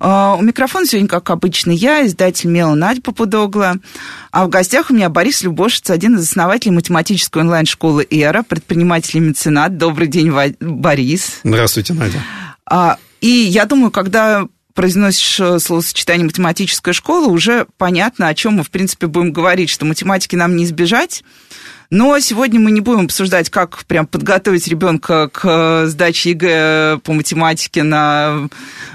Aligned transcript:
А, 0.00 0.36
у 0.38 0.42
микрофона 0.42 0.86
сегодня, 0.86 1.08
как 1.08 1.30
обычно, 1.30 1.70
я, 1.70 2.06
издатель 2.06 2.48
Мела 2.48 2.74
Надя 2.74 3.02
Попудогла. 3.02 3.76
А 4.30 4.44
в 4.44 4.48
гостях 4.48 4.90
у 4.90 4.94
меня 4.94 5.08
Борис 5.08 5.42
Любошиц, 5.42 5.90
один 5.90 6.16
из 6.16 6.22
основателей 6.22 6.72
математической 6.72 7.38
онлайн-школы 7.38 8.06
«Эра», 8.10 8.42
предприниматель 8.42 9.16
и 9.16 9.20
меценат. 9.20 9.76
Добрый 9.76 10.08
день, 10.08 10.32
Борис. 10.60 11.40
Здравствуйте, 11.42 11.94
Надя. 11.94 12.22
А, 12.66 12.98
и 13.20 13.28
я 13.28 13.64
думаю, 13.64 13.90
когда 13.90 14.46
произносишь 14.74 15.40
э, 15.40 15.58
словосочетание 15.58 16.24
«математическая 16.24 16.94
школа», 16.94 17.26
уже 17.26 17.66
понятно, 17.78 18.28
о 18.28 18.34
чем 18.34 18.54
мы, 18.54 18.62
в 18.62 18.70
принципе, 18.70 19.08
будем 19.08 19.32
говорить, 19.32 19.70
что 19.70 19.84
математики 19.84 20.36
нам 20.36 20.54
не 20.54 20.62
избежать, 20.62 21.24
но 21.90 22.18
сегодня 22.20 22.60
мы 22.60 22.70
не 22.70 22.80
будем 22.80 23.06
обсуждать, 23.06 23.48
как 23.48 23.84
прям 23.86 24.06
подготовить 24.06 24.68
ребенка 24.68 25.28
к 25.28 25.40
э, 25.44 25.86
сдаче 25.86 26.30
ЕГЭ 26.30 26.98
по 27.02 27.14
математике 27.14 27.82
на 27.82 28.48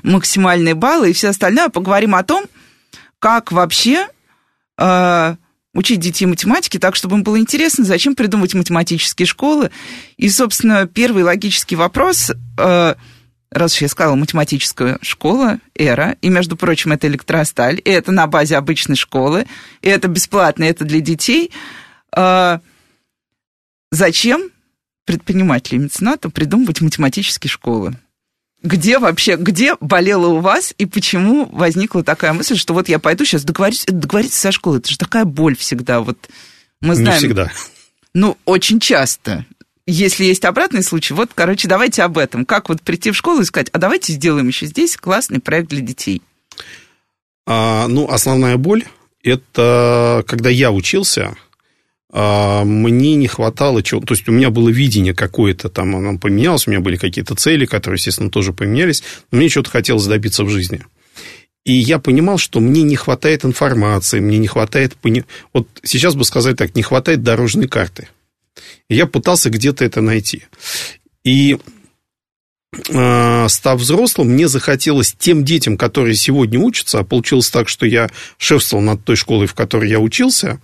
максимальные 0.04 0.76
баллы 0.76 1.10
и 1.10 1.14
все 1.14 1.30
остальное. 1.30 1.70
Поговорим 1.70 2.14
о 2.14 2.24
том, 2.24 2.46
как 3.18 3.52
вообще 3.52 4.08
э, 4.78 5.36
учить 5.74 6.02
детей 6.02 6.28
математике 6.28 6.78
так, 6.78 6.96
чтобы 6.96 7.16
им 7.16 7.24
было 7.24 7.40
интересно, 7.40 7.84
зачем 7.84 8.14
придумывать 8.14 8.54
математические 8.54 9.26
школы. 9.26 9.72
И, 10.18 10.30
собственно, 10.30 10.86
первый 10.86 11.24
логический 11.24 11.76
вопрос, 11.76 12.32
э, 12.60 12.96
раз 13.50 13.76
уж 13.76 13.82
я 13.82 13.88
сказала, 13.88 14.14
математическая 14.14 15.00
школа, 15.02 15.58
эра, 15.74 16.16
и, 16.22 16.30
между 16.30 16.56
прочим, 16.56 16.92
это 16.92 17.08
электросталь, 17.08 17.82
и 17.84 17.90
это 17.90 18.12
на 18.12 18.28
базе 18.28 18.56
обычной 18.56 18.98
школы, 18.98 19.48
и 19.82 19.90
это 19.90 20.08
бесплатно, 20.08 20.66
и 20.66 20.68
это 20.68 20.86
для 20.86 21.00
детей 21.00 21.52
э,– 22.16 22.60
Зачем 23.94 24.50
предпринимателю 25.06 25.80
и 25.80 25.84
меценату 25.84 26.32
придумывать 26.32 26.82
математические 26.82 27.52
школы? 27.52 27.94
Где 28.64 28.98
вообще, 28.98 29.36
где 29.36 29.76
болело 29.82 30.30
у 30.30 30.40
вас 30.40 30.74
и 30.80 30.88
почему 30.88 31.46
возникла 31.46 32.04
такая 32.04 32.34
мысль, 32.34 32.58
что 32.58 32.74
вот 32.74 32.90
я 32.90 32.98
пойду 32.98 33.24
сейчас 33.24 33.44
договорюсь, 33.44 33.86
договориться 33.86 34.40
со 34.40 34.52
школой? 34.52 34.80
Это 34.80 34.90
же 34.90 34.98
такая 34.98 35.26
боль 35.26 35.56
всегда. 35.56 36.00
Вот 36.00 36.18
мы 36.82 36.96
знаем, 36.96 37.12
Не 37.12 37.18
всегда. 37.20 37.52
Ну, 38.16 38.36
очень 38.46 38.80
часто. 38.80 39.46
Если 39.86 40.26
есть 40.26 40.46
обратный 40.46 40.82
случай, 40.82 41.14
вот, 41.14 41.30
короче, 41.36 41.68
давайте 41.68 42.02
об 42.02 42.18
этом. 42.18 42.46
Как 42.46 42.70
вот 42.70 42.82
прийти 42.82 43.12
в 43.12 43.16
школу 43.16 43.42
и 43.42 43.46
сказать, 43.46 43.70
а 43.74 43.78
давайте 43.78 44.14
сделаем 44.14 44.48
еще 44.48 44.66
здесь 44.66 44.98
классный 44.98 45.40
проект 45.40 45.70
для 45.70 45.82
детей. 45.82 46.24
А, 47.46 47.88
ну, 47.88 48.10
основная 48.10 48.58
боль– 48.58 48.86
это 49.24 50.24
когда 50.26 50.50
я 50.50 50.72
учился, 50.72 51.36
мне 52.14 53.16
не 53.16 53.28
хватало 53.28 53.82
чего. 53.82 54.02
То 54.02 54.14
есть 54.14 54.28
у 54.30 54.32
меня 54.32 54.52
было 54.52 54.70
видение 54.70 55.16
какое-то 55.16 55.70
там, 55.70 55.96
оно 55.96 56.20
поменялось, 56.20 56.68
у 56.68 56.72
меня 56.72 56.80
были 56.80 56.96
какие-то 56.96 57.36
цели, 57.36 57.66
которые, 57.66 57.98
естественно, 57.98 58.30
тоже 58.30 58.54
поменялись, 58.54 59.04
но 59.32 59.40
мне 59.40 59.50
что-то 59.50 59.72
хотелось 59.72 60.06
добиться 60.06 60.44
в 60.44 60.50
жизни. 60.50 60.84
И 61.66 61.74
я 61.74 61.98
понимал, 61.98 62.38
что 62.38 62.60
мне 62.60 62.84
не 62.84 62.96
хватает 62.96 63.46
информации, 63.46 64.20
мне 64.20 64.38
не 64.38 64.48
хватает... 64.48 64.96
Вот 65.54 65.68
сейчас 65.82 66.14
бы 66.14 66.26
сказать 66.26 66.58
так, 66.58 66.76
не 66.76 66.84
хватает 66.84 67.24
дорожной 67.24 67.68
карты. 67.68 68.10
И 68.90 68.96
я 68.96 69.08
пытался 69.08 69.50
где-то 69.50 69.86
это 69.86 70.02
найти. 70.02 70.44
И 71.24 71.58
а, 72.94 73.48
став 73.48 73.80
взрослым, 73.80 74.30
мне 74.30 74.48
захотелось 74.48 75.16
тем 75.18 75.46
детям, 75.46 75.78
которые 75.78 76.16
сегодня 76.16 76.60
учатся, 76.60 77.00
а 77.00 77.04
получилось 77.04 77.50
так, 77.50 77.70
что 77.70 77.86
я 77.86 78.10
шефствовал 78.38 78.84
над 78.84 79.04
той 79.04 79.16
школой, 79.16 79.48
в 79.48 79.54
которой 79.54 79.90
я 79.90 80.00
учился, 80.00 80.52
а 80.52 80.60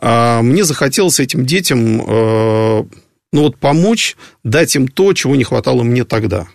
мне 0.00 0.64
захотелось 0.64 1.20
этим 1.20 1.46
детям 1.46 2.02
э, 2.06 2.84
ну 3.32 3.42
вот 3.42 3.58
помочь, 3.58 4.16
дать 4.44 4.74
им 4.76 4.88
то, 4.88 5.12
чего 5.12 5.36
не 5.36 5.44
хватало 5.44 5.82
мне 5.82 6.04
тогда. 6.04 6.46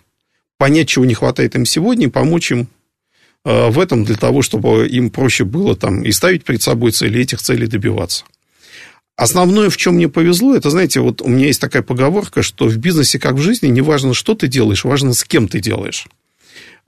Понять, 0.58 0.88
чего 0.88 1.04
не 1.04 1.14
хватает 1.14 1.54
им 1.54 1.64
сегодня, 1.64 2.06
и 2.06 2.10
помочь 2.10 2.50
им 2.50 2.68
э, 3.44 3.70
в 3.70 3.78
этом 3.78 4.04
для 4.04 4.16
того, 4.16 4.42
чтобы 4.42 4.88
им 4.88 5.10
проще 5.10 5.44
было 5.44 5.76
там 5.76 6.02
и 6.02 6.10
ставить 6.12 6.44
перед 6.44 6.62
собой 6.62 6.92
цели, 6.92 7.18
и 7.18 7.22
этих 7.22 7.40
целей 7.40 7.66
добиваться. 7.66 8.24
Основное, 9.16 9.70
в 9.70 9.76
чем 9.76 9.94
мне 9.94 10.08
повезло, 10.08 10.56
это, 10.56 10.70
знаете, 10.70 11.00
вот 11.00 11.20
у 11.20 11.28
меня 11.28 11.46
есть 11.46 11.60
такая 11.60 11.82
поговорка, 11.82 12.42
что 12.42 12.66
в 12.66 12.76
бизнесе, 12.78 13.18
как 13.18 13.34
в 13.34 13.40
жизни, 13.40 13.68
не 13.68 13.82
важно, 13.82 14.14
что 14.14 14.34
ты 14.34 14.48
делаешь, 14.48 14.84
важно, 14.84 15.12
с 15.12 15.22
кем 15.22 15.48
ты 15.48 15.60
делаешь. 15.60 16.06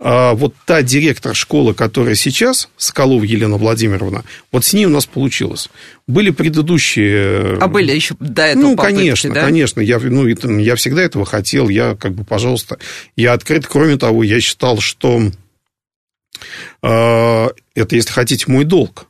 А 0.00 0.34
вот 0.34 0.54
та 0.66 0.82
директор 0.82 1.34
школы, 1.36 1.72
которая 1.72 2.16
сейчас, 2.16 2.68
Соколова 2.76 3.22
Елена 3.22 3.56
Владимировна, 3.56 4.24
вот 4.50 4.64
с 4.64 4.72
ней 4.72 4.86
у 4.86 4.90
нас 4.90 5.06
получилось. 5.06 5.70
Были 6.08 6.30
предыдущие... 6.30 7.58
А 7.60 7.68
были 7.68 7.92
еще 7.92 8.16
до 8.18 8.42
этого 8.42 8.62
Ну, 8.62 8.76
попытки, 8.76 8.96
конечно, 8.96 9.34
да? 9.34 9.44
конечно. 9.44 9.80
Я, 9.80 10.00
ну, 10.00 10.26
я 10.26 10.74
всегда 10.76 11.02
этого 11.02 11.24
хотел. 11.24 11.68
Я, 11.68 11.94
как 11.94 12.12
бы, 12.12 12.24
пожалуйста, 12.24 12.78
я 13.16 13.32
открыт. 13.34 13.66
Кроме 13.66 13.96
того, 13.96 14.24
я 14.24 14.40
считал, 14.40 14.80
что 14.80 15.30
э, 16.82 17.48
это, 17.74 17.96
если 17.96 18.10
хотите, 18.10 18.44
мой 18.48 18.64
долг. 18.64 19.06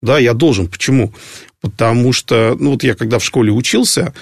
Да, 0.00 0.18
я 0.18 0.32
должен. 0.32 0.66
Почему? 0.66 1.12
Потому 1.62 2.12
что, 2.12 2.56
ну, 2.58 2.72
вот 2.72 2.82
я 2.82 2.96
когда 2.96 3.20
в 3.20 3.24
школе 3.24 3.52
учился, 3.52 4.12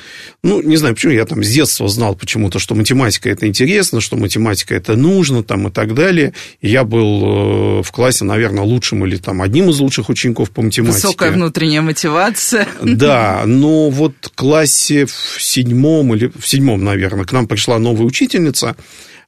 ну, 0.42 0.60
не 0.60 0.76
знаю, 0.76 0.94
почему, 0.94 1.14
я 1.14 1.24
там 1.24 1.42
с 1.42 1.48
детства 1.48 1.88
знал 1.88 2.14
почему-то, 2.14 2.58
что 2.58 2.74
математика 2.74 3.30
это 3.30 3.46
интересно, 3.46 4.02
что 4.02 4.16
математика 4.16 4.74
это 4.74 4.94
нужно, 4.94 5.42
там, 5.42 5.68
и 5.68 5.70
так 5.70 5.94
далее. 5.94 6.34
И 6.60 6.68
я 6.68 6.84
был 6.84 7.78
э, 7.78 7.82
в 7.82 7.90
классе, 7.92 8.26
наверное, 8.26 8.62
лучшим 8.64 9.06
или 9.06 9.16
там 9.16 9.40
одним 9.40 9.70
из 9.70 9.80
лучших 9.80 10.10
учеников 10.10 10.50
по 10.50 10.60
математике. 10.60 11.06
Высокая 11.06 11.32
внутренняя 11.32 11.80
мотивация. 11.80 12.68
Да, 12.82 13.42
но 13.46 13.88
вот 13.88 14.12
в 14.20 14.32
классе 14.34 15.06
в 15.06 15.40
седьмом 15.40 16.14
или 16.14 16.30
в 16.38 16.46
седьмом, 16.46 16.84
наверное, 16.84 17.24
к 17.24 17.32
нам 17.32 17.46
пришла 17.46 17.78
новая 17.78 18.04
учительница, 18.04 18.76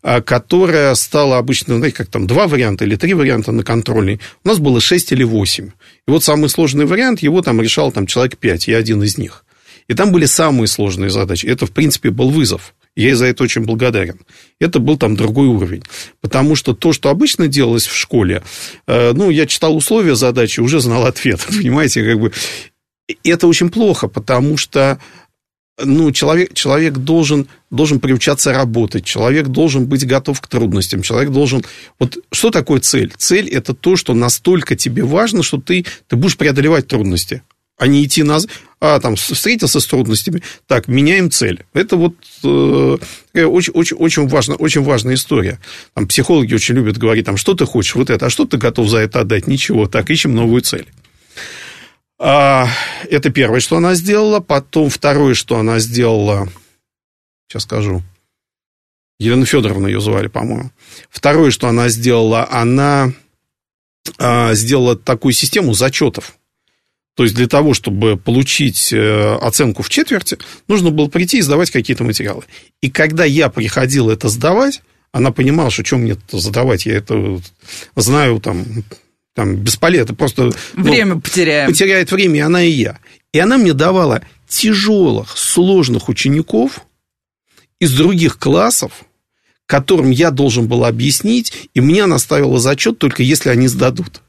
которая 0.02 0.94
стала 0.94 1.38
обычно, 1.38 1.76
знаете, 1.76 1.96
как 1.96 2.08
там, 2.08 2.26
два 2.26 2.48
варианта 2.48 2.84
или 2.84 2.96
три 2.96 3.14
варианта 3.14 3.52
на 3.52 3.62
контрольный. 3.62 4.20
У 4.44 4.48
нас 4.48 4.58
было 4.58 4.80
шесть 4.80 5.12
или 5.12 5.22
восемь. 5.22 5.70
И 6.08 6.10
вот 6.10 6.24
самый 6.24 6.48
сложный 6.48 6.86
вариант, 6.86 7.20
его 7.20 7.40
там 7.42 7.60
решал 7.60 7.92
там 7.92 8.06
человек 8.06 8.36
пять, 8.36 8.66
я 8.68 8.78
один 8.78 9.02
из 9.02 9.16
них. 9.16 9.44
И 9.88 9.94
там 9.94 10.12
были 10.12 10.26
самые 10.26 10.68
сложные 10.68 11.10
задачи. 11.10 11.46
Это, 11.46 11.66
в 11.66 11.70
принципе, 11.72 12.10
был 12.10 12.30
вызов. 12.30 12.74
Я 12.94 13.08
ей 13.08 13.14
за 13.14 13.26
это 13.26 13.42
очень 13.42 13.62
благодарен. 13.62 14.20
Это 14.60 14.78
был 14.78 14.98
там 14.98 15.16
другой 15.16 15.48
уровень. 15.48 15.82
Потому 16.20 16.56
что 16.56 16.74
то, 16.74 16.92
что 16.92 17.08
обычно 17.08 17.48
делалось 17.48 17.86
в 17.86 17.96
школе, 17.96 18.42
э, 18.86 19.12
ну, 19.12 19.30
я 19.30 19.46
читал 19.46 19.76
условия 19.76 20.14
задачи, 20.14 20.60
уже 20.60 20.80
знал 20.80 21.06
ответ. 21.06 21.40
Понимаете, 21.48 22.04
как 22.04 22.20
бы... 22.20 22.32
Это 23.24 23.46
очень 23.46 23.69
плохо, 23.69 24.08
потому 24.08 24.56
что 24.56 24.98
ну, 25.80 26.12
человек, 26.12 26.54
человек 26.54 26.94
должен, 26.94 27.48
должен 27.70 28.00
приучаться 28.00 28.52
работать, 28.52 29.04
человек 29.04 29.48
должен 29.48 29.86
быть 29.86 30.06
готов 30.06 30.40
к 30.40 30.46
трудностям, 30.46 31.02
человек 31.02 31.30
должен... 31.30 31.64
Вот 31.98 32.18
что 32.30 32.50
такое 32.50 32.80
цель? 32.80 33.12
Цель– 33.16 33.48
это 33.50 33.74
то, 33.74 33.96
что 33.96 34.14
настолько 34.14 34.76
тебе 34.76 35.02
важно, 35.02 35.42
что 35.42 35.58
ты, 35.58 35.86
ты 36.08 36.16
будешь 36.16 36.36
преодолевать 36.36 36.88
трудности, 36.88 37.42
а 37.78 37.86
не 37.86 38.04
идти 38.04 38.22
назад, 38.22 38.50
а 38.80 39.00
там 39.00 39.16
встретился 39.16 39.80
с 39.80 39.86
трудностями, 39.86 40.42
так, 40.66 40.88
меняем 40.88 41.30
цель. 41.30 41.64
Это 41.72 41.96
вот 41.96 42.14
э, 42.44 42.98
очень, 43.34 43.72
очень, 43.72 43.96
очень, 43.96 44.28
важно, 44.28 44.56
очень 44.56 44.82
важная 44.82 45.14
история. 45.14 45.58
Там 45.94 46.06
психологи 46.06 46.54
очень 46.54 46.74
любят 46.74 46.98
говорить, 46.98 47.24
там, 47.24 47.38
что 47.38 47.54
ты 47.54 47.64
хочешь, 47.64 47.94
вот 47.94 48.10
это, 48.10 48.26
а 48.26 48.30
что 48.30 48.44
ты 48.44 48.58
готов 48.58 48.88
за 48.88 48.98
это 48.98 49.20
отдать? 49.20 49.46
Ничего, 49.46 49.86
так, 49.86 50.10
ищем 50.10 50.34
новую 50.34 50.60
цель. 50.60 50.86
А, 52.24 52.69
это 53.10 53.30
первое, 53.30 53.58
что 53.58 53.76
она 53.76 53.94
сделала. 53.94 54.38
Потом 54.38 54.90
второе, 54.90 55.34
что 55.34 55.56
она 55.56 55.80
сделала, 55.80 56.48
сейчас 57.48 57.64
скажу. 57.64 58.00
Елена 59.19 59.44
Федоровна 59.44 59.88
ее 59.88 60.00
звали, 60.00 60.28
по-моему. 60.28 60.70
Второе, 61.10 61.50
что 61.50 61.66
она 61.66 61.88
сделала, 61.88 62.48
она 62.48 63.12
а, 64.19 64.54
сделала 64.54 64.96
такую 64.96 65.32
систему 65.32 65.74
зачетов. 65.74 66.36
То 67.16 67.24
есть 67.24 67.34
для 67.34 67.48
того, 67.48 67.74
чтобы 67.74 68.16
получить 68.16 68.90
э, 68.90 69.34
оценку 69.34 69.82
в 69.82 69.90
четверти, 69.90 70.38
нужно 70.66 70.90
было 70.90 71.08
прийти 71.08 71.38
и 71.38 71.42
сдавать 71.42 71.70
какие-то 71.70 72.04
материалы. 72.04 72.44
И 72.80 72.90
когда 72.90 73.26
я 73.26 73.50
приходил 73.50 74.08
это 74.08 74.30
сдавать, 74.30 74.80
она 75.12 75.30
понимала, 75.30 75.70
что 75.70 75.84
что 75.84 75.98
мне 75.98 76.16
задавать, 76.30 76.86
я 76.86 76.94
это 76.94 77.38
знаю 77.96 78.40
там 78.40 78.64
там 79.34 79.56
бесполезно, 79.56 80.14
просто... 80.14 80.50
Ну, 80.75 80.82
время 80.82 81.14
ну, 81.14 81.20
потеряем. 81.20 81.70
Потеряет 81.70 82.12
время, 82.12 82.37
и 82.37 82.40
она, 82.40 82.62
и 82.62 82.70
я. 82.70 82.99
И 83.32 83.38
она 83.38 83.56
мне 83.56 83.73
давала 83.73 84.23
тяжелых, 84.46 85.37
сложных 85.37 86.08
учеников 86.08 86.81
из 87.81 87.93
других 87.96 88.38
классов, 88.38 88.93
которым 89.67 90.11
я 90.11 90.31
должен 90.31 90.69
был 90.69 90.84
объяснить, 90.84 91.69
и 91.73 91.81
мне 91.81 92.05
она 92.05 92.19
ставила 92.19 92.58
зачет 92.58 92.99
только 92.99 93.23
если 93.23 93.49
они 93.49 93.69
сдадут. 93.69 94.20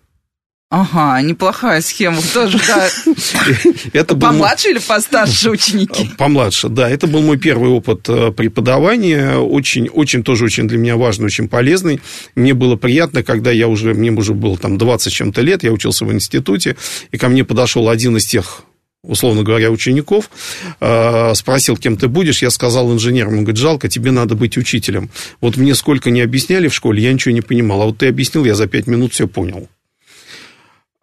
Ага, 0.76 1.22
неплохая 1.22 1.82
схема 1.82 2.20
тоже, 2.34 2.60
да. 2.66 2.90
Это 3.94 4.16
помладше 4.16 4.72
или 4.72 4.80
постарше 4.80 5.52
ученики? 5.52 6.10
Помладше, 6.18 6.68
да. 6.68 6.90
Это 6.90 7.06
был 7.06 7.22
мой 7.22 7.38
первый 7.38 7.70
опыт 7.70 8.10
э, 8.10 8.32
преподавания, 8.32 9.38
очень, 9.38 9.88
очень 9.88 10.24
тоже 10.24 10.46
очень 10.46 10.68
для 10.68 10.80
меня 10.80 10.98
важный, 10.98 11.28
очень 11.28 11.48
полезный. 11.48 12.02
Мне 12.34 12.56
было 12.56 12.76
приятно, 12.76 13.22
когда 13.22 13.52
я 13.52 13.68
уже, 13.68 13.94
мне 13.94 14.10
уже 14.10 14.34
было 14.34 14.58
там 14.58 14.80
20 14.80 15.14
чем-то 15.14 15.42
лет, 15.42 15.62
я 15.62 15.72
учился 15.72 16.06
в 16.06 16.12
институте, 16.12 16.76
и 17.12 17.20
ко 17.20 17.30
мне 17.30 17.44
подошел 17.44 17.88
один 17.88 18.18
из 18.18 18.26
тех 18.26 18.64
условно 19.04 19.44
говоря, 19.44 19.70
учеников, 19.70 20.32
э, 20.80 21.36
спросил, 21.36 21.78
кем 21.78 21.98
ты 21.98 22.08
будешь, 22.08 22.42
я 22.42 22.50
сказал 22.50 22.92
инженером, 22.92 23.34
он 23.34 23.44
говорит, 23.44 23.58
жалко, 23.58 23.90
тебе 23.90 24.10
надо 24.10 24.34
быть 24.34 24.58
учителем. 24.58 25.12
Вот 25.40 25.56
мне 25.56 25.76
сколько 25.76 26.10
не 26.10 26.22
объясняли 26.22 26.68
в 26.68 26.74
школе, 26.74 27.04
я 27.04 27.14
ничего 27.14 27.36
не 27.36 27.42
понимал, 27.42 27.82
а 27.84 27.86
вот 27.86 28.00
ты 28.00 28.08
объяснил, 28.08 28.44
я 28.46 28.56
за 28.56 28.66
пять 28.66 28.88
минут 28.88 29.14
все 29.14 29.28
понял. 29.28 29.68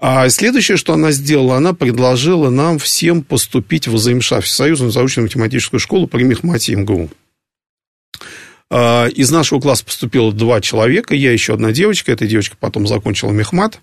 А 0.01 0.27
следующее, 0.31 0.79
что 0.79 0.95
она 0.95 1.13
сделала, 1.13 1.59
она 1.59 1.75
предложила 1.75 2.49
нам 2.49 2.79
всем 2.79 3.23
поступить 3.23 3.87
в 3.87 3.99
ЗМША, 3.99 4.41
Всесоюзную 4.41 4.91
заочно-математическую 4.91 5.79
школу 5.79 6.07
при 6.07 6.23
Мехмате 6.23 6.75
МГУ. 6.75 7.11
А, 8.71 9.09
из 9.09 9.31
нашего 9.31 9.61
класса 9.61 9.85
поступило 9.85 10.33
два 10.33 10.63
человека, 10.63 11.15
я 11.15 11.33
еще 11.33 11.53
одна 11.53 11.73
девочка, 11.73 12.13
эта 12.13 12.27
девочка 12.27 12.57
потом 12.59 12.87
закончила 12.87 13.31
Мехмат. 13.31 13.79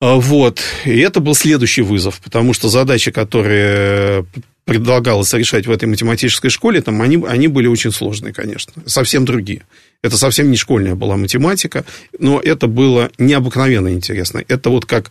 А, 0.00 0.16
вот, 0.16 0.60
и 0.86 0.98
это 0.98 1.20
был 1.20 1.34
следующий 1.34 1.82
вызов, 1.82 2.20
потому 2.20 2.54
что 2.54 2.70
задачи, 2.70 3.10
которые 3.10 4.24
предлагалось 4.64 5.32
решать 5.34 5.66
в 5.66 5.70
этой 5.70 5.86
математической 5.86 6.48
школе, 6.48 6.80
там 6.80 7.02
они, 7.02 7.22
они 7.26 7.48
были 7.48 7.66
очень 7.66 7.92
сложные, 7.92 8.32
конечно, 8.32 8.72
совсем 8.86 9.24
другие. 9.26 9.62
Это 10.02 10.16
совсем 10.16 10.50
не 10.50 10.56
школьная 10.56 10.94
была 10.94 11.16
математика, 11.16 11.84
но 12.18 12.40
это 12.40 12.66
было 12.66 13.10
необыкновенно 13.18 13.92
интересно. 13.92 14.42
Это 14.48 14.70
вот 14.70 14.86
как, 14.86 15.10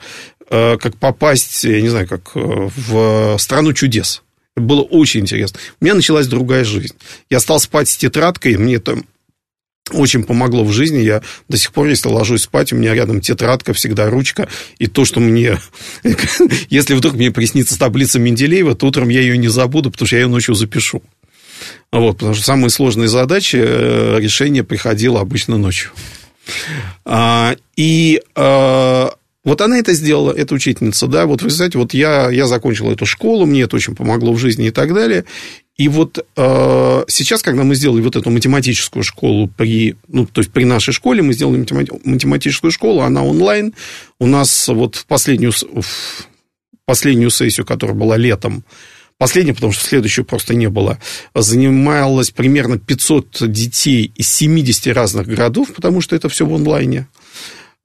э, 0.50 0.78
как 0.78 0.98
попасть, 0.98 1.64
я 1.66 1.82
не 1.82 1.90
знаю, 1.90 2.08
как 2.08 2.32
э, 2.34 2.70
в 2.88 3.38
страну 3.38 3.74
чудес. 3.74 4.24
Это 4.56 4.66
было 4.66 4.82
очень 4.82 5.20
интересно. 5.20 5.60
У 5.80 5.86
меня 5.86 5.94
началась 5.94 6.26
другая 6.26 6.64
жизнь. 6.64 6.96
Я 7.30 7.40
стал 7.40 7.60
спать 7.60 7.90
с 7.90 7.98
тетрадкой, 7.98 8.58
мне 8.58 8.76
это 8.76 9.00
очень 9.94 10.24
помогло 10.24 10.64
в 10.64 10.72
жизни. 10.72 11.00
Я 11.00 11.22
до 11.48 11.58
сих 11.58 11.72
пор, 11.72 11.88
если 11.88 12.10
ложусь 12.10 12.44
спать, 12.44 12.74
у 12.74 12.76
меня 12.76 12.94
рядом 12.94 13.22
тетрадка, 13.22 13.74
всегда 13.74 14.10
ручка. 14.10 14.48
И 14.78 14.88
то, 14.88 15.06
что 15.06 15.20
мне... 15.20 15.58
Если 16.70 16.94
вдруг 16.94 17.14
мне 17.16 17.32
приснится 17.32 17.78
таблица 17.78 18.20
Менделеева, 18.20 18.76
то 18.76 18.88
утром 18.88 19.10
я 19.10 19.22
ее 19.22 19.38
не 19.38 19.48
забуду, 19.48 19.92
потому 19.92 20.08
что 20.08 20.16
я 20.16 20.24
ее 20.24 20.28
ночью 20.28 20.56
запишу. 20.56 21.02
Вот, 21.92 22.18
потому 22.18 22.34
что 22.34 22.44
самые 22.44 22.70
сложные 22.70 23.08
задачи 23.08 23.58
э, 23.60 24.20
решение 24.20 24.64
приходило 24.64 25.20
обычно 25.20 25.58
ночью. 25.58 25.92
А, 27.06 27.56
и 27.76 28.22
а, 28.36 29.12
вот 29.44 29.62
она 29.62 29.80
это 29.80 29.94
сделала, 29.94 30.32
эта 30.32 30.54
учительница, 30.54 31.08
да, 31.08 31.26
вот 31.26 31.42
вы 31.42 31.50
знаете, 31.50 31.78
вот 31.78 31.94
я, 31.94 32.30
я 32.30 32.46
закончил 32.46 32.92
эту 32.92 33.06
школу, 33.06 33.46
мне 33.46 33.62
это 33.62 33.76
очень 33.76 33.96
помогло 33.96 34.34
в 34.34 34.38
жизни 34.38 34.68
и 34.68 34.72
так 34.72 34.94
далее, 34.94 35.26
и 35.80 35.88
вот 35.88 36.26
э, 36.36 37.04
сейчас, 37.08 37.42
когда 37.42 37.64
мы 37.64 37.74
сделали 37.74 38.02
вот 38.02 38.18
эту 38.18 38.30
математическую 38.30 39.02
школу 39.02 39.48
при, 39.48 39.96
ну, 40.10 40.26
то 40.26 40.42
есть 40.42 40.52
при 40.52 40.66
нашей 40.66 40.94
школе, 40.94 41.22
мы 41.22 41.32
сделали 41.32 41.66
математическую 42.04 42.70
школу, 42.70 43.00
она 43.00 43.24
онлайн. 43.24 43.74
У 44.20 44.28
нас 44.28 44.68
вот 44.68 44.96
в 44.98 45.06
последнюю, 45.06 45.54
в 45.54 46.28
последнюю 46.84 47.30
сессию, 47.30 47.66
которая 47.66 47.96
была 47.96 48.18
летом, 48.18 48.66
последняя, 49.18 49.54
потому 49.54 49.72
что 49.72 49.86
следующую 49.86 50.26
просто 50.26 50.54
не 50.54 50.68
было, 50.68 51.00
занималось 51.34 52.32
примерно 52.32 52.78
500 52.78 53.50
детей 53.50 54.12
из 54.18 54.30
70 54.34 54.94
разных 54.94 55.28
городов, 55.28 55.74
потому 55.74 56.02
что 56.02 56.14
это 56.14 56.28
все 56.28 56.46
в 56.46 56.54
онлайне. 56.54 57.08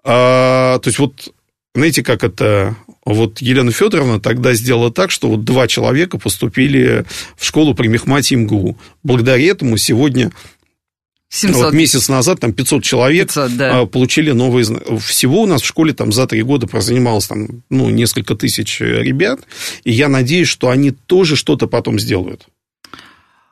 А, 0.03 0.81
то 0.81 0.89
есть 0.89 0.99
вот 0.99 1.33
знаете, 1.75 2.05
как 2.05 2.23
это... 2.23 2.77
Вот 3.05 3.43
Елена 3.43 3.71
Федоровна 3.71 4.21
тогда 4.21 4.55
сделала 4.55 4.91
так, 4.91 5.11
что 5.11 5.29
вот 5.29 5.45
два 5.45 5.69
человека 5.69 6.19
поступили 6.19 7.05
в 7.37 7.45
школу 7.45 7.75
при 7.75 7.89
Мехмате 7.89 8.37
МГУ. 8.37 8.79
Благодаря 9.03 9.45
этому 9.45 9.77
сегодня 9.77 10.33
700. 11.29 11.65
Вот 11.65 11.75
месяц 11.75 12.09
назад 12.09 12.41
там 12.41 12.53
500 12.53 12.83
человек 12.85 13.27
500, 13.27 13.57
да. 13.57 13.81
А, 13.81 13.87
получили 13.87 14.31
новые... 14.31 14.65
Всего 15.01 15.43
у 15.43 15.47
нас 15.47 15.63
в 15.63 15.67
школе 15.67 15.93
там 15.93 16.13
за 16.13 16.27
три 16.27 16.43
года 16.43 16.67
прозанималось 16.67 17.27
там, 17.27 17.49
ну, 17.71 17.91
несколько 17.91 18.37
тысяч 18.37 18.81
ребят, 18.81 19.41
и 19.83 19.91
я 19.91 20.09
надеюсь, 20.09 20.49
что 20.49 20.71
они 20.71 20.93
тоже 20.93 21.35
что-то 21.35 21.67
потом 21.67 21.99
сделают. 21.99 22.47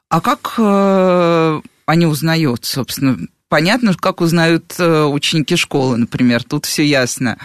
А 0.09 0.21
как 0.21 0.55
э, 0.59 1.61
они 1.87 2.07
узнают, 2.07 2.65
собственно? 2.65 3.19
Понятно, 3.49 3.95
как 3.95 4.21
узнают 4.21 4.75
э, 4.79 5.05
ученики 5.05 5.57
школы, 5.57 5.97
например, 5.97 6.45
тут 6.45 6.67
все 6.67 6.85
ясно. 6.85 7.37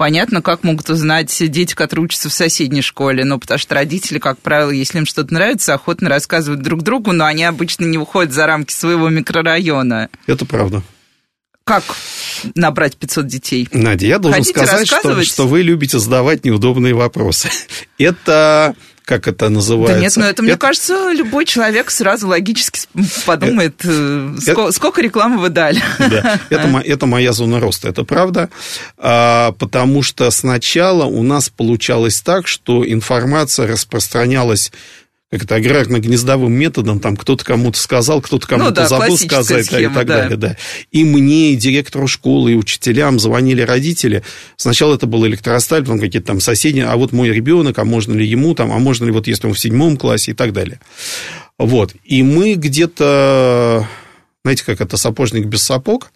Понятно, 0.00 0.40
как 0.40 0.64
могут 0.64 0.88
узнать 0.88 1.36
дети, 1.50 1.74
которые 1.74 2.06
учатся 2.06 2.30
в 2.30 2.32
соседней 2.32 2.80
школе, 2.80 3.22
ну, 3.26 3.38
потому 3.38 3.58
что 3.58 3.74
родители, 3.74 4.18
как 4.18 4.38
правило, 4.38 4.70
если 4.70 4.96
им 4.96 5.04
что-то 5.04 5.34
нравится, 5.34 5.74
охотно 5.74 6.08
рассказывают 6.08 6.62
друг 6.62 6.80
другу, 6.80 7.12
но 7.12 7.26
они 7.26 7.44
обычно 7.44 7.84
не 7.84 7.98
выходят 7.98 8.32
за 8.32 8.46
рамки 8.46 8.72
своего 8.72 9.10
микрорайона. 9.10 10.08
Это 10.26 10.46
правда. 10.46 10.82
Как 11.64 11.84
набрать 12.54 12.96
500 12.96 13.26
детей? 13.26 13.68
Надя, 13.72 14.06
я 14.06 14.18
должен 14.18 14.40
Хотите 14.40 14.58
сказать, 14.58 14.86
что, 14.86 15.22
что 15.22 15.46
вы 15.46 15.60
любите 15.60 15.98
задавать 15.98 16.46
неудобные 16.46 16.94
вопросы. 16.94 17.50
Это 17.98 18.74
как 19.04 19.26
это 19.26 19.48
называется. 19.48 19.94
Да 19.94 20.00
нет, 20.00 20.16
но 20.16 20.24
это, 20.24 20.42
мне 20.42 20.52
это... 20.52 20.60
кажется, 20.60 21.12
любой 21.12 21.44
человек 21.44 21.90
сразу 21.90 22.28
логически 22.28 22.80
подумает, 23.26 23.74
э, 23.84 24.34
это... 24.36 24.40
сколько, 24.40 24.72
сколько 24.72 25.02
рекламы 25.02 25.38
вы 25.38 25.48
дали. 25.48 25.82
Да, 25.98 26.40
это, 26.50 26.82
это 26.84 27.06
моя 27.06 27.32
зона 27.32 27.60
роста, 27.60 27.88
это 27.88 28.04
правда, 28.04 28.50
а, 28.98 29.52
потому 29.52 30.02
что 30.02 30.30
сначала 30.30 31.04
у 31.04 31.22
нас 31.22 31.48
получалось 31.48 32.20
так, 32.20 32.46
что 32.46 32.84
информация 32.86 33.66
распространялась 33.66 34.72
как 35.30 35.44
это, 35.44 35.54
аграрно-гнездовым 35.54 36.52
методом, 36.52 36.98
там 36.98 37.16
кто-то 37.16 37.44
кому-то 37.44 37.78
сказал, 37.78 38.20
кто-то 38.20 38.46
ну 38.50 38.58
кому-то 38.58 38.70
ну, 38.70 38.74
да, 38.74 38.88
забыл 38.88 39.16
сказать, 39.16 39.66
схема, 39.66 39.80
да, 39.80 39.90
и 39.90 39.94
так 39.94 40.06
да. 40.06 40.16
далее, 40.16 40.36
да. 40.36 40.56
И 40.90 41.04
мне, 41.04 41.52
и 41.52 41.56
директору 41.56 42.08
школы, 42.08 42.52
и 42.52 42.56
учителям 42.56 43.20
звонили 43.20 43.62
родители. 43.62 44.24
Сначала 44.56 44.96
это 44.96 45.06
был 45.06 45.24
электросталь, 45.24 45.82
потом 45.82 46.00
какие-то 46.00 46.26
там 46.26 46.40
соседи, 46.40 46.80
а 46.80 46.96
вот 46.96 47.12
мой 47.12 47.28
ребенок, 47.28 47.78
а 47.78 47.84
можно 47.84 48.12
ли 48.12 48.26
ему 48.26 48.56
там, 48.56 48.72
а 48.72 48.78
можно 48.80 49.04
ли 49.04 49.12
вот 49.12 49.28
если 49.28 49.46
он 49.46 49.54
в 49.54 49.60
седьмом 49.60 49.96
классе 49.96 50.32
и 50.32 50.34
так 50.34 50.52
далее. 50.52 50.80
Вот. 51.58 51.94
И 52.04 52.24
мы 52.24 52.54
где-то, 52.54 53.86
знаете, 54.42 54.64
как 54.64 54.80
это, 54.80 54.96
сапожник 54.96 55.46
без 55.46 55.62
сапог, 55.62 56.10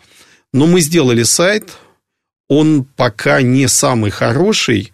но 0.52 0.66
мы 0.66 0.80
сделали 0.80 1.22
сайт, 1.22 1.70
он 2.48 2.84
пока 2.84 3.42
не 3.42 3.68
самый 3.68 4.10
хороший, 4.10 4.92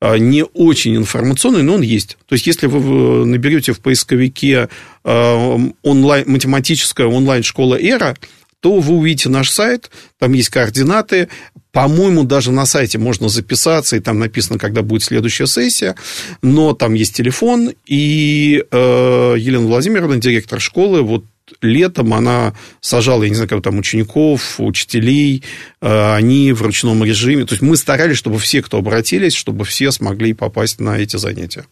не 0.00 0.44
очень 0.44 0.96
информационный, 0.96 1.62
но 1.62 1.74
он 1.74 1.82
есть. 1.82 2.16
То 2.26 2.34
есть, 2.34 2.46
если 2.46 2.66
вы 2.66 3.26
наберете 3.26 3.72
в 3.72 3.80
поисковике 3.80 4.68
а, 5.04 5.58
онлайн, 5.82 6.24
математическая 6.26 7.06
онлайн-школа 7.06 7.78
«Эра», 7.80 8.16
то 8.60 8.78
вы 8.78 8.94
увидите 8.94 9.28
наш 9.28 9.50
сайт, 9.50 9.90
там 10.18 10.32
есть 10.32 10.50
координаты, 10.50 11.28
по-моему, 11.72 12.24
даже 12.24 12.50
на 12.52 12.66
сайте 12.66 12.98
можно 12.98 13.28
записаться, 13.28 13.96
и 13.96 14.00
там 14.00 14.18
написано, 14.18 14.58
когда 14.58 14.82
будет 14.82 15.02
следующая 15.02 15.46
сессия, 15.46 15.94
но 16.42 16.74
там 16.74 16.94
есть 16.94 17.14
телефон, 17.14 17.72
и 17.86 18.64
э, 18.70 19.34
Елена 19.38 19.66
Владимировна, 19.66 20.16
директор 20.16 20.60
школы, 20.60 21.02
вот 21.02 21.24
летом 21.60 22.14
она 22.14 22.54
сажала, 22.80 23.22
я 23.22 23.28
не 23.28 23.34
знаю, 23.34 23.48
как 23.48 23.62
там, 23.62 23.78
учеников, 23.78 24.56
учителей, 24.58 25.42
э, 25.80 26.14
они 26.14 26.52
в 26.52 26.62
ручном 26.62 27.04
режиме. 27.04 27.44
То 27.44 27.54
есть 27.54 27.62
мы 27.62 27.76
старались, 27.76 28.16
чтобы 28.16 28.38
все, 28.38 28.62
кто 28.62 28.78
обратились, 28.78 29.34
чтобы 29.34 29.64
все 29.64 29.90
смогли 29.90 30.32
попасть 30.32 30.80
на 30.80 30.98
эти 30.98 31.16
занятия. 31.16 31.66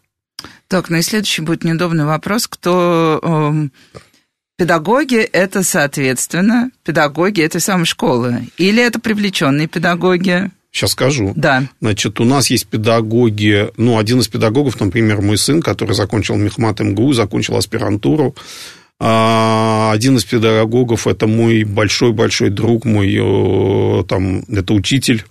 Так, 0.69 0.91
ну 0.91 0.99
и 0.99 1.03
следующий 1.03 1.43
будет 1.43 1.65
неудобный 1.65 2.05
вопрос. 2.05 2.47
Кто 2.47 3.21
э, 3.23 3.69
педагоги 4.59 5.17
это, 5.17 5.63
соответственно, 5.63 6.71
педагоги 6.85 7.41
этой 7.41 7.61
самой 7.63 7.87
школы? 7.87 8.49
Или 8.59 8.83
это 8.83 9.01
привлеченные 9.01 9.69
педагоги? 9.69 10.51
Сейчас 10.71 10.93
скажу. 10.93 11.33
Да. 11.35 11.65
Значит, 11.81 12.21
у 12.21 12.25
нас 12.25 12.51
есть 12.51 12.67
педагоги, 12.67 13.71
ну, 13.79 13.99
один 13.99 14.21
из 14.21 14.29
педагогов, 14.29 14.79
например, 14.79 15.23
мой 15.23 15.39
сын, 15.39 15.63
который 15.63 15.95
закончил 15.95 16.37
Мехмат 16.37 16.81
МГУ, 16.81 17.15
закончил 17.15 17.57
аспирантуру, 17.57 18.35
а, 19.01 19.93
один 19.93 20.17
из 20.17 20.25
педагогов– 20.25 21.07
это 21.07 21.27
мой 21.27 21.63
большой-большой 21.65 22.51
друг, 22.51 22.85
мой 22.85 24.05
там, 24.09 24.43
это 24.49 24.75
учитель 24.75 25.25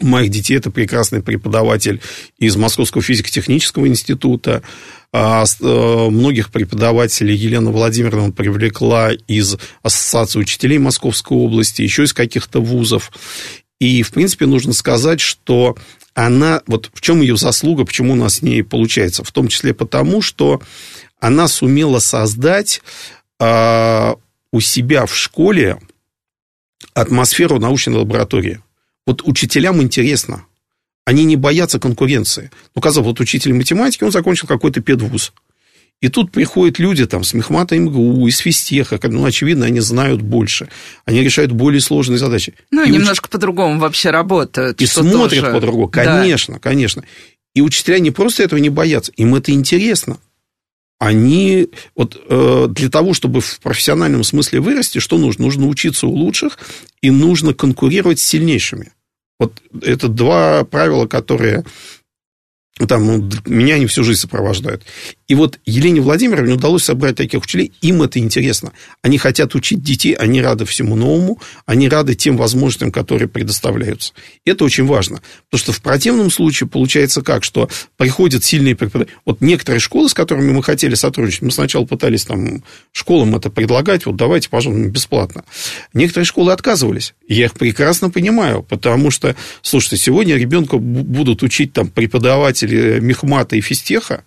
моих 0.00 0.30
детей, 0.30 0.56
это 0.56 0.70
прекрасный 0.70 1.22
преподаватель 1.22 2.00
из 2.38 2.56
Московского 2.56 3.02
физико-технического 3.02 3.88
института. 3.88 4.62
А 5.12 5.44
э, 5.44 6.08
многих 6.10 6.50
преподавателей 6.50 7.34
Елена 7.34 7.70
Владимировна 7.70 8.30
привлекла 8.30 9.10
из 9.12 9.56
Ассоциации 9.82 10.38
учителей 10.38 10.78
Московской 10.78 11.36
области, 11.36 11.80
еще 11.80 12.04
из 12.04 12.12
каких-то 12.12 12.60
вузов. 12.60 13.10
И, 13.80 14.02
в 14.02 14.10
принципе, 14.10 14.44
нужно 14.46 14.74
сказать, 14.74 15.20
что 15.20 15.76
она, 16.14 16.62
вот 16.66 16.90
в 16.92 17.00
чем 17.00 17.20
ее 17.20 17.36
заслуга, 17.36 17.84
почему 17.84 18.12
у 18.12 18.16
нас 18.16 18.36
с 18.36 18.42
ней 18.42 18.62
получается, 18.62 19.24
в 19.24 19.32
том 19.32 19.48
числе 19.48 19.72
потому, 19.72 20.20
что 20.20 20.60
она 21.20 21.48
сумела 21.48 22.00
создать 22.00 22.82
э, 23.40 24.14
у 24.52 24.60
себя 24.60 25.06
в 25.06 25.16
школе 25.16 25.78
атмосферу 26.92 27.58
научной 27.58 27.94
лаборатории. 27.94 28.60
Вот 29.06 29.22
учителям 29.24 29.80
интересно. 29.80 30.44
Они 31.08 31.24
не 31.24 31.36
боятся 31.36 31.78
конкуренции. 31.80 32.50
Ну, 32.74 32.82
казалось, 32.82 33.06
вот 33.06 33.20
учитель 33.20 33.54
математики, 33.54 34.04
он 34.04 34.12
закончил 34.12 34.46
какой-то 34.46 34.82
педвуз. 34.82 35.32
И 36.02 36.08
тут 36.08 36.30
приходят 36.30 36.78
люди 36.78 37.06
там, 37.06 37.24
с 37.24 37.32
Мехмата 37.32 37.78
МГУ, 37.78 38.26
из 38.26 38.36
Физтеха, 38.36 39.00
ну, 39.04 39.24
очевидно, 39.24 39.64
они 39.64 39.80
знают 39.80 40.20
больше. 40.20 40.68
Они 41.06 41.22
решают 41.22 41.50
более 41.50 41.80
сложные 41.80 42.18
задачи. 42.18 42.52
Ну, 42.70 42.84
и 42.84 42.90
немножко 42.90 43.24
уч... 43.24 43.30
по-другому 43.30 43.80
вообще 43.80 44.10
работают. 44.10 44.82
И 44.82 44.86
смотрят 44.86 45.40
тоже... 45.40 45.50
по-другому. 45.50 45.88
Конечно, 45.88 46.54
да. 46.54 46.60
конечно. 46.60 47.04
И 47.54 47.62
учителя 47.62 48.00
не 48.00 48.10
просто 48.10 48.42
этого 48.42 48.58
не 48.58 48.68
боятся, 48.68 49.10
им 49.12 49.34
это 49.34 49.50
интересно. 49.52 50.18
Они 50.98 51.68
вот 51.96 52.22
э, 52.28 52.66
для 52.68 52.90
того, 52.90 53.14
чтобы 53.14 53.40
в 53.40 53.60
профессиональном 53.60 54.24
смысле 54.24 54.60
вырасти, 54.60 54.98
что 54.98 55.16
нужно? 55.16 55.46
Нужно 55.46 55.68
учиться 55.68 56.06
у 56.06 56.12
лучших 56.12 56.58
и 57.00 57.10
нужно 57.10 57.54
конкурировать 57.54 58.20
с 58.20 58.24
сильнейшими. 58.24 58.92
Вот 59.38 59.62
это 59.82 60.08
два 60.08 60.64
правила, 60.64 61.06
которые 61.06 61.64
там, 62.86 63.06
ну, 63.06 63.30
меня 63.46 63.74
они 63.74 63.86
всю 63.86 64.04
жизнь 64.04 64.20
сопровождают. 64.20 64.84
И 65.28 65.34
вот 65.34 65.60
Елене 65.66 66.00
Владимировне 66.00 66.54
удалось 66.54 66.84
собрать 66.84 67.16
таких 67.16 67.42
учителей, 67.42 67.72
им 67.82 68.02
это 68.02 68.18
интересно. 68.18 68.72
Они 69.02 69.18
хотят 69.18 69.54
учить 69.54 69.82
детей, 69.82 70.14
они 70.14 70.40
рады 70.40 70.64
всему 70.64 70.96
новому, 70.96 71.38
они 71.66 71.88
рады 71.88 72.14
тем 72.14 72.38
возможностям, 72.38 72.90
которые 72.90 73.28
предоставляются. 73.28 74.14
Это 74.46 74.64
очень 74.64 74.86
важно, 74.86 75.20
потому 75.50 75.60
что 75.60 75.72
в 75.72 75.82
противном 75.82 76.30
случае 76.30 76.68
получается 76.68 77.20
как, 77.20 77.44
что 77.44 77.68
приходят 77.98 78.42
сильные 78.42 78.74
преподаватели. 78.74 79.16
Вот 79.26 79.42
некоторые 79.42 79.80
школы, 79.80 80.08
с 80.08 80.14
которыми 80.14 80.50
мы 80.52 80.62
хотели 80.62 80.94
сотрудничать, 80.94 81.42
мы 81.42 81.50
сначала 81.50 81.84
пытались 81.84 82.24
там 82.24 82.64
школам 82.92 83.36
это 83.36 83.50
предлагать, 83.50 84.06
вот 84.06 84.16
давайте, 84.16 84.48
пожалуйста, 84.48 84.88
бесплатно. 84.88 85.44
Некоторые 85.92 86.24
школы 86.24 86.52
отказывались. 86.52 87.14
Я 87.28 87.46
их 87.46 87.52
прекрасно 87.52 88.08
понимаю, 88.08 88.62
потому 88.62 89.10
что, 89.10 89.36
слушайте, 89.60 89.98
сегодня 89.98 90.36
ребенка 90.36 90.78
будут 90.78 91.42
учить 91.42 91.74
там 91.74 91.88
преподаватели 91.88 92.98
мехмата 93.00 93.56
и 93.56 93.60
физтеха, 93.60 94.24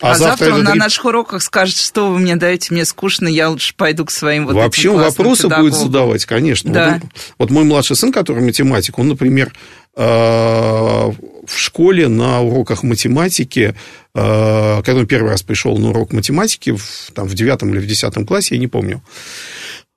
а, 0.00 0.10
а 0.10 0.14
завтра, 0.14 0.46
завтра 0.46 0.58
он 0.58 0.64
на 0.64 0.74
наших 0.74 1.06
уроках 1.06 1.42
скажет, 1.42 1.76
что 1.78 2.10
вы 2.10 2.18
мне 2.18 2.36
даете, 2.36 2.74
мне 2.74 2.84
скучно, 2.84 3.28
я 3.28 3.48
лучше 3.48 3.74
пойду 3.74 4.04
к 4.04 4.10
своим 4.10 4.44
вот 4.44 4.54
Вообще 4.54 4.88
этим 4.88 4.98
вопросы 4.98 5.44
педагогам. 5.44 5.70
будет 5.70 5.78
задавать, 5.78 6.26
конечно. 6.26 6.72
Да. 6.72 7.00
Вот, 7.02 7.12
вот 7.38 7.50
мой 7.50 7.64
младший 7.64 7.96
сын, 7.96 8.12
который 8.12 8.42
математик, 8.42 8.98
он, 8.98 9.08
например, 9.08 9.54
э, 9.96 10.02
в 10.02 11.56
школе 11.56 12.08
на 12.08 12.42
уроках 12.42 12.82
математики, 12.82 13.74
э, 14.14 14.82
когда 14.84 15.00
он 15.00 15.06
первый 15.06 15.30
раз 15.30 15.42
пришел 15.42 15.78
на 15.78 15.88
урок 15.88 16.12
математики, 16.12 16.76
в, 16.76 17.10
там, 17.14 17.26
в 17.26 17.34
девятом 17.34 17.70
или 17.72 17.78
в 17.78 17.86
десятом 17.86 18.26
классе, 18.26 18.56
я 18.56 18.60
не 18.60 18.68
помню, 18.68 19.02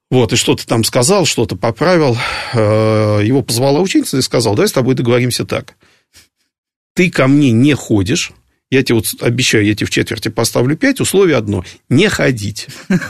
вот, 0.10 0.32
и 0.32 0.38
что-то 0.38 0.66
там 0.66 0.86
сказал, 0.86 1.26
что-то 1.26 1.58
поправил, 1.58 2.18
э, 2.54 3.22
его 3.24 3.42
позвала 3.42 3.82
ученица 3.82 4.18
и 4.18 4.22
сказал, 4.22 4.56
давай 4.56 4.70
с 4.70 4.72
тобой 4.72 4.96
договоримся 4.96 5.46
так. 5.46 5.76
Ты 6.96 7.12
ко 7.12 7.28
мне 7.28 7.52
не 7.52 7.76
ходишь, 7.76 8.32
я 8.72 8.84
тебе 8.84 8.96
вот 8.96 9.08
обещаю, 9.22 9.66
я 9.66 9.74
тебе 9.74 9.88
в 9.88 9.90
четверти 9.90 10.30
поставлю 10.30 10.78
5, 10.78 11.02
условие 11.02 11.38
одно– 11.38 11.64
не 11.90 12.10
ходить. 12.10 12.68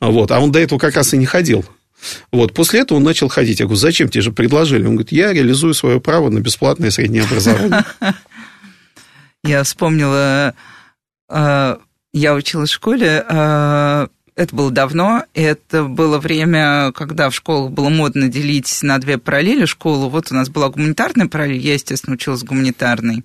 Вот, 0.00 0.32
а 0.32 0.40
он 0.40 0.50
до 0.50 0.58
этого 0.58 0.78
как 0.78 0.96
раз 0.96 1.14
и 1.14 1.16
не 1.16 1.26
ходил. 1.26 1.64
Вот, 2.32 2.52
после 2.54 2.80
этого 2.80 2.98
он 2.98 3.04
начал 3.04 3.28
ходить. 3.28 3.60
Я 3.60 3.66
говорю, 3.66 3.78
зачем 3.78 4.08
тебе 4.08 4.22
же 4.22 4.32
предложили? 4.32 4.84
Он 4.84 4.96
говорит, 4.96 5.12
я 5.12 5.32
реализую 5.32 5.74
свое 5.74 6.00
право 6.00 6.28
на 6.28 6.40
бесплатное 6.40 6.90
среднее 6.90 7.22
образование. 7.22 7.84
Я 9.44 9.64
вспомнила, 9.64 10.54
э, 11.28 11.76
я 12.12 12.34
училась 12.34 12.70
в 12.70 12.74
школе, 12.74 13.24
э, 13.28 14.06
это 14.36 14.54
было 14.54 14.70
давно, 14.70 15.24
это 15.34 15.82
было 15.82 16.20
время, 16.20 16.92
когда 16.92 17.28
в 17.28 17.34
школах 17.34 17.72
было 17.72 17.88
модно 17.88 18.28
делить 18.28 18.78
на 18.82 18.98
две 18.98 19.18
параллели 19.18 19.64
школу. 19.64 20.08
Вот 20.10 20.30
у 20.30 20.34
нас 20.36 20.48
была 20.48 20.68
гуманитарная 20.68 21.26
параллель, 21.26 21.58
я, 21.58 21.74
естественно, 21.74 22.14
училась 22.14 22.44
гуманитарной 22.44 23.24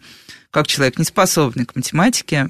как 0.52 0.68
человек 0.68 0.98
неспособный 1.00 1.66
к 1.66 1.76
математике. 1.76 2.50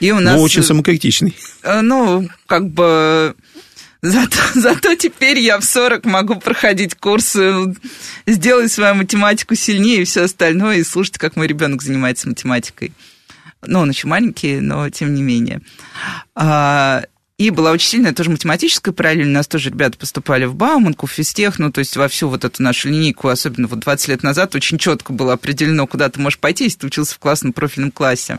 И 0.00 0.10
у 0.10 0.20
нас... 0.20 0.36
Но 0.36 0.42
очень 0.42 0.62
самокритичный. 0.62 1.34
Э, 1.62 1.80
ну, 1.80 2.28
как 2.46 2.68
бы... 2.70 3.34
Зато, 4.02 4.38
зато 4.54 4.94
теперь 4.94 5.38
я 5.38 5.58
в 5.58 5.64
40 5.64 6.04
могу 6.04 6.36
проходить 6.36 6.94
курсы, 6.94 7.74
сделать 8.26 8.70
свою 8.70 8.94
математику 8.94 9.54
сильнее 9.54 10.02
и 10.02 10.04
все 10.04 10.24
остальное, 10.24 10.78
и 10.78 10.84
слушать, 10.84 11.18
как 11.18 11.36
мой 11.36 11.46
ребенок 11.46 11.82
занимается 11.82 12.28
математикой. 12.28 12.92
Ну, 13.62 13.80
он 13.80 13.90
еще 13.90 14.06
маленький, 14.06 14.60
но 14.60 14.88
тем 14.90 15.14
не 15.14 15.22
менее. 15.22 15.60
И 17.38 17.50
была 17.50 17.72
очень 17.72 17.88
сильная 17.88 18.14
тоже 18.14 18.30
математическая 18.30 18.94
параллель. 18.94 19.28
У 19.28 19.32
нас 19.32 19.46
тоже 19.46 19.68
ребята 19.68 19.98
поступали 19.98 20.46
в 20.46 20.54
Бауманку, 20.54 21.06
в 21.06 21.12
Физтех, 21.12 21.58
ну, 21.58 21.70
то 21.70 21.80
есть 21.80 21.94
во 21.96 22.08
всю 22.08 22.28
вот 22.30 22.44
эту 22.46 22.62
нашу 22.62 22.88
линейку, 22.88 23.28
особенно 23.28 23.66
вот 23.66 23.80
20 23.80 24.08
лет 24.08 24.22
назад, 24.22 24.54
очень 24.54 24.78
четко 24.78 25.12
было 25.12 25.34
определено, 25.34 25.86
куда 25.86 26.08
ты 26.08 26.18
можешь 26.18 26.38
пойти, 26.38 26.64
если 26.64 26.78
ты 26.78 26.86
учился 26.86 27.14
в 27.14 27.18
классном 27.18 27.52
профильном 27.52 27.90
классе. 27.90 28.38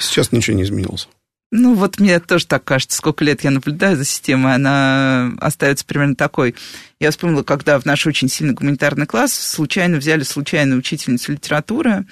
Сейчас 0.00 0.32
ничего 0.32 0.56
не 0.56 0.64
изменилось. 0.64 1.08
Ну, 1.52 1.74
вот 1.74 2.00
мне 2.00 2.18
тоже 2.18 2.46
так 2.46 2.64
кажется, 2.64 2.96
сколько 2.96 3.24
лет 3.24 3.44
я 3.44 3.52
наблюдаю 3.52 3.96
за 3.96 4.04
системой, 4.04 4.56
она 4.56 5.32
остается 5.38 5.84
примерно 5.84 6.16
такой. 6.16 6.56
Я 6.98 7.12
вспомнила, 7.12 7.44
когда 7.44 7.78
в 7.78 7.84
наш 7.84 8.04
очень 8.08 8.28
сильный 8.28 8.54
гуманитарный 8.54 9.06
класс 9.06 9.32
случайно 9.32 9.98
взяли 9.98 10.24
случайную 10.24 10.80
учительницу 10.80 11.30
литературы, 11.30 12.06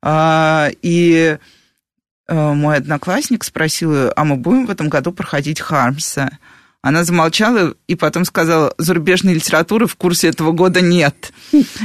а, 0.00 0.70
и 0.80 1.36
мой 2.30 2.76
одноклассник 2.76 3.44
спросил, 3.44 4.10
а 4.14 4.24
мы 4.24 4.36
будем 4.36 4.66
в 4.66 4.70
этом 4.70 4.88
году 4.88 5.12
проходить 5.12 5.60
Хармса? 5.60 6.38
Она 6.82 7.04
замолчала 7.04 7.74
и 7.88 7.94
потом 7.94 8.24
сказала, 8.24 8.72
зарубежной 8.78 9.34
литературы 9.34 9.86
в 9.86 9.96
курсе 9.96 10.28
этого 10.28 10.52
года 10.52 10.80
нет. 10.80 11.32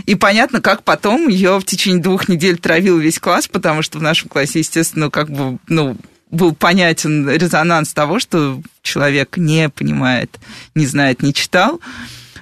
И 0.06 0.16
понятно, 0.16 0.62
как 0.62 0.84
потом 0.84 1.28
ее 1.28 1.60
в 1.60 1.66
течение 1.66 2.02
двух 2.02 2.30
недель 2.30 2.58
травил 2.58 2.98
весь 2.98 3.20
класс, 3.20 3.50
потому 3.50 3.82
что 3.82 4.00
в 4.00 4.02
нашем 4.02 4.30
классе, 4.30 4.60
естественно, 4.60 5.10
как 5.10 5.30
бы, 5.30 5.58
ну, 5.68 5.98
был 6.32 6.56
понятен 6.56 7.30
резонанс 7.30 7.94
того, 7.94 8.20
что 8.20 8.62
человек 8.82 9.36
не 9.38 9.70
понимает, 9.70 10.40
не 10.76 10.86
знает, 10.86 11.22
не 11.22 11.34
читал. 11.34 11.82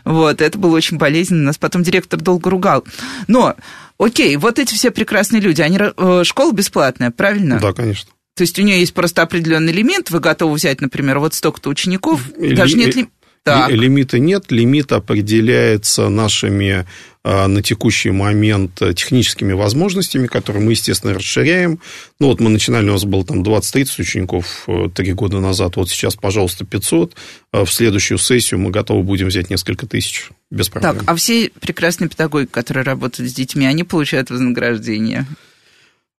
Вот, 0.06 0.42
это 0.42 0.58
было 0.58 0.76
очень 0.76 0.98
болезненно. 0.98 1.46
Нас 1.46 1.58
потом 1.58 1.82
директор 1.82 2.20
долго 2.20 2.50
ругал. 2.50 2.84
Но 3.28 3.56
Окей, 3.98 4.36
вот 4.38 4.60
эти 4.60 4.74
все 4.74 4.92
прекрасные 4.92 5.42
люди, 5.42 5.62
они 5.62 5.80
э, 5.80 6.24
школа 6.24 6.52
бесплатная, 6.52 7.12
правильно? 7.12 7.60
Да, 7.60 7.74
конечно. 7.74 8.12
То 8.36 8.42
есть 8.42 8.58
у 8.58 8.64
нее 8.64 8.80
есть 8.80 8.94
просто 8.94 9.22
определенный 9.22 9.72
лимит, 9.72 10.10
вы 10.10 10.20
готовы 10.20 10.56
взять, 10.56 10.82
например, 10.82 11.20
вот 11.20 11.34
столько-то 11.36 11.70
учеников, 11.70 12.22
Ли, 12.38 12.56
даже 12.56 12.76
нет 12.76 12.96
ли... 12.96 13.08
Так. 13.44 13.72
Лимита 13.72 14.20
нет, 14.20 14.52
лимит 14.52 14.94
определяется 14.94 16.08
нашими 16.08 16.86
а, 17.26 17.48
на 17.48 17.62
текущий 17.62 18.12
момент 18.12 18.82
техническими 18.96 19.52
возможностями, 19.52 20.28
которые 20.28 20.64
мы, 20.64 20.72
естественно, 20.72 21.14
расширяем. 21.14 21.80
Ну, 22.20 22.28
вот 22.28 22.40
мы 22.40 22.50
начинали, 22.50 22.88
у 22.88 22.94
нас 22.94 23.04
было 23.04 23.26
там 23.26 23.44
20-30 23.44 24.02
учеников 24.02 24.64
э, 24.68 24.90
три 24.94 25.12
года 25.12 25.40
назад, 25.40 25.76
вот 25.76 25.90
сейчас, 25.90 26.16
пожалуйста, 26.16 26.66
500. 26.66 27.16
А 27.52 27.66
в 27.66 27.72
следующую 27.72 28.18
сессию 28.18 28.62
мы 28.62 28.72
готовы 28.72 29.04
будем 29.04 29.28
взять 29.28 29.50
несколько 29.50 29.88
тысяч 29.88 30.30
без 30.50 30.70
проблем. 30.70 30.96
Так, 30.96 31.04
а 31.06 31.16
все 31.16 31.50
прекрасные 31.60 32.10
педагоги, 32.10 32.46
которые 32.46 32.84
работают 32.84 33.30
с 33.30 33.34
детьми, 33.34 33.66
они 33.66 33.84
получают 33.84 34.30
вознаграждение? 34.30 35.26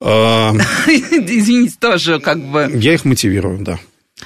А, 0.00 0.52
Извините, 0.86 1.76
тоже 1.80 2.20
как 2.20 2.38
бы... 2.38 2.70
Я 2.74 2.94
их 2.94 3.06
мотивирую, 3.06 3.60
да. 3.60 3.78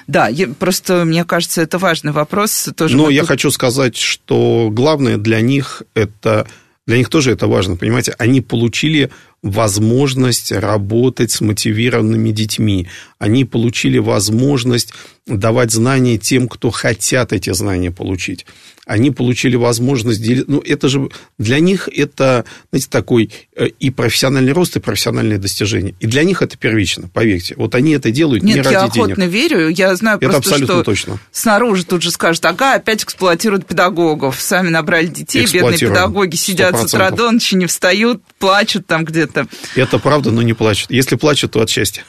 Да, 0.06 0.30
просто 0.58 1.04
мне 1.04 1.24
кажется, 1.24 1.62
это 1.62 1.78
важный 1.78 2.12
вопрос. 2.12 2.68
Тоже 2.76 2.96
Но 2.96 3.10
я 3.10 3.20
тут... 3.20 3.28
хочу 3.28 3.50
сказать, 3.50 3.96
что 3.96 4.68
главное 4.70 5.16
для 5.16 5.40
них 5.40 5.82
это 5.94 6.46
для 6.86 6.96
них 6.96 7.10
тоже 7.10 7.32
это 7.32 7.46
важно, 7.46 7.76
понимаете, 7.76 8.14
они 8.16 8.40
получили 8.40 9.10
возможность 9.42 10.52
работать 10.52 11.30
с 11.30 11.42
мотивированными 11.42 12.30
детьми. 12.30 12.88
Они 13.18 13.44
получили 13.44 13.98
возможность 13.98 14.94
давать 15.26 15.70
знания 15.70 16.16
тем, 16.16 16.48
кто 16.48 16.70
хотят 16.70 17.34
эти 17.34 17.52
знания 17.52 17.90
получить 17.90 18.46
они 18.88 19.10
получили 19.10 19.54
возможность 19.54 20.22
делить. 20.22 20.48
Ну, 20.48 20.60
это 20.60 20.88
же 20.88 21.10
для 21.36 21.60
них 21.60 21.90
это, 21.94 22.46
знаете, 22.70 22.88
такой 22.90 23.30
э, 23.54 23.66
и 23.66 23.90
профессиональный 23.90 24.52
рост, 24.52 24.76
и 24.76 24.80
профессиональные 24.80 25.38
достижения. 25.38 25.94
И 26.00 26.06
для 26.06 26.24
них 26.24 26.40
это 26.40 26.56
первично, 26.56 27.08
поверьте. 27.12 27.54
Вот 27.58 27.74
они 27.74 27.92
это 27.92 28.10
делают 28.10 28.42
Нет, 28.42 28.56
не 28.56 28.62
ради 28.62 28.70
денег. 28.70 28.86
Нет, 28.86 28.96
я 28.96 29.02
охотно 29.04 29.24
верю. 29.24 29.68
Я 29.68 29.94
знаю 29.94 30.16
это 30.16 30.30
просто, 30.30 30.38
абсолютно 30.38 30.74
что 30.74 30.84
точно. 30.84 31.18
снаружи 31.30 31.84
тут 31.84 32.02
же 32.02 32.10
скажут, 32.10 32.42
ага, 32.46 32.74
опять 32.74 33.04
эксплуатируют 33.04 33.66
педагогов. 33.66 34.40
Сами 34.40 34.70
набрали 34.70 35.08
детей, 35.08 35.46
бедные 35.52 35.78
педагоги 35.78 36.36
сидят 36.36 36.74
100%. 36.74 36.88
с 36.88 36.94
утра 36.94 37.10
до 37.10 37.30
ночи, 37.30 37.56
не 37.56 37.66
встают, 37.66 38.22
плачут 38.38 38.86
там 38.86 39.04
где-то. 39.04 39.48
Это 39.76 39.98
правда, 39.98 40.30
но 40.30 40.40
не 40.40 40.54
плачут. 40.54 40.90
Если 40.90 41.16
плачут, 41.16 41.52
то 41.52 41.60
от 41.60 41.68
счастья. 41.68 42.04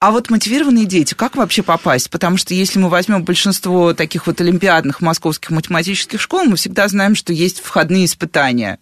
А 0.00 0.10
вот 0.10 0.28
мотивированные 0.28 0.84
дети, 0.84 1.14
как 1.14 1.36
вообще 1.36 1.62
попасть? 1.62 2.10
Потому 2.10 2.36
что 2.36 2.52
если 2.52 2.78
мы 2.78 2.88
возьмем 2.88 3.24
большинство 3.24 3.94
таких 3.94 4.26
вот 4.26 4.40
олимпиадных 4.40 5.00
московских 5.00 5.50
математических 5.50 6.20
школ, 6.20 6.44
мы 6.44 6.56
всегда 6.56 6.88
знаем, 6.88 7.14
что 7.14 7.32
есть 7.32 7.60
входные 7.60 8.04
испытания. 8.04 8.78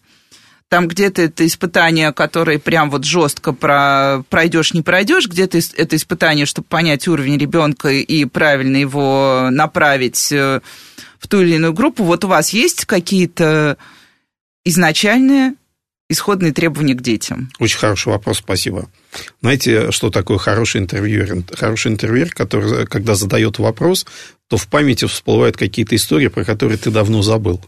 Там 0.69 0.89
где-то 0.89 1.21
это 1.21 1.47
испытание, 1.47 2.13
которое 2.13 2.59
прям 2.59 2.91
вот 2.91 3.05
жестко 3.05 3.53
про 3.53 4.25
пройдешь, 4.31 4.73
не 4.73 4.81
пройдешь, 4.81 5.29
где-то 5.29 5.59
это 5.77 5.97
испытание, 5.97 6.47
чтобы 6.47 6.67
понять 6.67 7.07
уровень 7.07 7.37
ребенка 7.37 7.91
и 7.91 8.25
правильно 8.25 8.79
его 8.79 9.49
направить 9.51 10.33
э, 10.33 10.61
в 11.19 11.29
ту 11.29 11.43
или 11.43 11.57
иную 11.57 11.75
группу. 11.75 12.05
Вот 12.05 12.25
у 12.25 12.29
вас 12.29 12.51
есть 12.51 12.87
какие-то 12.87 13.77
изначальные 14.65 15.57
исходные 16.13 16.53
требования 16.53 16.95
к 16.95 17.03
детям? 17.03 17.51
Очень 17.59 17.79
хороший 17.79 18.09
вопрос, 18.09 18.39
спасибо. 18.39 18.89
Знаете, 19.41 19.91
что 19.91 20.11
такое 20.11 20.39
хороший 20.39 20.81
интервьюер? 20.81 21.43
Хороший 21.55 21.93
интервьюер, 21.93 22.31
который, 22.31 22.87
когда 22.87 23.15
задает 23.15 23.59
вопрос, 23.59 24.07
то 24.49 24.57
в 24.57 24.69
памяти 24.69 25.07
всплывают 25.07 25.57
какие-то 25.57 25.97
истории, 25.97 26.29
про 26.29 26.45
которые 26.45 26.79
ты 26.79 26.91
давно 26.91 27.23
забыл. 27.23 27.61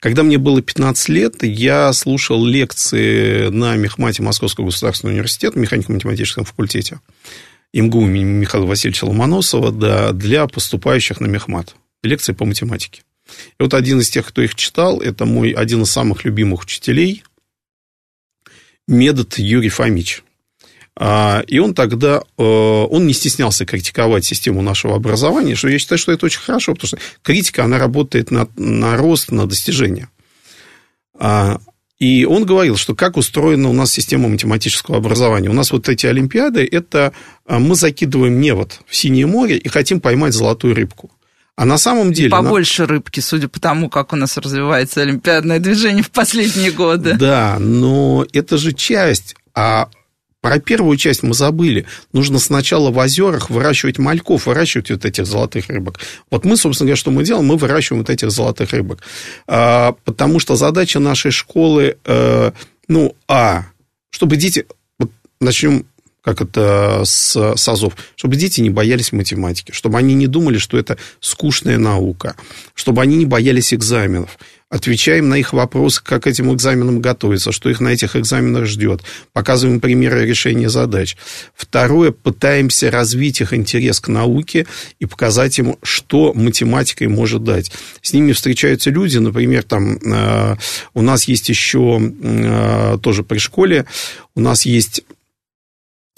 Когда 0.00 0.22
мне 0.22 0.38
было 0.38 0.62
15 0.62 1.08
лет, 1.08 1.42
я 1.42 1.92
слушал 1.92 2.44
лекции 2.44 3.48
на 3.48 3.76
Мехмате 3.76 4.22
Московского 4.22 4.66
государственного 4.66 5.14
университета, 5.14 5.58
механико-математическом 5.58 6.44
факультете, 6.44 7.00
МГУ 7.72 8.02
имени 8.06 8.24
Михаила 8.24 8.66
Васильевича 8.66 9.04
Ломоносова, 9.04 9.72
да, 9.72 10.12
для 10.12 10.46
поступающих 10.46 11.20
на 11.20 11.26
Мехмат. 11.26 11.74
Лекции 12.02 12.32
по 12.32 12.44
математике. 12.44 13.02
И 13.58 13.62
вот 13.62 13.74
один 13.74 14.00
из 14.00 14.10
тех, 14.10 14.26
кто 14.26 14.42
их 14.42 14.54
читал, 14.54 15.00
это 15.00 15.24
мой 15.24 15.50
один 15.50 15.82
из 15.82 15.90
самых 15.90 16.24
любимых 16.24 16.62
учителей, 16.62 17.24
Медот 18.86 19.38
Юрий 19.38 19.68
Фомич. 19.68 20.22
А, 20.96 21.42
и 21.48 21.58
он 21.58 21.74
тогда, 21.74 22.22
э, 22.38 22.42
он 22.42 23.06
не 23.06 23.14
стеснялся 23.14 23.66
критиковать 23.66 24.24
систему 24.24 24.62
нашего 24.62 24.94
образования, 24.94 25.56
что 25.56 25.68
я 25.68 25.78
считаю, 25.78 25.98
что 25.98 26.12
это 26.12 26.26
очень 26.26 26.40
хорошо, 26.40 26.74
потому 26.74 26.88
что 26.88 26.98
критика, 27.22 27.64
она 27.64 27.78
работает 27.78 28.30
на, 28.30 28.48
на 28.56 28.96
рост, 28.96 29.32
на 29.32 29.46
достижение. 29.46 30.08
А, 31.18 31.58
и 31.98 32.24
он 32.24 32.44
говорил, 32.44 32.76
что 32.76 32.94
как 32.94 33.16
устроена 33.16 33.68
у 33.68 33.72
нас 33.72 33.90
система 33.92 34.28
математического 34.28 34.98
образования. 34.98 35.48
У 35.48 35.54
нас 35.54 35.72
вот 35.72 35.88
эти 35.88 36.06
олимпиады, 36.06 36.68
это 36.70 37.12
а, 37.46 37.58
мы 37.58 37.74
закидываем 37.74 38.40
невод 38.40 38.80
в 38.86 38.94
синее 38.94 39.26
море 39.26 39.56
и 39.56 39.68
хотим 39.68 40.00
поймать 40.00 40.32
золотую 40.32 40.74
рыбку. 40.74 41.10
А 41.56 41.64
на 41.64 41.78
самом 41.78 42.12
деле... 42.12 42.30
Побольше 42.30 42.82
на... 42.82 42.88
рыбки, 42.88 43.20
судя 43.20 43.48
по 43.48 43.60
тому, 43.60 43.88
как 43.88 44.12
у 44.12 44.16
нас 44.16 44.36
развивается 44.36 45.02
олимпиадное 45.02 45.60
движение 45.60 46.02
в 46.02 46.10
последние 46.10 46.72
годы. 46.72 47.14
Да, 47.14 47.58
но 47.60 48.26
это 48.32 48.58
же 48.58 48.72
часть. 48.72 49.36
А 49.54 49.88
про 50.40 50.58
первую 50.58 50.96
часть 50.98 51.22
мы 51.22 51.32
забыли. 51.32 51.86
Нужно 52.12 52.38
сначала 52.38 52.90
в 52.90 52.98
озерах 52.98 53.50
выращивать 53.50 53.98
мальков, 53.98 54.46
выращивать 54.46 54.90
вот 54.90 55.04
этих 55.04 55.26
золотых 55.26 55.68
рыбок. 55.68 56.00
Вот 56.30 56.44
мы, 56.44 56.56
собственно 56.56 56.88
говоря, 56.88 56.96
что 56.96 57.10
мы 57.10 57.24
делаем? 57.24 57.46
Мы 57.46 57.56
выращиваем 57.56 58.02
вот 58.02 58.10
этих 58.10 58.30
золотых 58.30 58.72
рыбок. 58.72 59.00
А, 59.46 59.94
потому 60.04 60.40
что 60.40 60.56
задача 60.56 60.98
нашей 60.98 61.30
школы, 61.30 61.96
э, 62.04 62.52
ну, 62.88 63.16
а, 63.26 63.64
чтобы 64.10 64.36
дети... 64.36 64.66
Вот 64.98 65.10
начнем 65.40 65.86
как 66.24 66.40
это 66.40 67.02
с, 67.04 67.54
с 67.54 67.68
АЗОВ, 67.68 67.94
чтобы 68.16 68.36
дети 68.36 68.60
не 68.62 68.70
боялись 68.70 69.12
математики, 69.12 69.72
чтобы 69.72 69.98
они 69.98 70.14
не 70.14 70.26
думали, 70.26 70.58
что 70.58 70.78
это 70.78 70.96
скучная 71.20 71.78
наука, 71.78 72.34
чтобы 72.74 73.02
они 73.02 73.16
не 73.16 73.26
боялись 73.26 73.74
экзаменов. 73.74 74.38
Отвечаем 74.70 75.28
на 75.28 75.36
их 75.36 75.52
вопросы, 75.52 76.02
как 76.02 76.26
этим 76.26 76.52
экзаменам 76.52 77.00
готовиться, 77.00 77.52
что 77.52 77.70
их 77.70 77.78
на 77.78 77.90
этих 77.90 78.16
экзаменах 78.16 78.64
ждет. 78.64 79.02
Показываем 79.32 79.78
примеры 79.78 80.26
решения 80.26 80.68
задач. 80.68 81.16
Второе, 81.54 82.10
пытаемся 82.10 82.90
развить 82.90 83.40
их 83.40 83.52
интерес 83.52 84.00
к 84.00 84.08
науке 84.08 84.66
и 84.98 85.06
показать 85.06 85.58
им, 85.58 85.76
что 85.84 86.32
математикой 86.34 87.06
может 87.06 87.44
дать. 87.44 87.70
С 88.02 88.14
ними 88.14 88.32
встречаются 88.32 88.90
люди, 88.90 89.18
например, 89.18 89.62
там 89.62 89.96
э, 89.96 90.56
у 90.94 91.02
нас 91.02 91.28
есть 91.28 91.48
еще 91.50 92.00
э, 92.00 92.98
тоже 93.00 93.22
при 93.22 93.38
школе, 93.38 93.84
у 94.34 94.40
нас 94.40 94.66
есть 94.66 95.04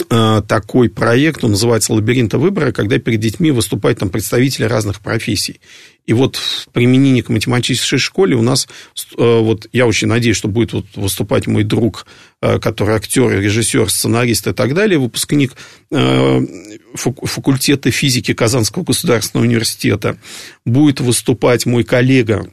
такой 0.08 0.90
проект, 0.90 1.42
он 1.42 1.52
называется 1.52 1.92
«Лабиринта 1.94 2.38
выбора», 2.38 2.70
когда 2.72 2.98
перед 2.98 3.18
детьми 3.20 3.50
выступают 3.50 3.98
там 3.98 4.10
представители 4.10 4.64
разных 4.64 5.00
профессий. 5.00 5.60
И 6.06 6.12
вот 6.12 6.36
в 6.36 6.68
применении 6.68 7.20
к 7.20 7.30
математической 7.30 7.96
школе 7.98 8.36
у 8.36 8.42
нас, 8.42 8.68
э, 9.18 9.38
вот 9.40 9.66
я 9.72 9.86
очень 9.86 10.06
надеюсь, 10.06 10.36
что 10.36 10.48
будет 10.48 10.72
вот 10.72 10.86
выступать 10.94 11.48
мой 11.48 11.64
друг, 11.64 12.06
э, 12.40 12.60
который 12.60 12.94
актер, 12.94 13.40
режиссер, 13.40 13.90
сценарист 13.90 14.46
и 14.46 14.52
так 14.52 14.74
далее, 14.74 14.98
выпускник 14.98 15.54
факультета 16.94 17.90
физики 17.90 18.34
Казанского 18.34 18.84
государственного 18.84 19.47
университета. 19.47 20.18
Будет 20.64 21.00
выступать 21.00 21.66
мой 21.66 21.84
коллега, 21.84 22.50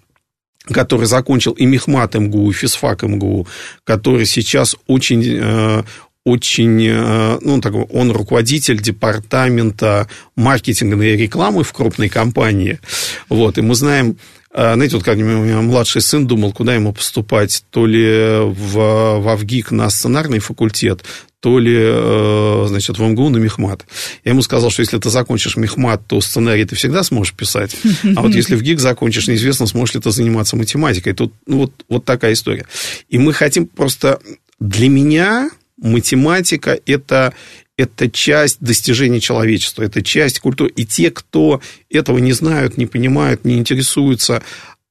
который 0.66 1.06
закончил 1.06 1.52
и 1.52 1.66
Мехмат 1.66 2.16
МГУ, 2.16 2.52
и 2.52 2.54
физфак 2.54 3.04
МГУ, 3.04 3.48
который 3.84 4.26
сейчас 4.26 4.76
очень, 4.88 5.84
очень, 6.26 6.88
э, 6.88 7.38
ну, 7.42 7.60
так, 7.60 7.74
он 7.92 8.12
руководитель 8.12 8.82
департамента 8.82 10.08
маркетинга 10.36 11.02
и 11.04 11.18
рекламы 11.18 11.64
в 11.64 11.74
крупной 11.74 12.10
компании. 12.10 12.80
Вот, 13.28 13.58
и 13.58 13.62
мы 13.62 13.76
знаем, 13.76 14.18
э, 14.54 14.74
знаете, 14.74 14.96
вот 14.96 15.04
как 15.04 15.18
у 15.18 15.22
меня 15.22 15.62
младший 15.62 16.02
сын 16.02 16.26
думал, 16.26 16.54
куда 16.54 16.76
ему 16.76 16.94
поступать, 16.94 17.66
то 17.72 17.86
ли 17.86 18.40
в, 18.40 19.20
в 19.20 19.36
ВГИК 19.36 19.72
на 19.72 19.90
сценарный 19.90 20.40
факультет, 20.40 21.04
то 21.42 21.60
ли, 21.60 21.76
э, 21.76 22.66
значит, 22.70 22.98
в 22.98 23.04
МГУ 23.04 23.28
на 23.28 23.38
Мехмат. 23.38 23.86
Я 24.24 24.32
ему 24.32 24.42
сказал, 24.42 24.70
что 24.70 24.80
если 24.80 24.98
ты 25.00 25.10
закончишь 25.10 25.58
Мехмат, 25.58 26.08
то 26.08 26.22
сценарий 26.22 26.64
ты 26.64 26.78
всегда 26.78 27.04
сможешь 27.04 27.34
писать. 27.34 27.76
А 28.16 28.22
вот 28.22 28.34
если 28.34 28.56
в 28.56 28.62
ГИК 28.62 28.80
закончишь, 28.80 29.28
неизвестно, 29.28 29.68
сможешь 29.68 29.96
ли 29.96 30.00
ты 30.00 30.10
заниматься 30.12 30.56
математикой. 30.56 31.12
Тут 31.12 31.34
ну, 31.46 31.58
вот, 31.58 31.84
вот 31.90 32.06
такая 32.06 32.32
история. 32.32 32.66
И 33.10 33.18
мы 33.18 33.34
хотим 33.34 33.68
просто... 33.68 34.22
Для 34.60 34.88
меня 34.88 35.50
математика– 35.84 36.80
это, 36.86 37.34
это 37.78 38.10
часть 38.10 38.60
достижений 38.60 39.22
человечества, 39.22 39.84
это 39.84 40.02
часть 40.02 40.40
культуры. 40.40 40.72
И 40.76 40.86
те, 40.86 41.12
кто 41.12 41.62
этого 41.90 42.18
не 42.18 42.32
знают, 42.32 42.78
не 42.78 42.88
понимают, 42.88 43.46
не 43.46 43.58
интересуются, 43.58 44.42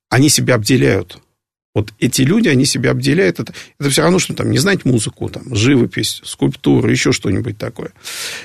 они 0.09 0.29
себя 0.29 0.55
обделяют. 0.55 1.19
Вот 1.75 1.93
эти 1.99 2.21
люди, 2.21 2.49
они 2.49 2.67
себя 2.67 2.91
обделяют. 2.91 3.41
Это, 3.41 3.55
это 3.81 3.89
все 3.89 4.03
равно, 4.03 4.19
что 4.19 4.35
там 4.35 4.51
не 4.51 4.59
знать 4.59 4.85
музыку, 4.85 5.31
там, 5.31 5.55
живопись, 5.55 6.21
скульптуру, 6.23 6.89
еще 6.91 7.13
что-нибудь 7.13 7.57
такое. 7.57 7.93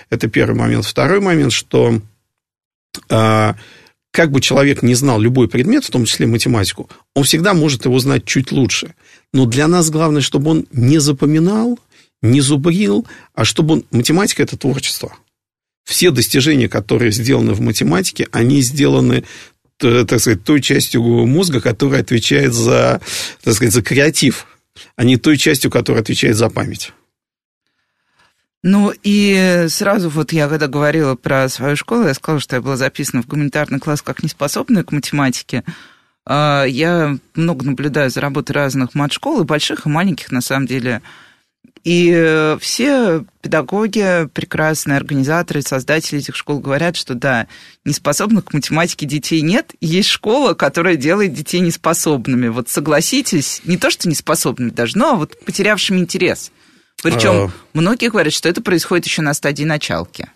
Это 0.09 0.29
первый 0.29 0.55
момент. 0.55 0.85
Второй 0.85 1.19
момент, 1.19 1.51
что 1.51 1.99
а, 3.09 3.55
как 4.11 4.31
бы 4.31 4.39
человек 4.39 4.81
не 4.81 4.95
знал 4.95 5.19
любой 5.19 5.49
предмет, 5.49 5.83
в 5.83 5.91
том 5.91 6.05
числе 6.05 6.25
математику, 6.25 6.89
он 7.13 7.23
всегда 7.25 7.53
может 7.53 7.83
его 7.83 7.99
знать 7.99 8.23
чуть 8.23 8.53
лучше. 8.53 8.95
Но 9.33 9.45
для 9.45 9.67
нас 9.67 9.89
главное, 9.89 10.21
чтобы 10.21 10.51
он 10.51 10.65
не 10.71 10.99
запоминал, 10.99 11.77
не 12.21 12.41
зубрил, 12.41 13.07
а 13.33 13.45
чтобы 13.45 13.75
он... 13.75 13.85
Математика– 13.91 14.43
это 14.43 14.57
творчество. 14.57 15.15
Все 15.83 16.11
достижения, 16.11 16.67
которые 16.67 17.11
сделаны 17.11 17.53
в 17.53 17.61
математике, 17.61 18.27
они 18.31 18.61
сделаны 18.61 19.23
так 19.77 20.19
сказать, 20.19 20.43
той 20.43 20.61
частью 20.61 21.03
мозга, 21.03 21.61
которая 21.61 22.01
отвечает 22.01 22.53
за, 22.53 22.99
так 23.43 23.53
сказать, 23.53 23.73
за 23.73 23.83
креатив, 23.83 24.47
а 24.95 25.03
не 25.03 25.17
той 25.17 25.37
частью, 25.37 25.69
которая 25.69 26.01
отвечает 26.01 26.35
за 26.35 26.49
память. 26.49 26.93
Ну 28.63 28.91
и 29.03 29.67
сразу 29.69 30.09
вот 30.09 30.33
я 30.33 30.49
когда 30.49 30.67
говорила 30.67 31.15
про 31.15 31.47
свою 31.47 31.75
школу, 31.75 32.07
я 32.07 32.13
сказала, 32.15 32.41
что 32.41 32.55
я 32.55 32.61
была 32.61 32.75
записана 32.75 33.21
в 33.21 33.27
гуманитарный 33.27 33.79
класс 33.79 34.01
как 34.01 34.23
неспособная 34.23 34.83
к 34.83 34.91
математике. 34.91 35.63
А, 36.25 36.65
я 36.65 37.17
много 37.35 37.63
наблюдаю 37.63 38.09
за 38.09 38.19
работой 38.19 38.53
разных 38.53 38.95
мат-школ, 38.95 39.41
и 39.41 39.45
больших, 39.45 39.85
и 39.85 39.89
маленьких, 39.89 40.31
на 40.31 40.41
самом 40.41 40.65
деле, 40.65 41.01
и 41.87 42.11
э, 42.13 42.57
все 42.59 43.23
педагоги, 43.41 44.27
прекрасные 44.33 44.97
организаторы, 44.97 45.61
создатели 45.61 46.19
этих 46.19 46.35
школ 46.35 46.59
говорят, 46.59 46.97
что 46.97 47.13
да, 47.13 47.47
неспособных 47.85 48.43
к 48.43 48.53
математике 48.53 49.05
детей 49.05 49.39
нет, 49.39 49.73
есть 49.79 50.09
школа, 50.09 50.53
которая 50.53 50.97
делает 50.97 51.31
детей 51.31 51.61
неспособными. 51.61 52.49
Вот 52.49 52.67
согласитесь, 52.67 53.61
не 53.63 53.77
то 53.77 53.89
что 53.89 54.09
неспособными 54.09 54.71
даже, 54.71 54.97
но 54.97 55.15
вот 55.15 55.39
потерявшими 55.45 55.99
интерес. 55.99 56.51
Причем 57.01 57.31
а... 57.31 57.51
многие 57.71 58.09
говорят, 58.09 58.33
что 58.33 58.49
это 58.49 58.61
происходит 58.61 59.05
еще 59.05 59.21
на 59.21 59.33
стадии 59.33 59.63
началки. 59.63 60.29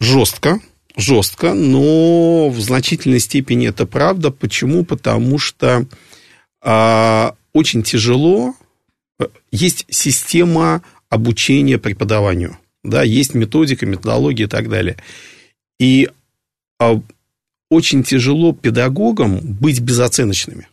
Жестко, 0.00 0.58
жестко, 0.96 1.54
но 1.54 2.48
в 2.48 2.58
значительной 2.58 3.20
степени 3.20 3.68
это 3.68 3.86
правда. 3.86 4.32
Почему? 4.32 4.84
Потому 4.84 5.38
что 5.38 5.86
а, 6.60 7.36
очень 7.52 7.84
тяжело 7.84 8.56
есть 9.50 9.86
система 9.88 10.82
обучения 11.08 11.78
преподаванию, 11.78 12.58
да, 12.82 13.02
есть 13.02 13.34
методика, 13.34 13.86
методология 13.86 14.46
и 14.46 14.48
так 14.48 14.68
далее. 14.68 14.96
И 15.78 16.10
а, 16.78 17.00
очень 17.70 18.02
тяжело 18.02 18.52
педагогам 18.52 19.40
быть 19.40 19.80
безоценочными. 19.80 20.68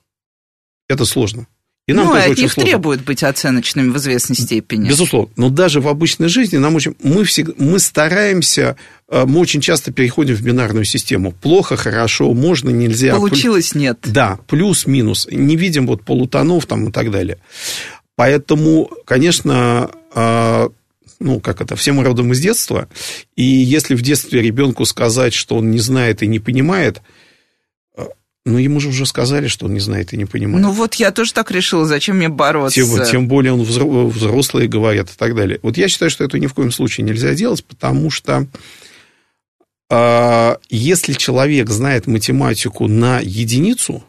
Это 0.88 1.06
сложно. 1.06 1.48
И 1.88 1.94
нам 1.94 2.08
ну, 2.08 2.14
тоже 2.14 2.32
от 2.32 2.38
них 2.38 2.52
сложно. 2.54 2.70
требует 2.70 3.04
быть 3.04 3.24
оценочными 3.24 3.90
в 3.90 3.98
известной 3.98 4.36
степени. 4.36 4.88
Безусловно. 4.88 5.32
Но 5.36 5.50
даже 5.50 5.82
в 5.82 5.88
обычной 5.88 6.28
жизни 6.28 6.58
нам 6.58 6.76
очень... 6.76 6.96
Мы, 7.02 7.24
всегда, 7.24 7.54
мы 7.58 7.80
стараемся... 7.80 8.78
А, 9.10 9.26
мы 9.26 9.40
очень 9.40 9.62
часто 9.62 9.92
переходим 9.92 10.36
в 10.36 10.42
бинарную 10.42 10.86
систему. 10.86 11.32
Плохо, 11.32 11.76
хорошо, 11.76 12.34
можно, 12.34 12.70
нельзя. 12.70 13.16
Получилось, 13.16 13.74
нет. 13.74 14.00
Да, 14.06 14.40
плюс-минус. 14.48 15.28
Не 15.32 15.56
видим 15.56 15.88
вот 15.88 16.04
полутонов 16.04 16.66
там 16.68 16.90
и 16.90 16.92
так 16.92 17.10
далее. 17.10 17.40
Поэтому, 18.22 18.88
конечно, 19.04 19.90
а, 20.14 20.70
ну, 21.20 21.40
как 21.40 21.60
это, 21.60 21.76
все 21.76 21.92
мы 21.92 22.04
родом 22.04 22.34
из 22.34 22.40
детства, 22.40 22.88
и 23.36 23.42
если 23.42 23.96
в 23.96 24.04
детстве 24.04 24.44
ребенку 24.44 24.86
сказать, 24.86 25.34
что 25.34 25.56
он 25.56 25.72
не 25.72 25.80
знает 25.80 26.22
и 26.22 26.28
не 26.28 26.38
понимает, 26.38 27.02
а, 27.98 28.10
Ну, 28.46 28.60
ему 28.60 28.80
же 28.80 28.90
уже 28.90 29.08
сказали, 29.08 29.48
что 29.48 29.66
он 29.66 29.74
не 29.74 29.80
знает 29.80 30.14
и 30.14 30.18
не 30.18 30.26
понимает. 30.26 30.64
Ну, 30.64 30.72
вот 30.72 30.94
я 30.94 31.10
тоже 31.10 31.34
так 31.34 31.50
решила, 31.50 31.88
зачем 31.88 32.18
мне 32.18 32.30
бороться? 32.30 32.80
Тем, 32.80 33.06
тем 33.06 33.28
более 33.28 33.54
он 33.54 33.64
взрослый 33.64 34.68
говорят 34.68 35.10
и 35.10 35.18
так 35.18 35.34
далее. 35.36 35.60
Вот 35.64 35.78
я 35.78 35.88
считаю, 35.88 36.12
что 36.12 36.24
это 36.24 36.38
ни 36.38 36.46
в 36.46 36.54
коем 36.54 36.72
случае 36.72 37.08
нельзя 37.08 37.34
делать, 37.34 37.66
потому 37.66 38.12
что 38.12 38.46
э, 39.90 40.56
если 40.70 41.14
человек 41.14 41.72
знает 41.72 42.06
математику 42.06 42.88
на 42.88 43.20
единицу, 43.20 44.04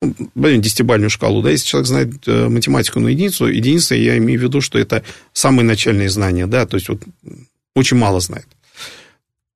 блин, 0.00 0.60
десятибальную 0.60 1.10
шкалу, 1.10 1.42
да, 1.42 1.50
если 1.50 1.66
человек 1.66 1.88
знает 1.88 2.12
э, 2.26 2.48
математику 2.48 3.00
на 3.00 3.08
единицу, 3.08 3.46
единица, 3.46 3.94
я 3.94 4.16
имею 4.18 4.40
в 4.40 4.42
виду, 4.42 4.60
что 4.60 4.78
это 4.78 5.02
самые 5.32 5.64
начальные 5.64 6.08
знания, 6.08 6.46
да, 6.46 6.66
то 6.66 6.76
есть 6.76 6.88
вот 6.88 7.02
очень 7.74 7.96
мало 7.96 8.20
знает 8.20 8.46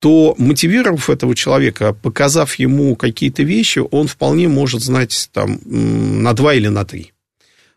то 0.02 0.34
мотивировав 0.36 1.10
этого 1.10 1.32
человека, 1.36 1.92
показав 1.92 2.56
ему 2.56 2.96
какие-то 2.96 3.44
вещи, 3.44 3.80
он 3.92 4.08
вполне 4.08 4.48
может 4.48 4.82
знать 4.82 5.30
там 5.32 5.60
на 5.64 6.32
2 6.32 6.54
или 6.54 6.66
на 6.66 6.84
3. 6.84 7.12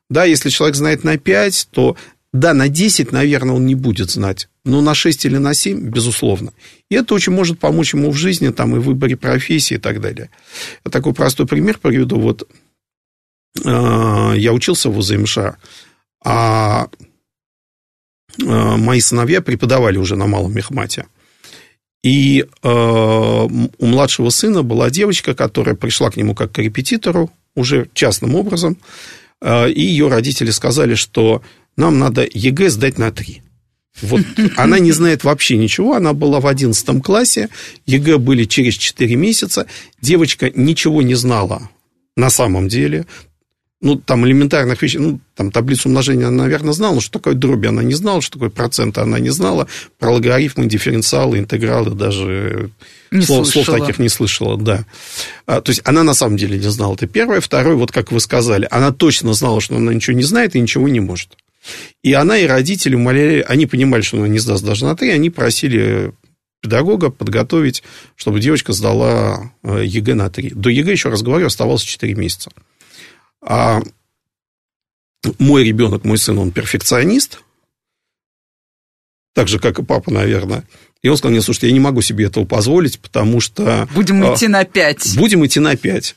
Да, 0.10 0.26
если 0.26 0.50
человек 0.50 0.76
знает 0.76 1.04
на 1.04 1.20
5, 1.20 1.68
то 1.70 1.96
да, 2.36 2.54
на 2.54 2.68
10, 2.68 3.14
наверное, 3.14 3.56
он 3.56 3.66
не 3.66 3.76
будет 3.76 4.12
знать, 4.12 4.50
но 4.66 4.82
на 4.82 4.94
6 4.94 5.26
или 5.26 5.38
на 5.38 5.54
7, 5.54 5.90
безусловно. 5.90 6.52
И 6.90 6.96
это 6.96 7.14
очень 7.14 7.32
может 7.32 7.60
помочь 7.60 7.94
ему 7.94 8.12
в 8.12 8.16
жизни, 8.16 8.50
там, 8.50 8.76
и 8.76 8.80
в 8.80 8.84
выборе 8.84 9.16
профессии 9.16 9.76
и 9.76 9.78
так 9.78 10.02
далее. 10.02 10.30
Я 10.84 10.92
такой 10.92 11.14
простой 11.14 11.48
пример 11.48 11.80
приведу. 11.80 12.20
Вот 12.20 12.46
э, 13.64 14.34
я 14.36 14.52
учился 14.52 14.90
в 14.90 14.98
ВЗМШ, 14.98 15.38
а 16.26 16.88
э, 18.38 18.44
мои 18.44 19.00
сыновья 19.00 19.42
преподавали 19.42 19.98
уже 19.98 20.18
на 20.18 20.28
малом 20.28 20.54
мехмате. 20.54 21.06
И 22.04 22.44
э, 22.44 22.70
у 22.70 23.86
младшего 23.86 24.30
сына 24.30 24.62
была 24.62 24.90
девочка, 24.90 25.36
которая 25.36 25.76
пришла 25.76 26.12
к 26.12 26.18
нему 26.18 26.36
как 26.36 26.52
к 26.52 26.58
репетитору, 26.58 27.32
уже 27.56 27.88
частным 27.94 28.36
образом, 28.36 28.78
э, 29.42 29.72
и 29.72 29.80
ее 29.80 30.10
родители 30.10 30.52
сказали, 30.52 30.96
что 30.96 31.42
нам 31.78 32.00
надо 32.00 32.28
ЕГЭ 32.32 32.70
сдать 32.70 32.98
на 32.98 33.12
3. 33.12 33.42
Вот 34.02 34.22
она 34.58 34.80
не 34.80 34.92
знает 34.92 35.24
вообще 35.24 35.58
ничего, 35.58 35.96
она 35.96 36.14
была 36.14 36.40
в 36.40 36.48
11 36.48 37.02
классе, 37.04 37.50
ЕГЭ 37.86 38.18
были 38.18 38.46
через 38.46 38.76
4 38.76 39.16
месяца, 39.16 39.68
девочка 40.02 40.52
ничего 40.54 41.02
не 41.02 41.16
знала 41.16 41.70
на 42.18 42.30
самом 42.30 42.68
деле, 42.68 43.06
ну, 43.82 43.98
там 43.98 44.26
элементарных 44.26 44.82
вещей, 44.82 44.98
ну, 44.98 45.20
там 45.36 45.52
таблицу 45.52 45.90
умножения 45.90 46.28
она, 46.28 46.44
наверное, 46.44 46.74
знала, 46.74 46.96
но 46.96 47.02
что 47.02 47.20
такое 47.20 47.36
дроби 47.36 47.68
она 47.68 47.84
не 47.84 47.94
знала, 47.94 48.22
что 48.22 48.34
такое 48.34 48.50
проценты 48.50 49.02
она 49.02 49.20
не 49.20 49.30
знала, 49.30 49.68
про 50.00 50.12
логарифмы, 50.12 50.66
дифференциалы, 50.66 51.38
интегралы 51.40 51.92
даже 51.92 52.72
не 53.12 53.22
слов, 53.22 53.48
слов 53.48 53.68
таких 53.68 54.00
не 54.00 54.10
слышала, 54.10 54.58
да. 54.58 54.86
А, 55.46 55.62
то 55.62 55.70
есть 55.70 55.82
она 55.86 56.04
на 56.04 56.14
самом 56.14 56.38
деле 56.38 56.58
не 56.58 56.72
знала, 56.72 56.96
это 56.96 57.06
первое. 57.06 57.42
Второе, 57.42 57.76
вот 57.76 57.92
как 57.92 58.12
вы 58.12 58.20
сказали, 58.20 58.68
она 58.72 58.92
точно 58.92 59.34
знала, 59.34 59.62
что 59.62 59.76
она 59.76 59.94
ничего 59.94 60.16
не 60.16 60.24
знает 60.24 60.56
и 60.56 60.60
ничего 60.60 60.88
не 60.88 61.00
может. 61.00 61.38
И 62.04 62.14
она 62.14 62.38
и 62.38 62.46
родители 62.46 62.96
умоляли, 62.96 63.44
они 63.48 63.66
понимали, 63.66 64.02
что 64.02 64.18
она 64.18 64.28
не 64.28 64.40
сдаст 64.40 64.64
даже 64.64 64.86
на 64.86 64.96
три, 64.96 65.10
они 65.10 65.30
просили 65.30 66.14
педагога 66.62 67.12
подготовить, 67.12 67.84
чтобы 68.16 68.40
девочка 68.40 68.74
сдала 68.74 69.52
э, 69.64 69.84
ЕГЭ 69.86 70.16
на 70.16 70.30
три. 70.30 70.50
До 70.50 70.70
ЕГЭ, 70.70 70.92
еще 70.92 71.10
раз 71.10 71.22
говорю, 71.22 71.48
оставалось 71.48 71.84
4 71.84 72.14
месяца. 72.16 72.52
А 73.42 73.82
мой 75.38 75.64
ребенок, 75.64 76.04
мой 76.04 76.18
сын, 76.18 76.38
он 76.38 76.52
перфекционист, 76.52 77.40
так 79.34 79.48
же, 79.48 79.60
как 79.60 79.80
и 79.80 79.84
папа, 79.84 80.12
наверное. 80.12 80.64
И 81.02 81.10
он 81.10 81.18
сказал 81.18 81.34
мне, 81.34 81.42
слушайте, 81.42 81.68
я 81.68 81.74
не 81.74 81.80
могу 81.80 82.02
себе 82.02 82.26
этого 82.26 82.46
позволить, 82.46 83.00
потому 83.00 83.42
что... 83.42 83.88
Будем 83.94 84.24
а, 84.24 84.34
идти 84.34 84.48
на 84.48 84.66
5. 84.66 85.18
Будем 85.18 85.46
идти 85.46 85.60
на 85.60 85.76
5 85.76 86.16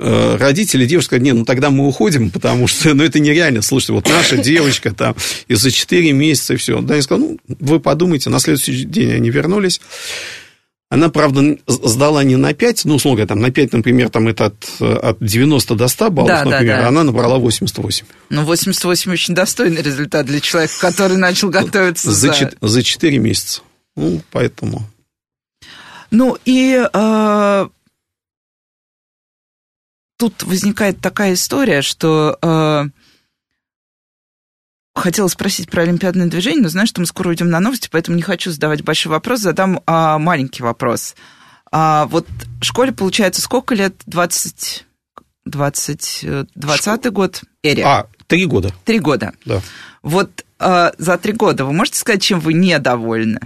родители 0.00 0.86
девушки 0.86 1.06
сказали, 1.06 1.24
нет, 1.24 1.36
ну 1.36 1.44
тогда 1.44 1.70
мы 1.70 1.86
уходим, 1.86 2.30
потому 2.30 2.66
что, 2.66 2.94
ну 2.94 3.04
это 3.04 3.20
нереально. 3.20 3.62
Слушайте, 3.62 3.92
вот 3.92 4.08
наша 4.08 4.36
девочка 4.36 4.92
там 4.94 5.14
и 5.48 5.54
за 5.54 5.70
4 5.70 6.12
месяца 6.12 6.54
и 6.54 6.56
все. 6.56 6.80
Да, 6.80 6.96
я 6.96 7.02
сказал, 7.02 7.26
ну 7.26 7.38
вы 7.58 7.80
подумайте, 7.80 8.30
на 8.30 8.40
следующий 8.40 8.84
день 8.84 9.12
они 9.12 9.30
вернулись. 9.30 9.80
Она, 10.90 11.08
правда, 11.08 11.56
сдала 11.68 12.24
не 12.24 12.34
на 12.34 12.52
5, 12.52 12.84
ну, 12.84 12.96
условно 12.96 13.24
там, 13.24 13.38
на 13.38 13.52
5, 13.52 13.74
например, 13.74 14.10
там 14.10 14.26
это 14.26 14.46
от, 14.46 14.66
от 14.80 15.18
90 15.20 15.76
до 15.76 15.86
100 15.86 16.10
баллов, 16.10 16.28
да, 16.28 16.44
например, 16.44 16.76
да, 16.76 16.82
да. 16.82 16.88
она 16.88 17.04
набрала 17.04 17.38
88. 17.38 18.06
Ну, 18.30 18.42
88 18.42 19.12
очень 19.12 19.34
достойный 19.34 19.82
результат 19.82 20.26
для 20.26 20.40
человека, 20.40 20.74
который 20.80 21.16
начал 21.16 21.48
готовиться 21.50 22.10
за... 22.10 22.32
За, 22.32 22.50
за 22.60 22.82
4 22.82 23.18
месяца. 23.18 23.62
Ну, 23.94 24.20
поэтому... 24.32 24.82
Ну, 26.10 26.36
и 26.44 26.84
э, 26.92 27.68
тут 30.20 30.42
возникает 30.42 31.00
такая 31.00 31.32
история, 31.34 31.82
что... 31.82 32.38
Э, 32.42 32.84
хотела 34.94 35.28
спросить 35.28 35.70
про 35.70 35.82
олимпиадное 35.82 36.26
движение, 36.26 36.62
но 36.62 36.68
знаю, 36.68 36.86
что 36.86 37.00
мы 37.00 37.06
скоро 37.06 37.28
уйдем 37.28 37.48
на 37.48 37.58
новости, 37.58 37.88
поэтому 37.90 38.16
не 38.16 38.22
хочу 38.22 38.50
задавать 38.50 38.82
большой 38.82 39.10
вопрос, 39.10 39.40
задам 39.40 39.80
а, 39.86 40.18
маленький 40.18 40.62
вопрос. 40.62 41.14
А, 41.72 42.04
вот 42.06 42.26
школе, 42.60 42.92
получается, 42.92 43.40
сколько 43.40 43.74
лет? 43.74 43.94
20... 44.06 44.84
20, 45.46 46.24
20 46.54 47.12
год? 47.12 47.42
Эре. 47.62 47.82
А, 47.84 48.06
три 48.26 48.44
года. 48.44 48.74
Три 48.84 48.98
года. 48.98 49.32
Да. 49.46 49.62
Вот 50.02 50.44
а, 50.58 50.92
за 50.98 51.16
три 51.16 51.32
года 51.32 51.64
вы 51.64 51.72
можете 51.72 51.98
сказать, 51.98 52.22
чем 52.22 52.40
вы 52.40 52.52
недовольны? 52.52 53.40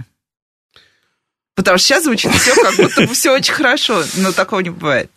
Потому 1.55 1.77
что 1.77 1.87
сейчас 1.87 2.03
звучит 2.03 2.33
все 2.33 2.53
как 2.53 2.75
будто 2.75 3.07
все 3.13 3.33
очень 3.33 3.53
хорошо, 3.53 4.03
но 4.17 4.33
такого 4.33 4.59
не 4.59 4.71
бывает. 4.71 5.09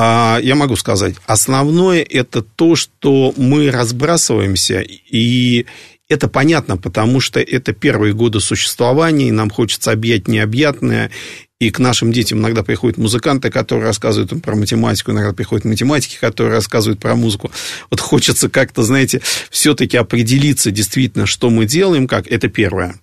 А, 0.00 0.38
я 0.40 0.54
могу 0.54 0.76
сказать, 0.76 1.16
основное 1.26 2.06
это 2.08 2.40
то, 2.40 2.76
что 2.76 3.34
мы 3.36 3.68
разбрасываемся, 3.72 4.80
и 4.80 5.66
это 6.08 6.28
понятно, 6.28 6.76
потому 6.76 7.18
что 7.18 7.40
это 7.40 7.72
первые 7.72 8.14
годы 8.14 8.38
существования, 8.38 9.26
и 9.26 9.32
нам 9.32 9.50
хочется 9.50 9.90
объять 9.90 10.28
необъятное, 10.28 11.10
и 11.58 11.70
к 11.70 11.80
нашим 11.80 12.12
детям 12.12 12.38
иногда 12.38 12.62
приходят 12.62 12.96
музыканты, 12.96 13.50
которые 13.50 13.86
рассказывают 13.86 14.30
им 14.30 14.40
про 14.40 14.54
математику, 14.54 15.10
иногда 15.10 15.32
приходят 15.32 15.64
математики, 15.64 16.16
которые 16.20 16.54
рассказывают 16.54 17.00
про 17.00 17.16
музыку. 17.16 17.50
Вот 17.90 17.98
хочется 17.98 18.48
как-то, 18.48 18.84
знаете, 18.84 19.20
все-таки 19.50 19.96
определиться 19.96 20.70
действительно, 20.70 21.26
что 21.26 21.50
мы 21.50 21.66
делаем, 21.66 22.06
как 22.06 22.28
это 22.28 22.46
первое. 22.46 22.94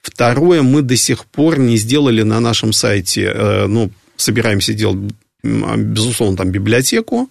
Второе, 0.00 0.62
мы 0.62 0.82
до 0.82 0.96
сих 0.96 1.24
пор 1.24 1.58
не 1.58 1.78
сделали 1.78 2.22
на 2.22 2.38
нашем 2.38 2.72
сайте, 2.72 3.24
э, 3.24 3.66
ну, 3.66 3.90
собираемся 4.16 4.72
делать 4.72 5.12
безусловно, 5.44 6.36
там 6.36 6.50
библиотеку, 6.50 7.30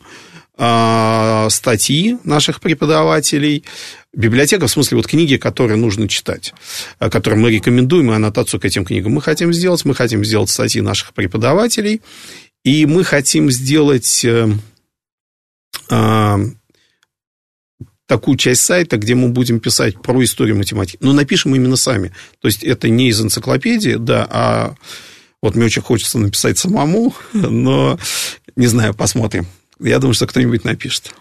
а, 0.56 1.48
статьи 1.50 2.18
наших 2.24 2.62
преподавателей, 2.62 3.64
библиотека, 4.14 4.68
в 4.68 4.72
смысле, 4.72 4.98
вот 4.98 5.08
книги, 5.08 5.38
которые 5.38 5.78
нужно 5.78 6.08
читать, 6.08 6.54
а, 7.00 7.10
которые 7.10 7.40
мы 7.40 7.50
рекомендуем, 7.52 8.12
и 8.12 8.16
аннотацию 8.16 8.60
к 8.60 8.66
этим 8.66 8.86
книгам 8.86 9.14
мы 9.14 9.22
хотим 9.22 9.52
сделать. 9.52 9.84
Мы 9.86 9.96
хотим 9.96 10.24
сделать 10.24 10.50
статьи 10.50 10.82
наших 10.82 11.14
преподавателей, 11.14 12.02
и 12.64 12.86
мы 12.86 13.04
хотим 13.04 13.50
сделать 13.52 14.24
э, 14.24 14.48
а, 15.90 16.40
такую 18.06 18.38
часть 18.38 18.62
сайта, 18.62 18.98
где 18.98 19.16
мы 19.16 19.30
будем 19.30 19.60
писать 19.60 20.00
про 20.02 20.24
историю 20.24 20.56
математики. 20.56 20.98
Но 21.02 21.14
напишем 21.14 21.56
именно 21.56 21.78
сами. 21.78 22.14
То 22.40 22.48
есть, 22.48 22.64
это 22.64 22.90
не 22.90 23.10
из 23.10 23.20
энциклопедии, 23.20 23.96
да, 23.96 24.28
а 24.30 24.76
вот 25.44 25.56
мне 25.56 25.66
очень 25.66 25.82
хочется 25.82 26.18
написать 26.18 26.58
самому, 26.58 27.14
но 27.34 28.00
не 28.56 28.68
знаю, 28.68 28.94
посмотрим. 28.94 29.46
Я 29.78 30.00
думаю, 30.00 30.16
что 30.16 30.26
кто-нибудь 30.26 30.64
напишет. 30.64 31.14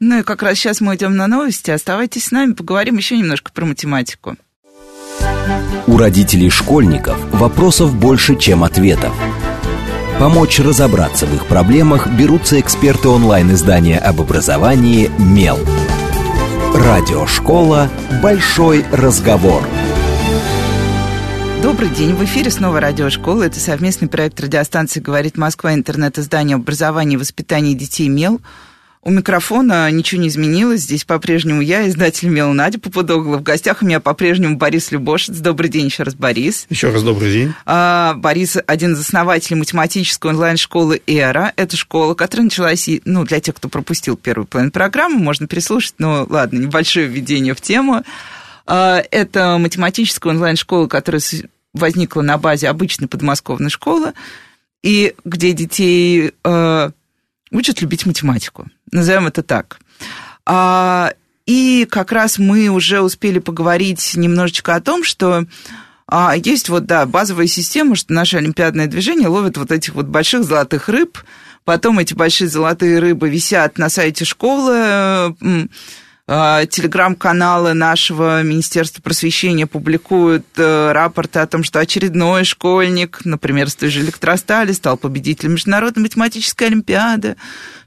Ну 0.00 0.18
и 0.18 0.22
как 0.24 0.42
раз 0.42 0.58
сейчас 0.58 0.80
мы 0.80 0.96
идем 0.96 1.16
на 1.16 1.28
новости. 1.28 1.70
Оставайтесь 1.70 2.24
с 2.24 2.30
нами, 2.32 2.54
поговорим 2.54 2.96
еще 2.96 3.16
немножко 3.16 3.52
про 3.52 3.64
математику. 3.64 4.36
У 5.86 5.96
родителей 5.96 6.50
школьников 6.50 7.16
вопросов 7.32 7.94
больше, 7.94 8.36
чем 8.36 8.64
ответов. 8.64 9.14
Помочь 10.18 10.58
разобраться 10.58 11.26
в 11.26 11.34
их 11.34 11.46
проблемах 11.46 12.08
берутся 12.08 12.58
эксперты 12.58 13.08
онлайн-издания 13.08 13.98
об 13.98 14.20
образовании 14.20 15.10
«Мел». 15.18 15.58
Радиошкола 16.74 17.90
«Большой 18.22 18.84
разговор». 18.90 19.62
Добрый 21.72 21.88
день. 21.88 22.14
В 22.14 22.22
эфире 22.24 22.50
снова 22.50 22.80
радиошкола. 22.80 23.44
Это 23.44 23.58
совместный 23.58 24.06
проект 24.06 24.38
радиостанции 24.38 25.00
«Говорит 25.00 25.38
Москва», 25.38 25.72
интернет-издание 25.72 26.56
образования 26.56 27.14
и 27.14 27.16
воспитания 27.16 27.72
детей 27.72 28.08
«Мел». 28.08 28.42
У 29.00 29.10
микрофона 29.10 29.90
ничего 29.90 30.20
не 30.20 30.28
изменилось. 30.28 30.82
Здесь 30.82 31.04
по-прежнему 31.04 31.62
я, 31.62 31.88
издатель 31.88 32.28
Мел 32.28 32.52
Надя 32.52 32.78
Попудогла. 32.78 33.38
В 33.38 33.42
гостях 33.42 33.80
у 33.80 33.86
меня 33.86 34.00
по-прежнему 34.00 34.58
Борис 34.58 34.92
Любошец. 34.92 35.38
Добрый 35.38 35.70
день 35.70 35.86
еще 35.86 36.02
раз, 36.02 36.14
Борис. 36.14 36.66
Еще 36.68 36.90
раз 36.90 37.02
добрый 37.02 37.32
день. 37.32 37.54
А, 37.64 38.12
Борис 38.18 38.58
один 38.66 38.92
из 38.92 39.00
основателей 39.00 39.56
математической 39.56 40.26
онлайн-школы 40.26 41.00
«Эра». 41.06 41.54
Это 41.56 41.78
школа, 41.78 42.12
которая 42.12 42.44
началась, 42.44 42.86
ну, 43.06 43.24
для 43.24 43.40
тех, 43.40 43.54
кто 43.54 43.70
пропустил 43.70 44.18
первую 44.18 44.46
половину 44.46 44.72
программы, 44.72 45.20
можно 45.20 45.46
переслушать, 45.46 45.94
но 45.96 46.26
ладно, 46.28 46.58
небольшое 46.58 47.06
введение 47.06 47.54
в 47.54 47.62
тему. 47.62 48.02
А, 48.66 49.02
это 49.10 49.56
математическая 49.56 50.34
онлайн-школа, 50.34 50.86
которая 50.86 51.22
возникла 51.74 52.22
на 52.22 52.38
базе 52.38 52.68
обычной 52.68 53.08
подмосковной 53.08 53.70
школы, 53.70 54.12
и 54.82 55.14
где 55.24 55.52
детей 55.52 56.32
э, 56.44 56.90
учат 57.50 57.80
любить 57.80 58.06
математику. 58.06 58.66
Назовем 58.90 59.26
это 59.26 59.42
так. 59.42 59.80
А, 60.44 61.12
и 61.46 61.86
как 61.90 62.12
раз 62.12 62.38
мы 62.38 62.68
уже 62.68 63.00
успели 63.00 63.38
поговорить 63.38 64.12
немножечко 64.16 64.74
о 64.74 64.80
том, 64.80 65.04
что 65.04 65.46
а, 66.06 66.34
есть 66.36 66.68
вот, 66.68 66.86
да, 66.86 67.06
базовая 67.06 67.46
система, 67.46 67.94
что 67.96 68.12
наше 68.12 68.38
олимпиадное 68.38 68.86
движение 68.86 69.28
ловит 69.28 69.56
вот 69.56 69.70
этих 69.70 69.94
вот 69.94 70.06
больших 70.06 70.44
золотых 70.44 70.88
рыб, 70.88 71.18
потом 71.64 71.98
эти 71.98 72.14
большие 72.14 72.48
золотые 72.48 72.98
рыбы 72.98 73.28
висят 73.28 73.78
на 73.78 73.88
сайте 73.88 74.24
школы, 74.24 74.74
а, 74.76 75.34
телеграм-каналы 76.28 77.74
нашего 77.74 78.42
Министерства 78.42 79.02
просвещения 79.02 79.66
публикуют 79.66 80.46
э, 80.56 80.92
рапорты 80.92 81.40
о 81.40 81.46
том, 81.48 81.64
что 81.64 81.80
очередной 81.80 82.44
школьник, 82.44 83.22
например, 83.24 83.68
с 83.68 83.74
той 83.74 83.90
же 83.90 84.00
электростали, 84.00 84.70
стал 84.70 84.96
победителем 84.96 85.52
Международной 85.52 86.02
математической 86.04 86.68
олимпиады. 86.68 87.36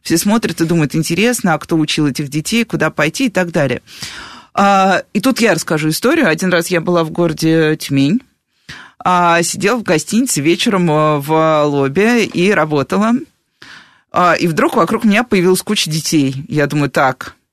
Все 0.01 0.17
смотрят 0.17 0.59
и 0.59 0.65
думают, 0.65 0.95
интересно, 0.95 1.53
а 1.53 1.59
кто 1.59 1.77
учил 1.77 2.07
этих 2.07 2.27
детей, 2.27 2.65
куда 2.65 2.89
пойти 2.89 3.27
и 3.27 3.29
так 3.29 3.51
далее. 3.51 3.81
А, 4.53 5.03
и 5.13 5.21
тут 5.21 5.39
я 5.39 5.53
расскажу 5.53 5.89
историю. 5.89 6.27
Один 6.27 6.49
раз 6.49 6.67
я 6.67 6.81
была 6.81 7.05
в 7.05 7.11
городе 7.11 7.77
Тюмень, 7.77 8.21
а, 8.99 9.41
сидела 9.43 9.77
в 9.77 9.83
гостинице 9.83 10.41
вечером 10.41 10.91
э, 10.91 11.19
в 11.19 11.63
лобби 11.65 12.25
и 12.25 12.51
работала. 12.51 13.13
И 14.39 14.47
вдруг 14.47 14.77
вокруг 14.77 15.03
меня 15.03 15.25
появилась 15.25 15.61
куча 15.61 15.89
детей. 15.89 16.45
Я 16.47 16.67
думаю, 16.67 16.89
так, 16.89 17.35
а, 17.35 17.44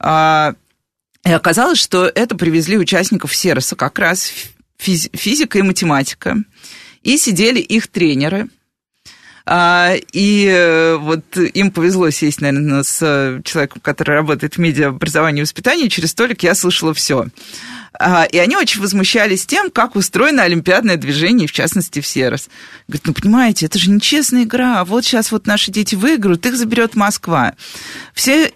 и 0.00 1.32
оказалось, 1.32 1.78
что 1.78 2.06
это 2.06 2.36
привезли 2.36 2.78
участников 2.78 3.34
Сероса, 3.34 3.76
как 3.76 3.98
раз 3.98 4.32
физика 4.78 5.58
и 5.58 5.62
математика. 5.62 6.36
И 7.02 7.16
сидели 7.16 7.60
их 7.60 7.88
тренеры. 7.88 8.48
А, 9.50 9.94
и 10.12 10.46
э, 10.46 10.96
вот 10.96 11.36
им 11.38 11.70
повезло 11.70 12.10
сесть, 12.10 12.42
наверное, 12.42 12.82
с 12.82 13.40
человеком, 13.44 13.80
который 13.80 14.16
работает 14.16 14.56
в 14.56 14.58
медиаобразовании 14.58 15.40
и 15.40 15.42
воспитании. 15.42 15.88
Через 15.88 16.10
столик 16.10 16.42
я 16.42 16.54
слышала 16.54 16.92
все. 16.92 17.26
А, 17.98 18.24
и 18.24 18.36
они 18.36 18.56
очень 18.56 18.82
возмущались 18.82 19.46
тем, 19.46 19.70
как 19.70 19.96
устроено 19.96 20.42
олимпиадное 20.42 20.98
движение, 20.98 21.48
в 21.48 21.52
частности, 21.52 22.00
в 22.00 22.06
Серос. 22.06 22.50
Говорят, 22.88 23.06
ну, 23.06 23.14
понимаете, 23.14 23.66
это 23.66 23.78
же 23.78 23.90
нечестная 23.90 24.42
игра. 24.42 24.84
Вот 24.84 25.04
сейчас 25.04 25.32
вот 25.32 25.46
наши 25.46 25.70
дети 25.70 25.94
выиграют, 25.94 26.44
их 26.44 26.54
заберет 26.54 26.94
Москва. 26.94 27.54
Все 28.12 28.52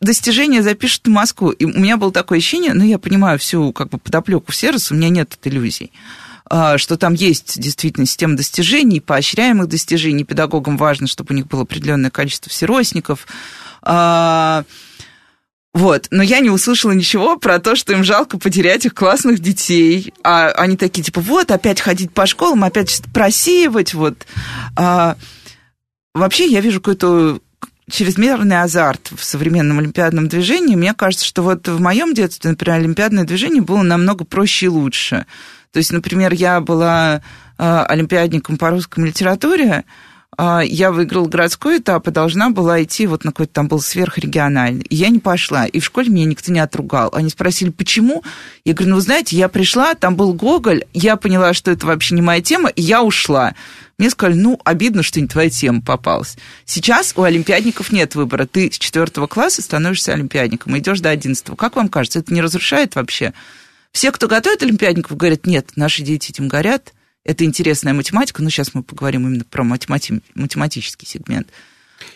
достижения 0.00 0.62
запишут 0.62 1.06
в 1.06 1.10
Москву. 1.10 1.50
И 1.50 1.64
у 1.64 1.78
меня 1.78 1.96
было 1.96 2.12
такое 2.12 2.38
ощущение, 2.38 2.74
ну, 2.74 2.84
я 2.84 2.98
понимаю 2.98 3.38
всю 3.38 3.72
как 3.72 3.90
бы 3.90 3.98
подоплеку 3.98 4.52
сервиса, 4.52 4.94
у 4.94 4.96
меня 4.96 5.08
нет 5.08 5.38
иллюзий 5.44 5.92
а, 6.48 6.78
что 6.78 6.96
там 6.96 7.14
есть 7.14 7.58
действительно 7.60 8.06
система 8.06 8.36
достижений, 8.36 9.00
поощряемых 9.00 9.68
достижений. 9.68 10.24
Педагогам 10.24 10.76
важно, 10.76 11.06
чтобы 11.06 11.32
у 11.32 11.36
них 11.36 11.48
было 11.48 11.62
определенное 11.62 12.10
количество 12.10 12.50
всеростников. 12.50 13.26
А, 13.82 14.64
вот, 15.74 16.06
но 16.10 16.22
я 16.22 16.40
не 16.40 16.48
услышала 16.48 16.92
ничего 16.92 17.36
про 17.36 17.58
то, 17.58 17.76
что 17.76 17.92
им 17.92 18.02
жалко 18.02 18.38
потерять 18.38 18.86
их 18.86 18.94
классных 18.94 19.40
детей. 19.40 20.14
А 20.22 20.48
они 20.52 20.76
такие, 20.76 21.02
типа, 21.02 21.20
вот, 21.20 21.50
опять 21.50 21.80
ходить 21.80 22.12
по 22.12 22.26
школам, 22.26 22.64
опять 22.64 23.02
просеивать, 23.12 23.92
вот. 23.92 24.26
А, 24.76 25.16
вообще, 26.14 26.46
я 26.46 26.60
вижу 26.60 26.80
какой-то 26.80 27.40
чрезмерный 27.90 28.62
азарт 28.62 29.12
в 29.14 29.22
современном 29.22 29.78
олимпиадном 29.78 30.28
движении. 30.28 30.74
Мне 30.74 30.94
кажется, 30.94 31.24
что 31.24 31.42
вот 31.42 31.68
в 31.68 31.80
моем 31.80 32.14
детстве, 32.14 32.50
например, 32.50 32.78
олимпиадное 32.78 33.24
движение 33.24 33.62
было 33.62 33.82
намного 33.82 34.24
проще 34.24 34.66
и 34.66 34.68
лучше. 34.68 35.26
То 35.72 35.78
есть, 35.78 35.92
например, 35.92 36.32
я 36.32 36.60
была 36.60 37.20
э, 37.58 37.84
олимпиадником 37.88 38.56
по 38.56 38.70
русской 38.70 39.04
литературе, 39.06 39.84
я 40.38 40.92
выиграла 40.92 41.26
городской 41.26 41.78
этап 41.78 42.08
и 42.08 42.10
должна 42.10 42.50
была 42.50 42.82
идти, 42.82 43.06
вот 43.06 43.24
на 43.24 43.32
какой-то 43.32 43.54
там 43.54 43.68
был 43.68 43.80
сверхрегиональный. 43.80 44.84
И 44.84 44.94
я 44.94 45.08
не 45.08 45.18
пошла. 45.18 45.66
И 45.66 45.80
в 45.80 45.84
школе 45.84 46.10
меня 46.10 46.26
никто 46.26 46.52
не 46.52 46.60
отругал. 46.60 47.10
Они 47.14 47.30
спросили, 47.30 47.70
почему? 47.70 48.22
Я 48.64 48.74
говорю, 48.74 48.90
ну, 48.90 48.96
вы 48.96 49.02
знаете, 49.02 49.36
я 49.36 49.48
пришла, 49.48 49.94
там 49.94 50.14
был 50.14 50.34
Гоголь, 50.34 50.84
я 50.92 51.16
поняла, 51.16 51.54
что 51.54 51.70
это 51.70 51.86
вообще 51.86 52.14
не 52.14 52.22
моя 52.22 52.42
тема, 52.42 52.68
и 52.68 52.82
я 52.82 53.02
ушла. 53.02 53.54
Мне 53.98 54.10
сказали, 54.10 54.36
ну, 54.36 54.60
обидно, 54.64 55.02
что 55.02 55.20
не 55.20 55.26
твоя 55.26 55.48
тема 55.48 55.80
попалась. 55.80 56.36
Сейчас 56.66 57.14
у 57.16 57.22
олимпиадников 57.22 57.90
нет 57.90 58.14
выбора. 58.14 58.46
Ты 58.46 58.70
с 58.70 58.78
четвертого 58.78 59.26
класса 59.26 59.62
становишься 59.62 60.12
олимпиадником, 60.12 60.76
идешь 60.76 61.00
до 61.00 61.10
одиннадцатого. 61.10 61.56
Как 61.56 61.76
вам 61.76 61.88
кажется, 61.88 62.18
это 62.18 62.34
не 62.34 62.42
разрушает 62.42 62.94
вообще? 62.94 63.32
Все, 63.92 64.12
кто 64.12 64.28
готовит 64.28 64.62
олимпиадников, 64.62 65.16
говорят, 65.16 65.46
нет, 65.46 65.70
наши 65.76 66.02
дети 66.02 66.30
этим 66.30 66.48
горят, 66.48 66.92
это 67.26 67.44
интересная 67.44 67.92
математика, 67.92 68.42
но 68.42 68.50
сейчас 68.50 68.72
мы 68.74 68.82
поговорим 68.82 69.26
именно 69.26 69.44
про 69.44 69.64
математи- 69.64 70.22
математический 70.34 71.06
сегмент. 71.06 71.48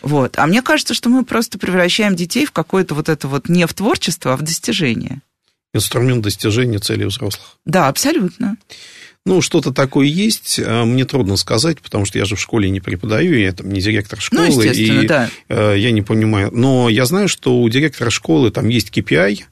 Вот. 0.01 0.37
А 0.37 0.47
мне 0.47 0.61
кажется, 0.61 0.93
что 0.93 1.09
мы 1.09 1.25
просто 1.25 1.59
превращаем 1.59 2.15
детей 2.15 2.45
в 2.45 2.51
какое-то 2.51 2.95
вот 2.95 3.09
это 3.09 3.27
вот 3.27 3.49
не 3.49 3.67
в 3.67 3.73
творчество, 3.73 4.33
а 4.33 4.37
в 4.37 4.41
достижение. 4.41 5.21
Инструмент 5.73 6.21
достижения 6.23 6.79
целей 6.79 7.05
взрослых. 7.05 7.57
Да, 7.65 7.87
абсолютно. 7.87 8.57
Ну, 9.25 9.41
что-то 9.41 9.71
такое 9.71 10.07
есть, 10.07 10.59
а, 10.63 10.83
мне 10.83 11.05
трудно 11.05 11.37
сказать, 11.37 11.79
потому 11.79 12.05
что 12.05 12.17
я 12.17 12.25
же 12.25 12.35
в 12.35 12.41
школе 12.41 12.69
не 12.69 12.79
преподаю, 12.79 13.37
я 13.37 13.51
там 13.51 13.71
не 13.71 13.79
директор 13.79 14.17
ну, 14.31 14.45
школы, 14.47 14.65
ну, 14.65 14.71
и 14.71 15.07
да. 15.07 15.29
Э, 15.47 15.75
я 15.77 15.91
не 15.91 16.01
понимаю. 16.01 16.49
Но 16.51 16.89
я 16.89 17.05
знаю, 17.05 17.27
что 17.27 17.61
у 17.61 17.69
директора 17.69 18.09
школы 18.09 18.49
там 18.49 18.67
есть 18.67 18.89
KPI, 18.89 19.43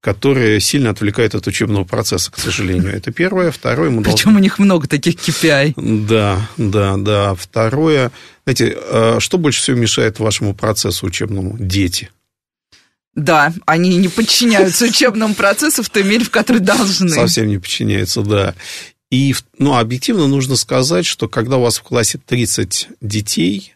которые 0.00 0.60
сильно 0.60 0.90
отвлекают 0.90 1.34
от 1.34 1.46
учебного 1.46 1.84
процесса, 1.84 2.30
к 2.30 2.38
сожалению. 2.38 2.94
Это 2.94 3.12
первое. 3.12 3.50
Второе, 3.50 3.90
мы 3.90 4.02
Причем 4.02 4.16
должны... 4.16 4.36
у 4.36 4.42
них 4.42 4.58
много 4.58 4.88
таких 4.88 5.16
KPI. 5.16 5.74
Да, 6.06 6.48
да, 6.56 6.96
да. 6.96 7.34
Второе, 7.34 8.10
знаете, 8.44 8.76
э, 8.78 9.16
что 9.20 9.38
больше 9.38 9.60
всего 9.60 9.76
мешает 9.76 10.18
вашему 10.18 10.54
процессу 10.54 11.06
учебному? 11.06 11.56
Дети. 11.58 12.10
Да, 13.14 13.52
они 13.66 13.96
не 13.96 14.08
подчиняются 14.08 14.86
учебному 14.86 15.34
процессу 15.34 15.82
в 15.82 15.90
той 15.90 16.04
мере, 16.04 16.24
в 16.24 16.30
которой 16.30 16.60
должны. 16.60 17.10
Совсем 17.10 17.48
не 17.48 17.58
подчиняются, 17.58 18.22
да. 18.22 18.54
И, 19.10 19.34
ну, 19.58 19.76
объективно 19.76 20.28
нужно 20.28 20.56
сказать, 20.56 21.04
что 21.04 21.28
когда 21.28 21.56
у 21.56 21.62
вас 21.62 21.78
в 21.78 21.82
классе 21.82 22.18
30 22.24 22.88
детей, 23.00 23.74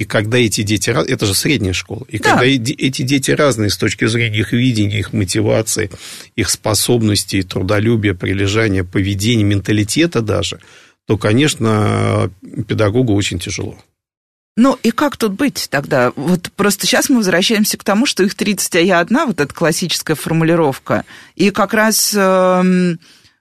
и 0.00 0.04
когда 0.06 0.38
эти 0.38 0.62
дети... 0.62 0.88
Это 0.88 1.26
же 1.26 1.34
средняя 1.34 1.74
школа. 1.74 2.06
И 2.08 2.18
да. 2.18 2.30
когда 2.30 2.46
эти 2.46 3.02
дети 3.02 3.32
разные 3.32 3.68
с 3.68 3.76
точки 3.76 4.06
зрения 4.06 4.38
их 4.38 4.52
видения, 4.54 4.98
их 4.98 5.12
мотивации, 5.12 5.90
их 6.36 6.48
способностей, 6.48 7.42
трудолюбия, 7.42 8.14
прилежания, 8.14 8.82
поведения, 8.82 9.44
менталитета 9.44 10.22
даже, 10.22 10.58
то, 11.06 11.18
конечно, 11.18 12.30
педагогу 12.66 13.14
очень 13.14 13.38
тяжело. 13.38 13.76
Ну 14.56 14.78
и 14.82 14.90
как 14.90 15.18
тут 15.18 15.32
быть 15.32 15.68
тогда? 15.68 16.14
Вот 16.16 16.50
просто 16.56 16.86
сейчас 16.86 17.10
мы 17.10 17.16
возвращаемся 17.16 17.76
к 17.76 17.84
тому, 17.84 18.06
что 18.06 18.22
их 18.22 18.34
30, 18.34 18.76
а 18.76 18.80
я 18.80 19.00
одна, 19.00 19.26
вот 19.26 19.38
эта 19.38 19.52
классическая 19.52 20.14
формулировка. 20.14 21.04
И 21.36 21.50
как 21.50 21.74
раз... 21.74 22.14
Э 22.16 22.96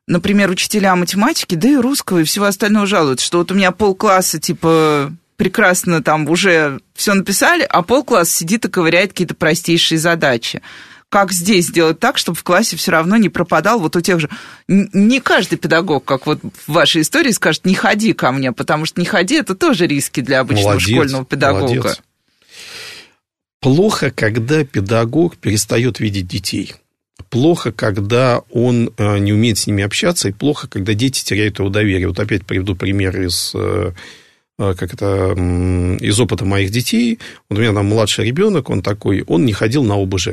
например, 0.09 0.49
учителя 0.49 0.95
математики, 0.95 1.53
да 1.53 1.69
и 1.69 1.75
русского, 1.75 2.19
и 2.19 2.23
всего 2.23 2.45
остального 2.45 2.87
жалуются, 2.87 3.27
что 3.27 3.37
вот 3.37 3.51
у 3.51 3.53
меня 3.53 3.71
полкласса, 3.71 4.39
типа, 4.39 5.13
прекрасно 5.39 6.03
там 6.03 6.29
уже 6.29 6.81
все 6.93 7.13
написали, 7.13 7.65
а 7.67 7.81
полкласса 7.81 8.39
сидит 8.39 8.65
и 8.65 8.69
ковыряет 8.69 9.11
какие-то 9.11 9.35
простейшие 9.35 9.97
задачи. 9.97 10.61
Как 11.07 11.31
здесь 11.31 11.67
сделать 11.67 11.97
так, 11.97 12.17
чтобы 12.17 12.37
в 12.37 12.43
классе 12.43 12.75
все 12.75 12.91
равно 12.91 13.15
не 13.15 13.29
пропадал 13.29 13.79
вот 13.79 13.95
у 13.95 14.01
тех 14.01 14.19
же... 14.19 14.29
Не 14.67 15.21
каждый 15.21 15.57
педагог, 15.57 16.03
как 16.03 16.27
вот 16.27 16.41
в 16.43 16.71
вашей 16.71 17.01
истории, 17.03 17.31
скажет, 17.31 17.65
не 17.65 17.73
ходи 17.73 18.11
ко 18.11 18.33
мне, 18.33 18.51
потому 18.51 18.85
что 18.85 18.99
не 18.99 19.07
ходи, 19.07 19.35
это 19.35 19.55
тоже 19.55 19.87
риски 19.87 20.19
для 20.19 20.41
обычного 20.41 20.73
молодец, 20.73 20.89
школьного 20.89 21.25
педагога. 21.25 21.73
Молодец. 21.73 22.01
Плохо, 23.61 24.11
когда 24.11 24.65
педагог 24.65 25.37
перестает 25.37 26.01
видеть 26.01 26.27
детей 26.27 26.75
плохо, 27.29 27.71
когда 27.71 28.41
он 28.49 28.91
э, 28.97 29.19
не 29.19 29.33
умеет 29.33 29.57
с 29.57 29.67
ними 29.67 29.83
общаться, 29.83 30.29
и 30.29 30.31
плохо, 30.31 30.67
когда 30.67 30.93
дети 30.93 31.23
теряют 31.23 31.59
его 31.59 31.69
доверие. 31.69 32.07
Вот 32.07 32.19
опять 32.19 32.45
приведу 32.45 32.75
пример 32.75 33.21
из 33.21 33.51
э, 33.53 33.91
как 34.59 34.93
это, 34.93 35.33
из 36.01 36.19
опыта 36.19 36.43
моих 36.45 36.69
детей. 36.69 37.19
Вот 37.49 37.57
у 37.57 37.61
меня 37.61 37.73
там 37.73 37.85
младший 37.85 38.25
ребенок, 38.25 38.69
он 38.69 38.81
такой, 38.81 39.23
он 39.25 39.45
не 39.45 39.53
ходил 39.53 39.83
на 39.83 39.95
ОБЖ. 39.95 40.29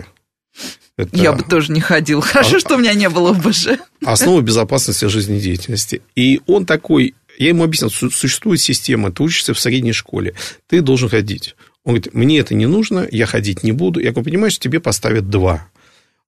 Это... 0.99 1.17
Я 1.17 1.33
бы 1.33 1.45
тоже 1.45 1.73
не 1.73 1.81
ходил. 1.81 2.21
Хорошо, 2.21 2.57
а... 2.57 2.61
что 2.61 2.75
у 2.75 2.79
меня 2.79 2.95
не 2.95 3.09
было 3.09 3.31
ОБЖ. 3.31 3.79
Основа 4.05 4.41
безопасности 4.41 5.05
жизнедеятельности. 5.05 6.03
И 6.17 6.41
он 6.47 6.67
такой, 6.67 7.15
я 7.39 7.49
ему 7.49 7.65
объяснил, 7.65 7.91
существует 7.91 8.61
система, 8.61 9.13
ты 9.13 9.23
учишься 9.23 9.55
в 9.55 9.61
средней 9.61 9.93
школе, 9.93 10.35
ты 10.67 10.81
должен 10.81 11.09
ходить. 11.09 11.55
Он 11.85 11.95
говорит, 11.95 12.15
мне 12.15 12.41
это 12.41 12.55
не 12.55 12.67
нужно, 12.67 13.07
я 13.11 13.27
ходить 13.27 13.63
не 13.63 13.71
буду. 13.71 14.01
Я 14.01 14.11
говорю, 14.11 14.25
понимаешь, 14.25 14.59
тебе 14.59 14.81
поставят 14.81 15.31
два. 15.31 15.69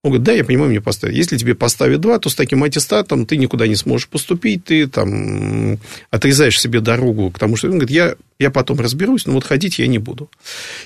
Он 0.05 0.11
говорит, 0.11 0.27
да, 0.27 0.33
я 0.33 0.45
понимаю, 0.45 0.71
мне 0.71 0.81
поставят. 0.81 1.17
Если 1.17 1.37
тебе 1.37 1.57
поставят 1.57 2.01
два, 2.01 2.21
то 2.21 2.29
с 2.29 2.35
таким 2.37 2.63
аттестатом 2.63 3.27
ты 3.27 3.37
никуда 3.37 3.67
не 3.67 3.75
сможешь 3.75 4.07
поступить, 4.07 4.65
ты 4.65 4.87
там 4.87 5.79
отрезаешь 6.11 6.61
себе 6.61 6.81
дорогу 6.81 7.31
к 7.31 7.39
тому, 7.39 7.57
что... 7.57 7.67
Он 7.67 7.79
говорит, 7.79 7.91
я, 7.91 8.15
я 8.39 8.51
потом 8.51 8.79
разберусь, 8.79 9.27
но 9.27 9.33
вот 9.33 9.45
ходить 9.45 9.81
я 9.81 9.89
не 9.89 9.99
буду. 9.99 10.31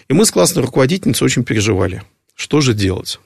И 0.08 0.14
мы 0.14 0.24
с 0.24 0.30
классной 0.30 0.62
руководительницей 0.62 1.26
очень 1.26 1.44
переживали. 1.44 2.02
Что 2.34 2.62
же 2.62 2.72
делать? 2.72 3.20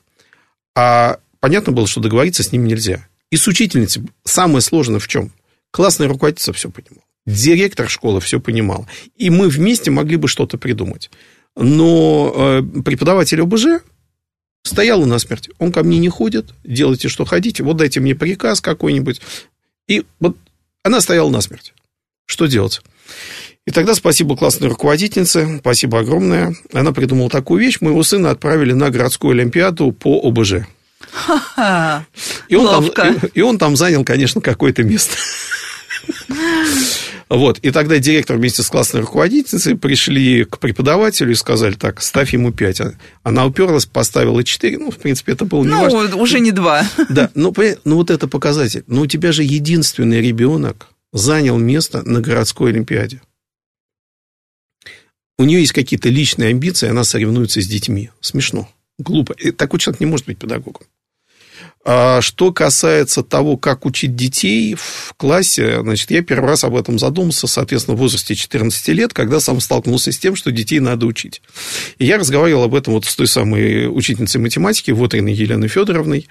А 0.74 1.20
понятно 1.38 1.72
было, 1.72 1.86
что 1.86 2.00
договориться 2.00 2.42
с 2.42 2.50
ним 2.50 2.64
нельзя. 2.64 3.06
И 3.30 3.36
с 3.36 3.46
учительницей 3.46 4.02
самое 4.24 4.62
сложное 4.62 4.98
в 4.98 5.06
чем? 5.06 5.30
Классная 5.70 6.08
руководительница 6.08 6.52
все 6.52 6.68
понимала. 6.68 7.04
Директор 7.26 7.88
школы 7.88 8.20
все 8.20 8.40
понимал. 8.40 8.88
И 9.16 9.30
мы 9.30 9.48
вместе 9.48 9.92
могли 9.92 10.16
бы 10.16 10.26
что-то 10.26 10.58
придумать. 10.58 11.10
Но 11.56 12.32
э, 12.36 12.82
преподаватель 12.82 13.40
ОБЖ 13.40 13.82
стоял 14.66 15.04
на 15.04 15.18
смерти. 15.18 15.52
Он 15.58 15.72
ко 15.72 15.82
мне 15.82 15.98
не 15.98 16.08
ходит, 16.08 16.52
делайте, 16.64 17.08
что 17.08 17.24
хотите, 17.24 17.62
вот 17.62 17.76
дайте 17.76 18.00
мне 18.00 18.14
приказ 18.14 18.60
какой-нибудь. 18.60 19.20
И 19.88 20.04
вот 20.20 20.36
она 20.82 21.00
стояла 21.00 21.30
на 21.30 21.40
смерти. 21.40 21.72
Что 22.26 22.46
делать? 22.46 22.82
И 23.66 23.70
тогда 23.70 23.94
спасибо 23.94 24.36
классной 24.36 24.68
руководительнице, 24.68 25.58
спасибо 25.58 26.00
огромное. 26.00 26.54
Она 26.72 26.92
придумала 26.92 27.28
такую 27.28 27.60
вещь. 27.60 27.80
Моего 27.80 28.02
сына 28.02 28.30
отправили 28.30 28.72
на 28.72 28.90
городскую 28.90 29.32
олимпиаду 29.32 29.92
по 29.92 30.20
ОБЖ. 30.20 30.66
И 32.48 32.56
он, 32.56 32.92
там, 32.94 33.14
и, 33.14 33.26
и 33.34 33.40
он 33.42 33.58
там 33.58 33.76
занял, 33.76 34.04
конечно, 34.04 34.40
какое-то 34.40 34.82
место. 34.82 35.16
Вот. 37.28 37.58
И 37.58 37.70
тогда 37.72 37.98
директор 37.98 38.36
вместе 38.36 38.62
с 38.62 38.68
классной 38.68 39.00
руководительницей 39.00 39.76
пришли 39.76 40.44
к 40.44 40.58
преподавателю 40.58 41.32
и 41.32 41.34
сказали, 41.34 41.74
так, 41.74 42.00
ставь 42.00 42.32
ему 42.32 42.52
5. 42.52 42.82
Она 43.24 43.46
уперлась, 43.46 43.86
поставила 43.86 44.44
4. 44.44 44.78
Ну, 44.78 44.90
в 44.90 44.98
принципе, 44.98 45.32
это 45.32 45.44
было 45.44 45.64
не 45.64 45.70
Ну, 45.70 45.80
важно. 45.82 46.16
уже 46.16 46.38
не 46.38 46.52
2. 46.52 46.88
Да, 47.08 47.30
ну, 47.34 47.52
ну, 47.84 47.96
вот 47.96 48.10
это 48.10 48.28
показатель. 48.28 48.84
Но 48.86 49.02
у 49.02 49.06
тебя 49.06 49.32
же 49.32 49.42
единственный 49.42 50.20
ребенок 50.20 50.88
занял 51.12 51.58
место 51.58 52.02
на 52.02 52.20
городской 52.20 52.70
олимпиаде. 52.70 53.20
У 55.38 55.44
нее 55.44 55.60
есть 55.60 55.72
какие-то 55.72 56.08
личные 56.08 56.50
амбиции, 56.50 56.88
она 56.88 57.04
соревнуется 57.04 57.60
с 57.60 57.66
детьми. 57.66 58.10
Смешно, 58.20 58.68
глупо. 58.98 59.32
И 59.32 59.50
такой 59.50 59.80
человек 59.80 60.00
не 60.00 60.06
может 60.06 60.26
быть 60.26 60.38
педагогом. 60.38 60.86
А 61.88 62.20
что 62.20 62.52
касается 62.52 63.22
того, 63.22 63.56
как 63.56 63.86
учить 63.86 64.16
детей 64.16 64.74
в 64.74 65.14
классе, 65.16 65.82
значит, 65.82 66.10
я 66.10 66.20
первый 66.20 66.46
раз 66.48 66.64
об 66.64 66.74
этом 66.74 66.98
задумался, 66.98 67.46
соответственно, 67.46 67.96
в 67.96 68.00
возрасте 68.00 68.34
14 68.34 68.88
лет, 68.88 69.12
когда 69.12 69.38
сам 69.38 69.60
столкнулся 69.60 70.10
с 70.10 70.18
тем, 70.18 70.34
что 70.34 70.50
детей 70.50 70.80
надо 70.80 71.06
учить. 71.06 71.42
И 71.98 72.04
я 72.04 72.18
разговаривал 72.18 72.64
об 72.64 72.74
этом 72.74 72.94
вот 72.94 73.04
с 73.04 73.14
той 73.14 73.28
самой 73.28 73.86
учительницей 73.86 74.40
математики, 74.40 74.90
Вотриной 74.90 75.32
Еленой 75.32 75.68
Федоровной, 75.68 76.26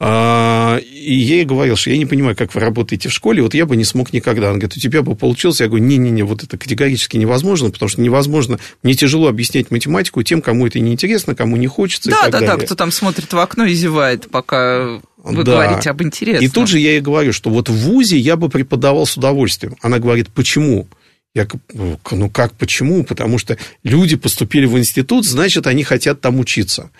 и 0.00 1.14
я 1.14 1.36
ей 1.36 1.44
говорил, 1.44 1.76
что 1.76 1.90
я 1.90 1.98
не 1.98 2.06
понимаю, 2.06 2.34
как 2.34 2.54
вы 2.54 2.60
работаете 2.60 3.08
в 3.08 3.12
школе, 3.12 3.40
вот 3.42 3.54
я 3.54 3.66
бы 3.66 3.76
не 3.76 3.84
смог 3.84 4.12
никогда. 4.12 4.48
Она 4.48 4.58
говорит, 4.58 4.76
у 4.76 4.80
тебя 4.80 5.02
бы 5.02 5.14
получилось. 5.14 5.60
Я 5.60 5.68
говорю, 5.68 5.84
не-не-не, 5.84 6.24
вот 6.24 6.42
это 6.42 6.58
категорически 6.58 7.16
невозможно, 7.16 7.70
потому 7.70 7.88
что 7.88 8.00
невозможно, 8.00 8.58
мне 8.82 8.94
тяжело 8.94 9.28
объяснять 9.28 9.70
математику 9.70 10.22
тем, 10.24 10.42
кому 10.42 10.66
это 10.66 10.80
неинтересно, 10.80 11.36
кому 11.36 11.56
не 11.56 11.68
хочется. 11.68 12.10
Да, 12.10 12.22
да, 12.24 12.40
далее. 12.40 12.56
да, 12.56 12.64
кто 12.64 12.74
там 12.74 12.90
смотрит 12.90 13.32
в 13.32 13.38
окно 13.38 13.64
и 13.64 13.74
зевает, 13.74 14.28
пока 14.28 15.00
вы 15.18 15.44
да. 15.44 15.52
говорите 15.52 15.90
об 15.90 16.02
интересном. 16.02 16.44
И 16.44 16.48
тут 16.48 16.68
же 16.68 16.80
я 16.80 16.92
ей 16.92 17.00
говорю, 17.00 17.32
что 17.32 17.50
вот 17.50 17.68
в 17.68 17.72
ВУЗе 17.72 18.18
я 18.18 18.36
бы 18.36 18.48
преподавал 18.48 19.06
с 19.06 19.16
удовольствием. 19.16 19.76
Она 19.82 20.00
говорит, 20.00 20.30
почему? 20.30 20.88
Я, 21.34 21.46
ну 21.72 22.28
как, 22.28 22.54
почему? 22.54 23.04
Потому 23.04 23.38
что 23.38 23.56
люди 23.84 24.16
поступили 24.16 24.66
в 24.66 24.76
институт, 24.76 25.24
значит, 25.24 25.66
они 25.66 25.84
хотят 25.84 26.20
там 26.20 26.40
учиться. 26.40 26.90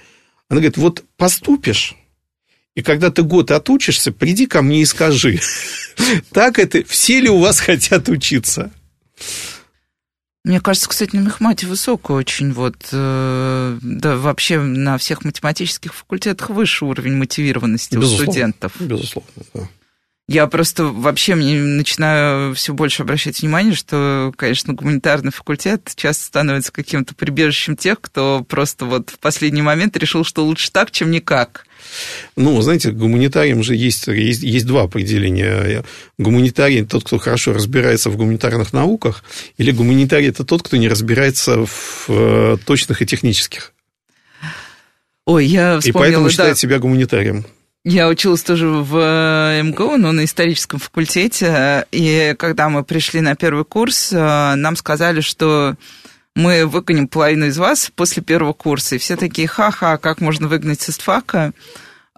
Она 0.48 0.60
говорит, 0.60 0.76
вот 0.76 1.04
поступишь, 1.16 1.96
и 2.74 2.82
когда 2.82 3.10
ты 3.10 3.22
год 3.22 3.50
отучишься, 3.50 4.12
приди 4.12 4.46
ко 4.46 4.62
мне 4.62 4.82
и 4.82 4.86
скажи, 4.86 5.40
так 6.32 6.58
это, 6.58 6.84
все 6.84 7.20
ли 7.20 7.28
у 7.28 7.38
вас 7.38 7.60
хотят 7.60 8.08
учиться? 8.08 8.70
Мне 10.44 10.60
кажется, 10.60 10.88
кстати, 10.88 11.14
на 11.14 11.20
мехмате 11.20 11.68
высокий 11.68 12.12
очень 12.12 12.52
вот, 12.52 12.74
э, 12.90 13.78
да, 13.80 14.16
вообще 14.16 14.58
на 14.58 14.98
всех 14.98 15.24
математических 15.24 15.94
факультетах 15.94 16.50
выше 16.50 16.84
уровень 16.84 17.14
мотивированности 17.14 17.94
безусловно, 17.94 18.22
у 18.22 18.32
студентов. 18.32 18.72
Безусловно, 18.80 19.30
да. 19.54 19.68
Я 20.28 20.46
просто 20.46 20.84
вообще 20.84 21.34
мне 21.34 21.60
начинаю 21.60 22.54
все 22.54 22.72
больше 22.72 23.02
обращать 23.02 23.40
внимание, 23.40 23.74
что, 23.74 24.32
конечно, 24.36 24.72
гуманитарный 24.72 25.32
факультет 25.32 25.92
часто 25.96 26.24
становится 26.24 26.70
каким-то 26.72 27.14
прибежищем 27.14 27.76
тех, 27.76 28.00
кто 28.00 28.44
просто 28.48 28.84
вот 28.84 29.10
в 29.10 29.18
последний 29.18 29.62
момент 29.62 29.96
решил, 29.96 30.24
что 30.24 30.44
лучше 30.44 30.70
так, 30.70 30.92
чем 30.92 31.10
никак. 31.10 31.66
Ну, 32.36 32.60
знаете, 32.62 32.92
гуманитариям 32.92 33.64
же 33.64 33.74
есть, 33.74 34.06
есть, 34.06 34.42
есть 34.42 34.66
два 34.66 34.82
определения. 34.82 35.84
Гуманитарий– 36.18 36.84
тот, 36.86 37.04
кто 37.04 37.18
хорошо 37.18 37.52
разбирается 37.52 38.08
в 38.08 38.16
гуманитарных 38.16 38.72
науках, 38.72 39.24
или 39.58 39.72
гуманитарий– 39.72 40.28
это 40.28 40.44
тот, 40.44 40.62
кто 40.62 40.76
не 40.76 40.88
разбирается 40.88 41.66
в 41.66 42.06
э, 42.08 42.56
точных 42.64 43.02
и 43.02 43.06
технических. 43.06 43.72
Ой, 45.26 45.46
я 45.46 45.80
вспомнила, 45.80 45.88
И 45.88 45.92
поэтому 45.92 46.24
да. 46.26 46.30
считает 46.30 46.58
себя 46.58 46.78
гуманитарием. 46.78 47.44
Я 47.84 48.08
училась 48.08 48.44
тоже 48.44 48.68
в 48.68 48.96
э, 48.96 49.62
МГУ, 49.62 49.96
но 49.96 50.12
на 50.12 50.24
историческом 50.24 50.78
факультете, 50.78 51.84
и 51.90 52.34
когда 52.38 52.68
мы 52.68 52.84
пришли 52.84 53.20
на 53.20 53.34
первый 53.34 53.64
курс, 53.64 54.12
э, 54.12 54.54
нам 54.54 54.76
сказали, 54.76 55.20
что 55.20 55.74
мы 56.36 56.64
выгоним 56.64 57.08
половину 57.08 57.46
из 57.46 57.58
вас 57.58 57.90
после 57.94 58.22
первого 58.22 58.52
курса. 58.52 58.94
И 58.94 58.98
все 58.98 59.16
такие, 59.16 59.48
ха-ха, 59.48 59.98
как 59.98 60.20
можно 60.20 60.46
выгнать 60.46 60.80
с 60.80 60.90
истфака? 60.90 61.52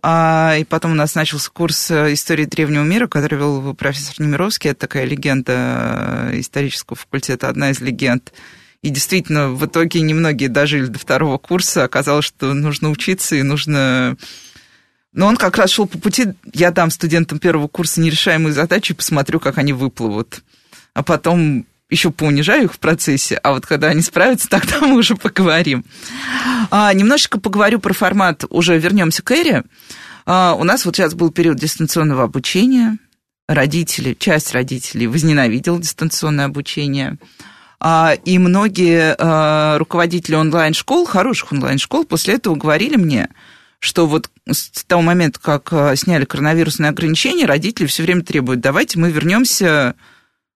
А, 0.03 0.57
и 0.59 0.65
потом 0.65 0.93
у 0.93 0.95
нас 0.95 1.15
начался 1.15 1.51
курс 1.51 1.91
э, 1.91 2.13
истории 2.13 2.45
древнего 2.45 2.83
мира, 2.83 3.07
который 3.07 3.39
вел 3.39 3.75
профессор 3.75 4.21
Немировский. 4.21 4.69
Это 4.69 4.81
такая 4.81 5.07
легенда 5.07 6.29
исторического 6.35 6.95
факультета, 6.95 7.49
одна 7.49 7.71
из 7.71 7.81
легенд. 7.81 8.35
И 8.83 8.91
действительно, 8.91 9.49
в 9.49 9.65
итоге 9.65 10.03
немногие 10.03 10.51
дожили 10.51 10.85
до 10.85 10.99
второго 10.99 11.39
курса. 11.39 11.85
Оказалось, 11.85 12.27
что 12.27 12.53
нужно 12.53 12.91
учиться 12.91 13.35
и 13.35 13.43
нужно... 13.43 14.19
Но 15.15 15.27
он 15.27 15.37
как 15.37 15.57
раз 15.57 15.71
шел 15.71 15.87
по 15.87 15.97
пути, 15.97 16.35
я 16.53 16.73
дам 16.73 16.91
студентам 16.91 17.39
первого 17.39 17.69
курса 17.69 18.01
нерешаемые 18.01 18.53
задачи 18.53 18.93
и 18.93 18.97
посмотрю, 18.97 19.41
как 19.41 19.59
они 19.59 19.73
выплывут. 19.73 20.43
А 20.93 21.03
потом 21.03 21.67
еще 21.89 22.11
поунижаю 22.11 22.65
их 22.65 22.75
в 22.75 22.79
процессе, 22.79 23.37
а 23.37 23.53
вот 23.53 23.65
когда 23.65 23.89
они 23.89 24.03
справятся, 24.03 24.49
тогда 24.51 24.81
мы 24.81 24.97
уже 24.97 25.15
поговорим. 25.15 25.85
А, 26.71 26.93
немножечко 26.93 27.41
поговорю 27.41 27.79
про 27.79 27.95
формат, 27.95 28.45
уже 28.51 28.79
вернемся 28.79 29.23
к 29.23 29.31
Эре. 29.31 29.63
А, 30.27 30.55
у 30.55 30.65
нас 30.65 30.85
вот 30.85 30.97
сейчас 30.97 31.15
был 31.15 31.31
период 31.31 31.59
дистанционного 31.59 32.25
обучения. 32.25 32.99
Родители, 33.47 34.17
часть 34.19 34.53
родителей 34.53 35.07
возненавидела 35.07 35.79
дистанционное 35.79 36.47
обучение. 36.47 37.19
А, 37.79 38.17
и 38.25 38.39
многие 38.39 39.15
а, 39.19 39.79
руководители 39.79 40.35
онлайн-школ, 40.35 41.05
хороших 41.05 41.53
онлайн-школ, 41.53 42.05
после 42.07 42.35
этого 42.35 42.57
говорили 42.57 42.97
мне, 42.97 43.29
что 43.85 44.07
вот 44.07 44.31
с 44.51 44.83
того 44.85 45.03
момента, 45.03 45.39
как 45.39 45.97
сняли 45.97 46.25
коронавирусные 46.25 46.89
ограничения, 46.89 47.45
родители 47.45 47.87
все 47.87 48.03
время 48.03 48.23
требуют, 48.23 48.61
давайте 48.61 48.99
мы 48.99 49.11
вернемся 49.11 49.95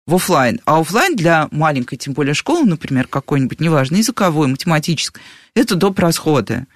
в 0.07 0.15
офлайн. 0.15 0.61
А 0.65 0.81
офлайн 0.81 1.15
для 1.15 1.49
маленькой, 1.51 1.97
тем 1.99 2.15
более 2.15 2.33
школы, 2.33 2.67
например, 2.67 3.07
какой-нибудь, 3.07 3.61
неважно, 3.61 3.97
языковой, 3.97 4.47
математической, 4.47 5.21
это 5.55 5.75
доп. 5.75 5.99
расходы. 5.99 6.67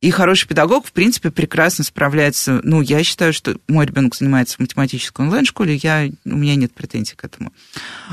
И 0.00 0.10
хороший 0.10 0.48
педагог, 0.48 0.86
в 0.86 0.90
принципе, 0.90 1.30
прекрасно 1.30 1.84
справляется. 1.84 2.60
Ну, 2.64 2.80
я 2.80 3.04
считаю, 3.04 3.32
что 3.32 3.56
мой 3.68 3.86
ребенок 3.86 4.16
занимается 4.16 4.56
в 4.56 4.58
математической 4.58 5.20
онлайн-школе, 5.20 5.76
я, 5.76 6.08
у 6.24 6.36
меня 6.36 6.56
нет 6.56 6.74
претензий 6.74 7.14
к 7.14 7.24
этому. 7.24 7.52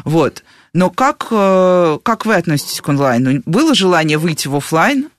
Вот. 0.06 0.44
Но 0.74 0.92
как, 0.92 1.28
как 1.28 2.28
вы 2.28 2.36
относитесь 2.36 2.82
к 2.82 2.90
онлайну? 2.90 3.42
Было 3.48 3.74
желание 3.74 4.20
выйти 4.20 4.48
в 4.48 4.56
офлайн? 4.56 5.10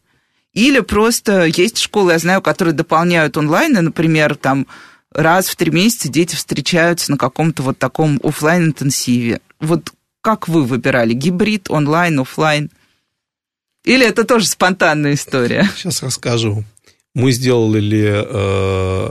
Или 0.52 0.80
просто 0.80 1.44
есть 1.44 1.78
школы, 1.78 2.12
я 2.12 2.18
знаю, 2.18 2.42
которые 2.42 2.74
дополняют 2.74 3.36
онлайн, 3.36 3.78
и, 3.78 3.80
например, 3.80 4.34
там 4.34 4.66
раз 5.12 5.48
в 5.48 5.56
три 5.56 5.70
месяца 5.70 6.08
дети 6.08 6.34
встречаются 6.34 7.10
на 7.10 7.18
каком-то 7.18 7.62
вот 7.62 7.78
таком 7.78 8.20
офлайн 8.22 8.66
интенсиве 8.66 9.40
Вот 9.60 9.92
как 10.22 10.48
вы 10.48 10.64
выбирали? 10.64 11.14
Гибрид, 11.14 11.70
онлайн, 11.70 12.20
офлайн? 12.20 12.70
Или 13.84 14.06
это 14.06 14.24
тоже 14.24 14.46
спонтанная 14.46 15.14
история? 15.14 15.68
Сейчас 15.76 16.02
расскажу. 16.02 16.64
Мы 17.14 17.32
сделали, 17.32 18.24
э, 18.28 19.10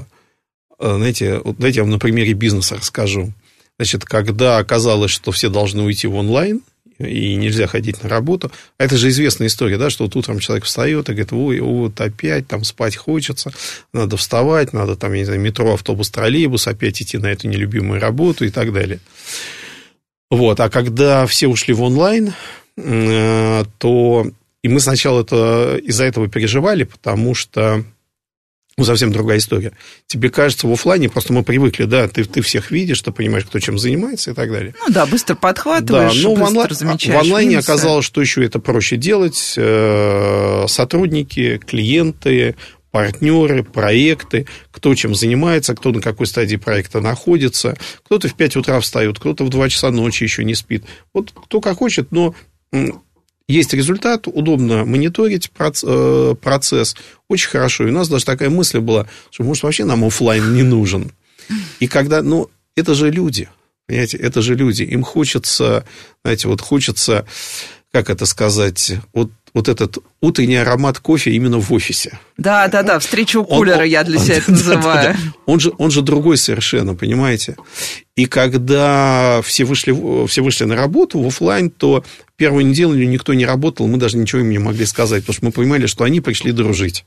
знаете, 0.79 1.39
вот 1.39 1.57
давайте 1.57 1.79
я 1.79 1.83
вам 1.83 1.91
на 1.91 1.99
примере 1.99 2.33
бизнеса 2.33 2.75
расскажу. 2.77 3.33
Значит, 3.77 4.05
когда 4.05 4.57
оказалось, 4.57 5.11
что 5.11 5.31
все 5.31 5.49
должны 5.49 5.83
уйти 5.83 6.05
в 6.07 6.15
онлайн, 6.15 6.61
и 6.99 7.35
нельзя 7.35 7.67
ходить 7.67 8.03
на 8.03 8.09
работу. 8.09 8.51
А 8.77 8.83
это 8.83 8.97
же 8.97 9.09
известная 9.09 9.47
история, 9.47 9.77
да, 9.77 9.89
что 9.89 10.03
вот 10.03 10.15
утром 10.15 10.39
человек 10.39 10.65
встает 10.65 11.09
и 11.09 11.13
говорит, 11.13 11.33
ой, 11.33 11.59
вот 11.59 11.99
опять 11.99 12.47
там 12.47 12.63
спать 12.63 12.95
хочется, 12.95 13.51
надо 13.93 14.17
вставать, 14.17 14.73
надо 14.73 14.95
там, 14.95 15.13
я 15.13 15.19
не 15.19 15.25
знаю, 15.25 15.39
метро, 15.39 15.73
автобус, 15.73 16.09
троллейбус, 16.09 16.67
опять 16.67 17.01
идти 17.01 17.17
на 17.17 17.27
эту 17.27 17.47
нелюбимую 17.47 17.99
работу 17.99 18.45
и 18.45 18.49
так 18.49 18.73
далее. 18.73 18.99
Вот, 20.29 20.59
а 20.59 20.69
когда 20.69 21.25
все 21.25 21.47
ушли 21.47 21.73
в 21.73 21.81
онлайн, 21.81 22.33
то... 22.75 24.31
И 24.61 24.67
мы 24.67 24.81
сначала 24.81 25.21
это, 25.21 25.79
из-за 25.81 26.03
этого 26.03 26.27
переживали, 26.27 26.83
потому 26.83 27.33
что 27.33 27.85
ну, 28.79 28.85
совсем 28.85 29.11
другая 29.11 29.37
история. 29.39 29.73
Тебе 30.07 30.29
кажется, 30.29 30.67
в 30.67 30.71
офлайне 30.71 31.09
просто 31.09 31.33
мы 31.33 31.43
привыкли, 31.43 31.83
да, 31.83 32.07
ты, 32.07 32.23
ты 32.23 32.41
всех 32.41 32.71
видишь, 32.71 33.01
ты 33.01 33.11
понимаешь, 33.11 33.45
кто 33.45 33.59
чем 33.59 33.77
занимается 33.77 34.31
и 34.31 34.33
так 34.33 34.51
далее. 34.51 34.73
Ну 34.79 34.93
да, 34.93 35.05
быстро 35.05 35.35
подхватываешь, 35.35 36.15
да, 36.15 36.29
но 36.29 36.29
быстро 36.29 36.45
в, 36.45 36.47
онлайн, 36.47 36.75
замечаешь 36.75 37.17
в 37.17 37.19
онлайне 37.19 37.51
минусы. 37.51 37.69
оказалось, 37.69 38.05
что 38.05 38.21
еще 38.21 38.45
это 38.45 38.59
проще 38.59 38.97
делать. 38.97 39.35
Сотрудники, 40.69 41.59
клиенты, 41.65 42.55
партнеры, 42.91 43.63
проекты, 43.63 44.47
кто 44.71 44.95
чем 44.95 45.13
занимается, 45.13 45.75
кто 45.75 45.91
на 45.91 46.01
какой 46.01 46.25
стадии 46.25 46.55
проекта 46.55 47.01
находится. 47.01 47.77
Кто-то 48.05 48.27
в 48.27 48.33
5 48.33 48.55
утра 48.55 48.79
встает, 48.79 49.19
кто-то 49.19 49.43
в 49.43 49.49
2 49.49 49.69
часа 49.69 49.91
ночи 49.91 50.23
еще 50.23 50.43
не 50.43 50.55
спит. 50.55 50.85
Вот 51.13 51.31
кто 51.31 51.61
как 51.61 51.77
хочет, 51.77 52.11
но 52.11 52.33
Есть 53.49 53.73
результат, 53.73 54.27
удобно 54.27 54.85
мониторить 54.85 55.49
э, 55.57 56.35
процесс, 56.39 56.95
очень 57.27 57.49
хорошо. 57.49 57.87
И 57.87 57.89
у 57.89 57.93
нас 57.93 58.07
даже 58.07 58.23
такая 58.23 58.51
мысль 58.51 58.77
была, 58.77 59.07
что, 59.31 59.43
может, 59.43 59.63
вообще 59.63 59.85
нам 59.85 60.05
офлайн 60.05 60.53
не 60.53 60.61
нужен. 60.61 61.11
И 61.79 61.87
когда, 61.87 62.21
ну, 62.21 62.51
это 62.75 62.93
же 62.93 63.09
люди, 63.09 63.49
понимаете, 63.87 64.17
это 64.17 64.43
же 64.43 64.53
люди. 64.53 64.83
Им 64.83 65.01
хочется, 65.01 65.83
знаете, 66.23 66.47
вот 66.47 66.61
хочется, 66.61 67.25
как 67.91 68.11
это 68.11 68.27
сказать, 68.27 68.93
вот 69.13 69.31
вот 69.53 69.69
этот 69.69 69.97
утренний 70.21 70.57
аромат 70.57 70.99
кофе 70.99 71.31
именно 71.31 71.59
в 71.59 71.71
офисе. 71.73 72.19
Да, 72.37 72.67
да, 72.67 72.83
да, 72.83 72.99
встречу 72.99 73.41
у 73.41 73.45
кулера 73.45 73.81
он, 73.81 73.87
я 73.87 74.03
для 74.03 74.19
себя 74.19 74.35
это 74.37 74.51
называю. 74.51 75.03
Да, 75.03 75.13
да, 75.13 75.33
Он, 75.45 75.59
же, 75.59 75.71
он 75.77 75.91
же 75.91 76.01
другой 76.01 76.37
совершенно, 76.37 76.95
понимаете? 76.95 77.55
И 78.15 78.25
когда 78.25 79.41
все 79.43 79.65
вышли, 79.65 79.95
все 80.27 80.41
вышли 80.41 80.65
на 80.65 80.75
работу 80.75 81.19
в 81.19 81.27
офлайн, 81.27 81.69
то 81.69 82.03
первую 82.35 82.65
неделю 82.65 83.07
никто 83.07 83.33
не 83.33 83.45
работал, 83.45 83.87
мы 83.87 83.97
даже 83.97 84.17
ничего 84.17 84.41
им 84.41 84.49
не 84.49 84.59
могли 84.59 84.85
сказать, 84.85 85.23
потому 85.23 85.35
что 85.35 85.45
мы 85.45 85.51
понимали, 85.51 85.85
что 85.85 86.03
они 86.03 86.21
пришли 86.21 86.51
дружить. 86.51 87.05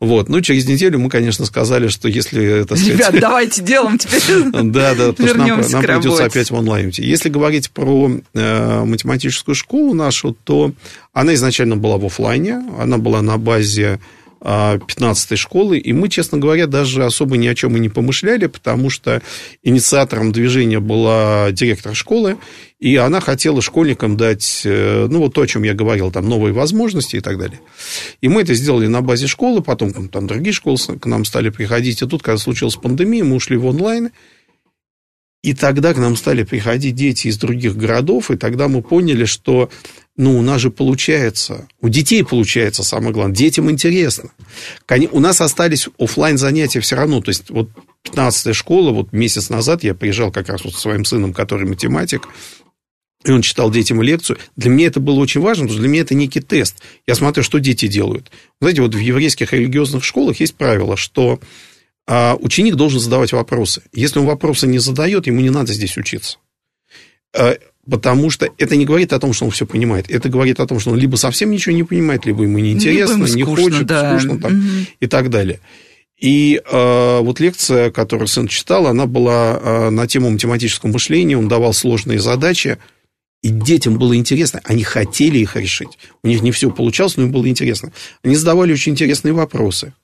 Вот. 0.00 0.28
Ну, 0.28 0.40
через 0.40 0.66
неделю 0.66 0.98
мы, 1.00 1.10
конечно, 1.10 1.44
сказали, 1.44 1.88
что 1.88 2.08
если 2.08 2.60
это... 2.62 2.76
Ребят, 2.76 3.06
сказать... 3.06 3.20
давайте 3.20 3.62
делом 3.62 3.98
теперь 3.98 4.20
Да, 4.52 4.94
да, 4.94 5.08
потому 5.08 5.28
что 5.28 5.38
нам, 5.38 5.60
нам 5.60 5.82
придется 5.82 6.24
опять 6.24 6.50
в 6.50 6.54
онлайн. 6.54 6.92
Если 6.94 7.28
говорить 7.28 7.70
про 7.70 8.10
э, 8.34 8.84
математическую 8.84 9.54
школу 9.54 9.94
нашу, 9.94 10.36
то 10.44 10.72
она 11.12 11.34
изначально 11.34 11.76
была 11.76 11.98
в 11.98 12.06
офлайне, 12.06 12.62
она 12.78 12.98
была 12.98 13.22
на 13.22 13.38
базе 13.38 13.98
15-й 14.40 15.36
школы, 15.36 15.78
и 15.78 15.92
мы, 15.92 16.08
честно 16.08 16.38
говоря, 16.38 16.66
даже 16.66 17.04
особо 17.04 17.36
ни 17.36 17.46
о 17.46 17.54
чем 17.54 17.76
и 17.76 17.80
не 17.80 17.88
помышляли, 17.88 18.46
потому 18.46 18.90
что 18.90 19.22
инициатором 19.62 20.32
движения 20.32 20.80
была 20.80 21.50
директор 21.52 21.94
школы, 21.94 22.38
и 22.78 22.96
она 22.96 23.20
хотела 23.20 23.60
школьникам 23.60 24.16
дать, 24.16 24.62
э, 24.64 25.08
ну, 25.10 25.18
вот 25.18 25.34
то, 25.34 25.42
о 25.42 25.46
чем 25.46 25.64
я 25.64 25.74
говорил, 25.74 26.12
там, 26.12 26.28
новые 26.28 26.52
возможности 26.52 27.16
и 27.16 27.20
так 27.20 27.38
далее. 27.38 27.60
И 28.20 28.28
мы 28.28 28.42
это 28.42 28.54
сделали 28.54 28.86
на 28.86 29.02
базе 29.02 29.26
школы, 29.26 29.62
потом 29.62 30.08
там 30.08 30.26
другие 30.26 30.52
школы 30.52 30.76
к 30.76 31.06
нам 31.06 31.24
стали 31.24 31.50
приходить, 31.50 32.02
и 32.02 32.06
тут, 32.06 32.22
когда 32.22 32.38
случилась 32.38 32.76
пандемия, 32.76 33.24
мы 33.24 33.36
ушли 33.36 33.56
в 33.56 33.66
онлайн, 33.66 34.10
и 35.42 35.54
тогда 35.54 35.94
к 35.94 35.98
нам 35.98 36.16
стали 36.16 36.42
приходить 36.42 36.94
дети 36.94 37.28
из 37.28 37.38
других 37.38 37.76
городов, 37.76 38.30
и 38.30 38.36
тогда 38.36 38.68
мы 38.68 38.82
поняли, 38.82 39.24
что 39.24 39.70
ну, 40.18 40.36
у 40.36 40.42
нас 40.42 40.60
же 40.60 40.70
получается, 40.72 41.68
у 41.80 41.88
детей 41.88 42.24
получается, 42.24 42.82
самое 42.82 43.12
главное, 43.12 43.36
детям 43.36 43.70
интересно. 43.70 44.30
У 45.12 45.20
нас 45.20 45.40
остались 45.40 45.88
офлайн 45.96 46.36
занятия 46.36 46.80
все 46.80 46.96
равно, 46.96 47.20
то 47.20 47.28
есть 47.28 47.50
вот 47.50 47.70
15-я 48.04 48.52
школа, 48.52 48.90
вот 48.90 49.12
месяц 49.12 49.48
назад 49.48 49.84
я 49.84 49.94
приезжал 49.94 50.32
как 50.32 50.48
раз 50.48 50.64
вот 50.64 50.74
со 50.74 50.80
своим 50.80 51.04
сыном, 51.04 51.32
который 51.32 51.68
математик, 51.68 52.28
и 53.24 53.30
он 53.30 53.42
читал 53.42 53.70
детям 53.70 54.02
лекцию. 54.02 54.38
Для 54.56 54.70
меня 54.70 54.88
это 54.88 54.98
было 54.98 55.20
очень 55.20 55.40
важно, 55.40 55.64
потому 55.64 55.74
что 55.74 55.82
для 55.82 55.88
меня 55.88 56.02
это 56.02 56.16
некий 56.16 56.40
тест. 56.40 56.76
Я 57.06 57.14
смотрю, 57.14 57.44
что 57.44 57.58
дети 57.58 57.86
делают. 57.86 58.32
Знаете, 58.60 58.82
вот 58.82 58.96
в 58.96 58.98
еврейских 58.98 59.52
религиозных 59.52 60.02
школах 60.02 60.40
есть 60.40 60.56
правило, 60.56 60.96
что 60.96 61.38
а, 62.08 62.36
ученик 62.40 62.74
должен 62.74 62.98
задавать 62.98 63.32
вопросы. 63.32 63.82
Если 63.92 64.18
он 64.18 64.26
вопросы 64.26 64.66
не 64.66 64.78
задает, 64.78 65.28
ему 65.28 65.40
не 65.42 65.50
надо 65.50 65.72
здесь 65.72 65.96
учиться. 65.96 66.38
Потому 67.90 68.28
что 68.28 68.48
это 68.58 68.76
не 68.76 68.84
говорит 68.84 69.12
о 69.12 69.18
том, 69.18 69.32
что 69.32 69.46
он 69.46 69.50
все 69.50 69.66
понимает. 69.66 70.10
Это 70.10 70.28
говорит 70.28 70.60
о 70.60 70.66
том, 70.66 70.78
что 70.78 70.90
он 70.90 70.98
либо 70.98 71.16
совсем 71.16 71.50
ничего 71.50 71.74
не 71.74 71.84
понимает, 71.84 72.26
либо 72.26 72.42
ему 72.42 72.58
неинтересно, 72.58 73.24
либо 73.24 73.26
ему 73.28 73.46
скучно, 73.46 73.54
не 73.56 73.70
хочет, 73.70 73.86
да. 73.86 74.18
скучно 74.18 74.40
там, 74.40 74.52
угу. 74.52 74.86
и 75.00 75.06
так 75.06 75.30
далее. 75.30 75.60
И 76.20 76.60
э, 76.64 77.18
вот 77.20 77.40
лекция, 77.40 77.90
которую 77.90 78.26
сын 78.26 78.48
читал, 78.48 78.88
она 78.88 79.06
была 79.06 79.58
э, 79.62 79.90
на 79.90 80.06
тему 80.06 80.30
математического 80.30 80.90
мышления, 80.90 81.38
он 81.38 81.48
давал 81.48 81.72
сложные 81.72 82.18
задачи, 82.18 82.78
и 83.42 83.50
детям 83.50 83.98
было 83.98 84.16
интересно, 84.16 84.60
они 84.64 84.82
хотели 84.82 85.38
их 85.38 85.56
решить. 85.56 85.98
У 86.24 86.28
них 86.28 86.42
не 86.42 86.50
все 86.50 86.70
получалось, 86.70 87.16
но 87.16 87.22
им 87.22 87.32
было 87.32 87.48
интересно. 87.48 87.92
Они 88.24 88.34
задавали 88.34 88.72
очень 88.72 88.92
интересные 88.92 89.32
вопросы. 89.32 89.94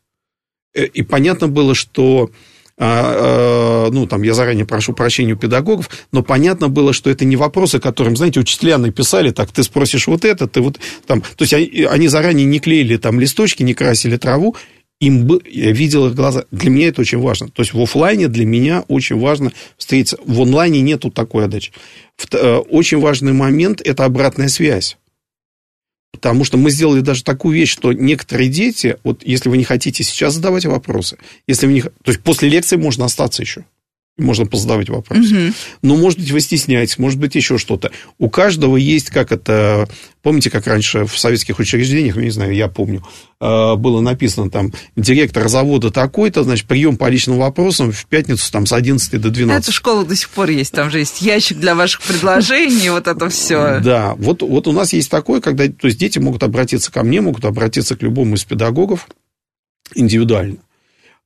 Э, 0.73 0.87
и 0.87 1.03
понятно 1.03 1.49
было, 1.49 1.75
что 1.75 2.31
ну, 2.77 4.07
там, 4.09 4.23
я 4.23 4.35
заранее 4.35 4.67
прошу 4.67 4.95
прощения 4.95 5.35
у 5.35 5.37
педагогов, 5.37 5.89
но 6.11 6.23
понятно 6.23 6.69
было, 6.69 6.93
что 6.93 7.09
это 7.09 7.25
не 7.25 7.37
вопросы, 7.37 7.79
которым, 7.79 8.17
знаете, 8.17 8.41
учителя 8.41 8.79
написали, 8.79 9.31
так, 9.31 9.53
ты 9.53 9.63
спросишь 9.63 10.07
вот 10.09 10.25
это, 10.25 10.49
ты 10.49 10.61
вот 10.61 10.81
там, 11.07 11.21
то 11.21 11.43
есть 11.43 11.55
они, 11.55 11.85
они 11.85 12.09
заранее 12.09 12.47
не 12.47 12.59
клеили 12.59 12.97
там 12.97 13.21
листочки, 13.21 13.63
не 13.63 13.75
красили 13.75 14.17
траву, 14.17 14.57
им 15.01 15.27
бы, 15.27 15.41
я 15.51 15.73
видел 15.73 16.07
их 16.07 16.15
глаза. 16.15 16.45
Для 16.51 16.71
меня 16.71 16.89
это 16.89 17.01
очень 17.01 17.19
важно. 17.19 17.49
То 17.49 17.63
есть 17.63 17.75
в 17.75 17.81
офлайне 17.81 18.29
для 18.29 18.47
меня 18.47 18.85
очень 18.89 19.19
важно 19.19 19.53
встретиться. 19.77 20.19
В 20.25 20.41
онлайне 20.41 20.81
нету 20.81 21.11
такой 21.11 21.45
отдачи. 21.45 21.73
Э, 22.33 22.57
очень 22.57 23.01
важный 23.01 23.33
момент– 23.33 23.81
это 23.85 24.05
обратная 24.05 24.49
связь. 24.49 24.97
Потому 26.15 26.45
что 26.45 26.57
мы 26.57 26.71
сделали 26.71 27.01
даже 27.01 27.25
такую 27.25 27.57
вещь, 27.57 27.73
что 27.73 27.93
некоторые 27.93 28.49
дети, 28.49 28.99
вот 29.03 29.23
если 29.27 29.49
вы 29.49 29.57
не 29.57 29.65
хотите 29.65 30.05
сейчас 30.05 30.35
задавать 30.35 30.65
вопросы, 30.65 31.19
если 31.49 31.67
вы 31.67 31.73
не... 31.73 31.83
То 31.83 31.91
есть 32.07 32.21
после 32.21 32.49
лекции 32.49 32.77
можно 32.77 33.05
остаться 33.05 33.43
еще 33.43 33.65
можно 34.17 34.47
позадавать 34.47 34.89
вопросы. 34.89 35.47
Угу. 35.49 35.55
Но, 35.83 35.97
может 35.97 36.21
быть, 36.21 36.31
вы 36.31 36.41
стесняетесь, 36.41 36.99
может 36.99 37.19
быть, 37.19 37.35
еще 37.35 37.59
что-то. 37.59 37.91
У 38.19 38.31
каждого 38.31 38.77
есть, 38.77 39.11
как 39.11 39.33
это... 39.33 39.89
Помните, 40.23 40.51
как 40.51 40.67
раньше 40.67 41.05
в 41.05 41.19
советских 41.19 41.59
учреждениях, 41.59 42.15
ну, 42.15 42.23
не 42.23 42.31
знаю, 42.31 42.55
я 42.55 42.69
помню, 42.69 43.03
э, 43.41 43.75
было 43.75 44.01
написано 44.01 44.51
там, 44.51 44.73
директор 44.97 45.49
завода 45.49 45.91
такой-то, 45.91 46.45
значит, 46.45 46.67
прием 46.67 46.97
по 46.97 47.09
личным 47.09 47.39
вопросам 47.39 47.93
в 47.93 48.07
пятницу 48.07 48.51
там 48.51 48.65
с 48.65 48.73
11 48.73 49.21
до 49.21 49.31
12. 49.31 49.65
Эта 49.65 49.73
школа 49.73 50.05
до 50.07 50.17
сих 50.17 50.31
пор 50.31 50.49
есть, 50.49 50.73
там 50.73 50.91
же 50.91 51.01
есть 51.01 51.21
ящик 51.21 51.59
для 51.59 51.75
ваших 51.75 52.01
предложений, 52.03 52.91
вот 52.91 53.07
это 53.07 53.29
все. 53.29 53.81
Да, 53.81 54.15
вот, 54.17 54.41
вот 54.41 54.67
у 54.67 54.73
нас 54.73 54.95
есть 54.95 55.11
такое, 55.11 55.43
когда 55.43 55.67
то 55.67 55.89
есть 55.89 55.99
дети 55.99 56.19
могут 56.19 56.43
обратиться 56.43 56.91
ко 56.91 57.03
мне, 57.03 57.21
могут 57.21 57.45
обратиться 57.45 57.95
к 57.95 58.03
любому 58.03 58.37
из 58.37 58.45
педагогов 58.45 59.09
индивидуально. 59.95 60.57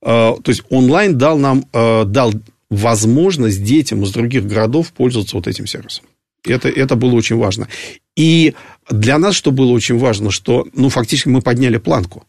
Э, 0.01 0.35
то 0.43 0.49
есть 0.49 0.63
онлайн 0.69 1.17
дал 1.17 1.37
нам, 1.37 1.63
э, 1.71 2.03
дал 2.05 2.33
возможность 2.69 3.63
детям 3.63 4.03
из 4.03 4.11
других 4.11 4.45
городов 4.45 4.91
пользоваться 4.91 5.35
вот 5.35 5.47
этим 5.47 5.67
сервисом. 5.67 6.05
Это, 6.45 6.69
это 6.69 6.95
было 6.95 7.15
очень 7.15 7.35
важно. 7.35 7.67
И 8.15 8.53
для 8.89 9.17
нас 9.17 9.35
что 9.35 9.51
было 9.51 9.71
очень 9.71 9.97
важно, 9.97 10.31
что, 10.31 10.67
ну, 10.73 10.89
фактически 10.89 11.29
мы 11.29 11.41
подняли 11.41 11.77
планку 11.77 12.25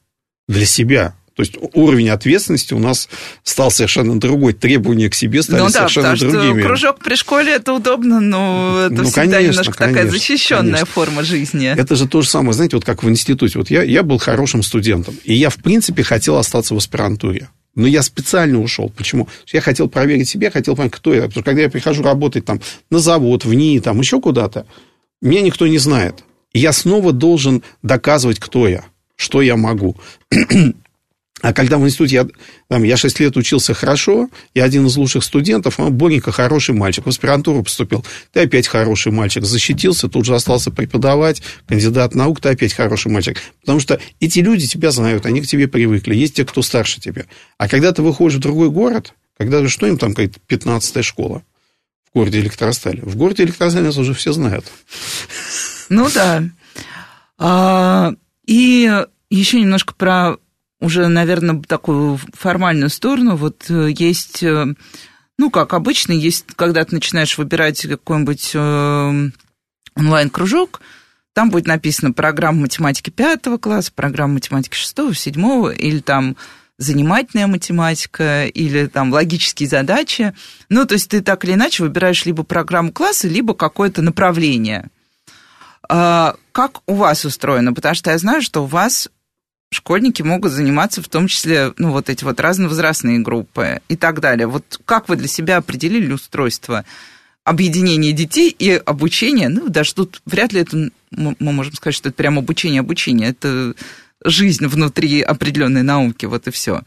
для 0.48 0.66
себя. 0.66 1.14
То 1.36 1.42
есть 1.42 1.54
уровень 1.74 2.10
ответственности 2.10 2.74
у 2.74 2.78
нас 2.78 3.08
стал 3.44 3.70
совершенно 3.70 4.18
другой, 4.18 4.52
требования 4.52 5.08
к 5.08 5.14
себе 5.14 5.42
стали 5.42 5.60
ну, 5.60 5.68
совершенно 5.70 6.10
да, 6.10 6.16
другими. 6.16 6.60
Что 6.60 6.68
кружок 6.68 6.98
при 6.98 7.14
школе 7.14 7.52
это 7.52 7.72
удобно, 7.72 8.20
но 8.20 8.82
это 8.86 8.94
ну, 8.94 9.04
всегда 9.04 9.22
конечно, 9.22 9.60
немножко 9.60 9.72
конечно, 9.72 9.96
такая 9.96 10.10
защищенная 10.10 10.72
конечно. 10.72 10.86
форма 10.86 11.22
жизни. 11.22 11.72
Это 11.74 11.96
же 11.96 12.06
то 12.08 12.20
же 12.20 12.28
самое, 12.28 12.52
знаете, 12.52 12.76
вот 12.76 12.84
как 12.84 13.02
в 13.02 13.08
институте. 13.08 13.58
Вот 13.58 13.70
я, 13.70 13.82
я 13.82 14.02
был 14.02 14.18
хорошим 14.18 14.62
студентом, 14.62 15.16
и 15.24 15.32
я, 15.32 15.48
в 15.50 15.56
принципе, 15.56 16.02
хотел 16.02 16.36
остаться 16.36 16.74
в 16.74 16.76
аспирантуре. 16.76 17.48
Но 17.74 17.86
я 17.86 18.02
специально 18.02 18.60
ушел. 18.60 18.90
Почему? 18.96 19.28
Я 19.52 19.60
хотел 19.60 19.88
проверить 19.88 20.28
себя, 20.28 20.50
хотел 20.50 20.76
понять, 20.76 20.92
кто 20.92 21.14
я. 21.14 21.22
Потому 21.22 21.32
что 21.32 21.42
когда 21.42 21.62
я 21.62 21.70
прихожу 21.70 22.02
работать 22.02 22.44
там, 22.44 22.60
на 22.90 22.98
завод, 22.98 23.44
в 23.44 23.54
НИИ, 23.54 23.78
там, 23.80 23.98
еще 24.00 24.20
куда-то, 24.20 24.66
меня 25.20 25.42
никто 25.42 25.66
не 25.66 25.78
знает. 25.78 26.24
И 26.52 26.58
я 26.58 26.72
снова 26.72 27.12
должен 27.12 27.62
доказывать, 27.82 28.40
кто 28.40 28.66
я, 28.66 28.84
что 29.16 29.40
я 29.40 29.56
могу. 29.56 29.96
А 31.42 31.54
когда 31.54 31.78
в 31.78 31.84
институте 31.86 32.16
я, 32.16 32.26
там, 32.68 32.82
я 32.82 32.96
6 32.96 33.20
лет 33.20 33.36
учился 33.36 33.72
хорошо, 33.72 34.28
я 34.54 34.64
один 34.64 34.86
из 34.86 34.96
лучших 34.96 35.24
студентов, 35.24 35.80
а 35.80 35.88
Боренька 35.88 36.32
хороший 36.32 36.74
мальчик, 36.74 37.06
в 37.06 37.08
аспирантуру 37.08 37.62
поступил, 37.62 38.04
ты 38.32 38.40
опять 38.40 38.68
хороший 38.68 39.10
мальчик, 39.10 39.44
защитился, 39.44 40.08
тут 40.08 40.26
же 40.26 40.34
остался 40.34 40.70
преподавать, 40.70 41.42
кандидат 41.66 42.14
наук, 42.14 42.40
ты 42.40 42.50
опять 42.50 42.74
хороший 42.74 43.10
мальчик. 43.10 43.38
Потому 43.60 43.80
что 43.80 44.00
эти 44.20 44.40
люди 44.40 44.66
тебя 44.66 44.90
знают, 44.90 45.24
они 45.24 45.40
к 45.40 45.46
тебе 45.46 45.66
привыкли, 45.66 46.14
есть 46.14 46.34
те, 46.34 46.44
кто 46.44 46.60
старше 46.62 47.00
тебя. 47.00 47.24
А 47.56 47.68
когда 47.68 47.92
ты 47.92 48.02
выходишь 48.02 48.36
в 48.36 48.40
другой 48.40 48.70
город, 48.70 49.14
когда 49.38 49.66
что 49.68 49.86
им 49.86 49.96
там 49.96 50.10
какая-то 50.10 50.38
15-я 50.48 51.02
школа 51.02 51.42
в 52.12 52.18
городе 52.18 52.40
Электросталь? 52.40 53.00
В 53.00 53.16
городе 53.16 53.44
Электросталь 53.44 53.82
нас 53.82 53.96
уже 53.96 54.12
все 54.12 54.32
знают. 54.32 54.66
Ну 55.88 56.08
да. 56.14 56.44
А, 57.38 58.12
и 58.46 59.04
еще 59.30 59.60
немножко 59.60 59.94
про 59.94 60.36
уже, 60.80 61.08
наверное, 61.08 61.62
такую 61.62 62.18
формальную 62.34 62.90
сторону, 62.90 63.36
вот 63.36 63.66
э, 63.68 63.90
есть, 63.96 64.42
э, 64.42 64.66
ну, 65.38 65.50
как 65.50 65.74
обычно, 65.74 66.12
есть, 66.12 66.46
когда 66.56 66.84
ты 66.84 66.94
начинаешь 66.94 67.36
выбирать 67.38 67.82
какой-нибудь 67.82 68.52
э, 68.54 69.30
онлайн-кружок, 69.96 70.80
там 71.32 71.50
будет 71.50 71.66
написано 71.66 72.12
программа 72.12 72.62
математики 72.62 73.10
пятого 73.10 73.58
класса, 73.58 73.92
программа 73.94 74.34
математики 74.34 74.74
шестого, 74.74 75.14
седьмого, 75.14 75.70
или 75.70 76.00
там 76.00 76.36
занимательная 76.78 77.46
математика, 77.46 78.46
или 78.46 78.86
там 78.86 79.12
логические 79.12 79.68
задачи. 79.68 80.34
Ну, 80.70 80.86
то 80.86 80.94
есть 80.94 81.10
ты 81.10 81.20
так 81.20 81.44
или 81.44 81.52
иначе 81.52 81.82
выбираешь 81.82 82.24
либо 82.24 82.42
программу 82.42 82.90
класса, 82.90 83.28
либо 83.28 83.54
какое-то 83.54 84.00
направление. 84.00 84.88
А, 85.88 86.36
как 86.52 86.80
у 86.86 86.94
вас 86.94 87.24
устроено? 87.24 87.74
Потому 87.74 87.94
что 87.94 88.10
я 88.10 88.18
знаю, 88.18 88.40
что 88.40 88.64
у 88.64 88.66
вас 88.66 89.10
школьники 89.70 90.22
могут 90.22 90.52
заниматься 90.52 91.02
в 91.02 91.08
том 91.08 91.28
числе, 91.28 91.72
ну, 91.78 91.92
вот 91.92 92.08
эти 92.08 92.24
вот 92.24 92.40
разновозрастные 92.40 93.20
группы 93.20 93.80
и 93.88 93.96
так 93.96 94.20
далее. 94.20 94.46
Вот 94.46 94.80
как 94.84 95.08
вы 95.08 95.16
для 95.16 95.28
себя 95.28 95.58
определили 95.58 96.12
устройство? 96.12 96.84
объединение 97.42 98.12
детей 98.12 98.54
и 98.56 98.70
обучение, 98.70 99.48
ну, 99.48 99.68
даже 99.68 99.94
тут 99.94 100.20
вряд 100.26 100.52
ли 100.52 100.60
это, 100.60 100.90
мы 101.10 101.34
можем 101.40 101.72
сказать, 101.72 101.96
что 101.96 102.10
это 102.10 102.16
прям 102.16 102.38
обучение, 102.38 102.80
обучение, 102.80 103.30
это 103.30 103.74
жизнь 104.24 104.66
внутри 104.66 105.22
определенной 105.22 105.82
науки, 105.82 106.26
вот 106.26 106.46
и 106.46 106.50
все. 106.50 106.82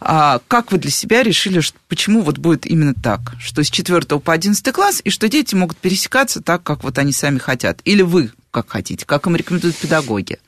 А 0.00 0.40
как 0.48 0.72
вы 0.72 0.78
для 0.78 0.90
себя 0.90 1.22
решили, 1.22 1.60
что, 1.60 1.76
почему 1.88 2.22
вот 2.22 2.38
будет 2.38 2.66
именно 2.66 2.94
так, 2.94 3.34
что 3.40 3.62
с 3.62 3.70
4 3.70 4.00
по 4.20 4.32
11 4.32 4.72
класс, 4.72 5.00
и 5.04 5.10
что 5.10 5.28
дети 5.28 5.54
могут 5.54 5.76
пересекаться 5.76 6.40
так, 6.40 6.62
как 6.62 6.84
вот 6.84 6.98
они 6.98 7.12
сами 7.12 7.38
хотят? 7.38 7.80
Или 7.84 8.02
вы 8.02 8.30
как 8.50 8.70
хотите, 8.70 9.04
как 9.04 9.26
им 9.26 9.36
рекомендуют 9.36 9.76
педагоги? 9.76 10.38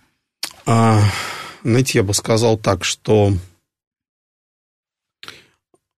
А, 0.67 1.03
знаете, 1.65 1.99
я 1.99 2.03
бы 2.05 2.15
сказал 2.15 2.57
так, 2.59 2.85
что 2.85 3.33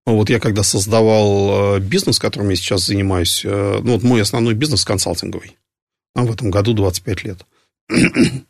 вот 0.06 0.30
я 0.30 0.38
когда 0.38 0.62
создавал 0.62 1.76
э, 1.76 1.80
бизнес, 1.80 2.18
которым 2.20 2.50
я 2.50 2.56
сейчас 2.56 2.86
занимаюсь, 2.86 3.44
э, 3.44 3.80
ну 3.82 3.94
вот 3.94 4.04
мой 4.04 4.22
основной 4.22 4.54
бизнес 4.54 4.84
консалтинговый, 4.84 5.56
а 6.14 6.24
в 6.24 6.32
этом 6.32 6.50
году 6.50 6.72
25 6.72 7.24
лет. 7.24 7.44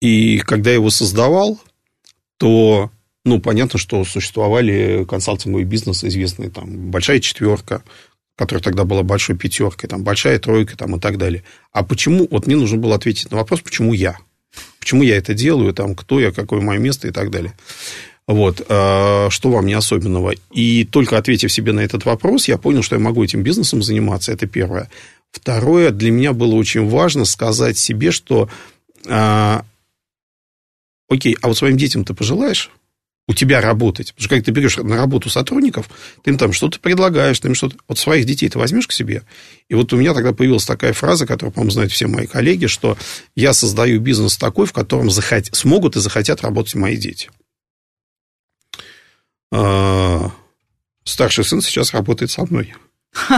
И 0.00 0.38
когда 0.38 0.70
я 0.70 0.76
его 0.76 0.90
создавал, 0.90 1.60
то, 2.38 2.90
ну, 3.24 3.40
понятно, 3.40 3.78
что 3.78 4.04
существовали 4.04 5.04
консалтинговые 5.04 5.64
бизнесы 5.64 6.08
известные, 6.08 6.50
там, 6.50 6.90
большая 6.90 7.20
четверка, 7.20 7.82
которая 8.36 8.62
тогда 8.62 8.84
была 8.84 9.02
большой 9.02 9.36
пятеркой, 9.36 9.88
там, 9.88 10.04
большая 10.04 10.38
тройка, 10.38 10.76
там, 10.76 10.96
и 10.96 11.00
так 11.00 11.18
далее. 11.18 11.42
А 11.72 11.82
почему, 11.82 12.28
вот 12.30 12.46
мне 12.46 12.56
нужно 12.56 12.78
было 12.78 12.94
ответить 12.94 13.30
на 13.30 13.38
вопрос, 13.38 13.60
почему 13.60 13.92
я? 13.92 14.18
Почему 14.88 15.02
я 15.02 15.18
это 15.18 15.34
делаю, 15.34 15.74
там, 15.74 15.94
кто 15.94 16.18
я, 16.18 16.32
какое 16.32 16.62
мое 16.62 16.78
место 16.78 17.08
и 17.08 17.10
так 17.10 17.30
далее. 17.30 17.52
Вот, 18.26 18.62
э, 18.66 19.28
что 19.28 19.50
вам 19.50 19.66
не 19.66 19.74
особенного? 19.74 20.32
И 20.50 20.86
только 20.86 21.18
ответив 21.18 21.52
себе 21.52 21.72
на 21.72 21.80
этот 21.80 22.06
вопрос, 22.06 22.48
я 22.48 22.56
понял, 22.56 22.82
что 22.82 22.96
я 22.96 22.98
могу 22.98 23.22
этим 23.22 23.42
бизнесом 23.42 23.82
заниматься, 23.82 24.32
это 24.32 24.46
первое. 24.46 24.88
Второе, 25.30 25.90
для 25.90 26.10
меня 26.10 26.32
было 26.32 26.54
очень 26.54 26.88
важно 26.88 27.26
сказать 27.26 27.76
себе, 27.76 28.12
что, 28.12 28.48
э, 29.04 29.60
окей, 31.10 31.36
а 31.42 31.48
вот 31.48 31.58
своим 31.58 31.76
детям 31.76 32.06
ты 32.06 32.14
пожелаешь 32.14 32.70
у 33.28 33.34
тебя 33.34 33.60
работать? 33.60 34.08
Потому 34.08 34.22
что 34.22 34.28
когда 34.30 34.44
ты 34.44 34.50
берешь 34.50 34.76
на 34.78 34.96
работу 34.96 35.28
сотрудников, 35.28 35.88
ты 36.24 36.30
им 36.30 36.38
там 36.38 36.52
что-то 36.52 36.80
предлагаешь, 36.80 37.38
ты 37.38 37.48
им 37.48 37.54
что-то... 37.54 37.76
Вот 37.86 37.98
своих 37.98 38.24
детей 38.24 38.48
ты 38.48 38.58
возьмешь 38.58 38.88
к 38.88 38.92
себе. 38.92 39.22
И 39.68 39.74
вот 39.74 39.92
у 39.92 39.96
меня 39.96 40.14
тогда 40.14 40.32
появилась 40.32 40.64
такая 40.64 40.94
фраза, 40.94 41.26
которую, 41.26 41.52
по-моему, 41.52 41.70
знают 41.70 41.92
все 41.92 42.06
мои 42.06 42.26
коллеги, 42.26 42.66
что 42.66 42.96
я 43.36 43.52
создаю 43.52 44.00
бизнес 44.00 44.38
такой, 44.38 44.66
в 44.66 44.72
котором 44.72 45.10
захот... 45.10 45.44
смогут 45.52 45.96
и 45.96 46.00
захотят 46.00 46.40
работать 46.40 46.74
мои 46.74 46.96
дети. 46.96 47.30
А, 49.52 50.30
старший 51.04 51.44
сын 51.44 51.60
сейчас 51.60 51.92
работает 51.92 52.30
со 52.30 52.44
мной. 52.46 52.74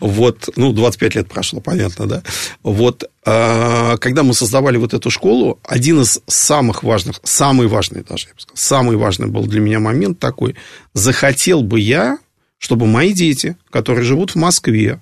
Вот, 0.00 0.48
ну, 0.56 0.72
25 0.72 1.14
лет 1.14 1.28
прошло, 1.28 1.60
понятно, 1.60 2.06
да? 2.06 2.22
Вот, 2.62 3.10
а, 3.24 3.96
когда 3.98 4.22
мы 4.22 4.34
создавали 4.34 4.76
вот 4.76 4.94
эту 4.94 5.10
школу, 5.10 5.58
один 5.62 6.00
из 6.00 6.20
самых 6.26 6.82
важных, 6.82 7.20
самый 7.22 7.66
важный 7.66 8.02
даже, 8.02 8.28
я 8.28 8.34
бы 8.34 8.40
сказал, 8.40 8.56
самый 8.56 8.96
важный 8.96 9.28
был 9.28 9.46
для 9.46 9.60
меня 9.60 9.80
момент 9.80 10.18
такой, 10.18 10.56
захотел 10.92 11.62
бы 11.62 11.80
я, 11.80 12.18
чтобы 12.58 12.86
мои 12.86 13.12
дети, 13.12 13.56
которые 13.70 14.04
живут 14.04 14.32
в 14.32 14.36
Москве, 14.36 15.00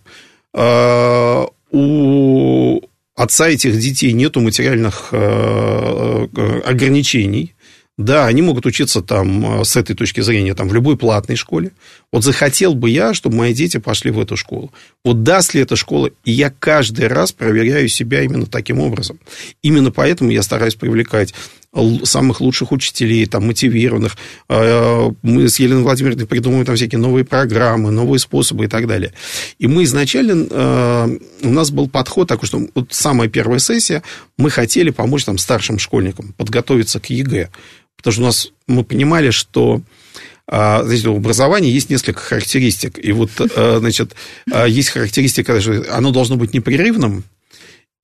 а, 0.52 1.46
у 1.70 2.80
отца 3.14 3.48
этих 3.48 3.78
детей 3.78 4.12
нету 4.12 4.40
материальных 4.40 5.12
ограничений, 5.12 7.54
да, 7.98 8.26
они 8.26 8.40
могут 8.40 8.64
учиться 8.64 9.02
там 9.02 9.60
э, 9.60 9.64
с 9.64 9.76
этой 9.76 9.94
точки 9.94 10.22
зрения 10.22 10.54
там, 10.54 10.68
в 10.68 10.74
любой 10.74 10.96
платной 10.96 11.36
школе. 11.36 11.72
Вот 12.10 12.24
захотел 12.24 12.74
бы 12.74 12.88
я, 12.88 13.12
чтобы 13.12 13.36
мои 13.36 13.52
дети 13.52 13.76
пошли 13.76 14.10
в 14.10 14.18
эту 14.18 14.36
школу. 14.36 14.72
Вот 15.04 15.22
даст 15.22 15.52
ли 15.52 15.60
эта 15.60 15.76
школа? 15.76 16.10
И 16.24 16.32
я 16.32 16.50
каждый 16.50 17.06
раз 17.06 17.32
проверяю 17.32 17.88
себя 17.88 18.22
именно 18.22 18.46
таким 18.46 18.78
образом. 18.78 19.18
Именно 19.62 19.90
поэтому 19.90 20.30
я 20.30 20.42
стараюсь 20.42 20.74
привлекать 20.74 21.34
самых 22.04 22.42
лучших 22.42 22.70
учителей, 22.70 23.24
там, 23.26 23.46
мотивированных. 23.46 24.16
Э, 24.48 25.10
мы 25.22 25.48
с 25.48 25.58
Еленой 25.58 25.82
Владимировной 25.82 26.26
придумываем 26.26 26.66
там 26.66 26.76
всякие 26.76 26.98
новые 26.98 27.24
программы, 27.24 27.90
новые 27.90 28.18
способы 28.18 28.66
и 28.66 28.68
так 28.68 28.86
далее. 28.86 29.14
И 29.58 29.66
мы 29.66 29.84
изначально, 29.84 30.46
э, 30.50 31.18
у 31.42 31.50
нас 31.50 31.70
был 31.70 31.88
подход 31.88 32.28
такой, 32.28 32.46
что 32.46 32.60
вот 32.74 32.92
самая 32.92 33.28
первая 33.28 33.58
сессия, 33.58 34.02
мы 34.36 34.50
хотели 34.50 34.90
помочь 34.90 35.24
там 35.24 35.38
старшим 35.38 35.78
школьникам 35.78 36.34
подготовиться 36.36 37.00
к 37.00 37.06
ЕГЭ. 37.08 37.48
Потому 37.96 38.12
что 38.12 38.22
у 38.22 38.26
нас 38.26 38.52
мы 38.66 38.84
понимали, 38.84 39.30
что 39.30 39.82
а, 40.46 40.82
знаете, 40.84 41.08
у 41.08 41.16
образования 41.16 41.70
есть 41.70 41.88
несколько 41.88 42.20
характеристик. 42.20 42.98
И 43.02 43.12
вот, 43.12 43.30
а, 43.38 43.78
значит, 43.78 44.14
а, 44.50 44.66
есть 44.66 44.90
характеристика, 44.90 45.60
что 45.60 45.84
оно 45.90 46.10
должно 46.10 46.36
быть 46.36 46.52
непрерывным. 46.52 47.24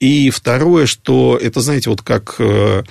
И 0.01 0.31
второе, 0.31 0.87
что 0.87 1.39
это, 1.41 1.61
знаете, 1.61 1.91
вот 1.91 2.03
как 2.03 2.37
э, 2.39 2.85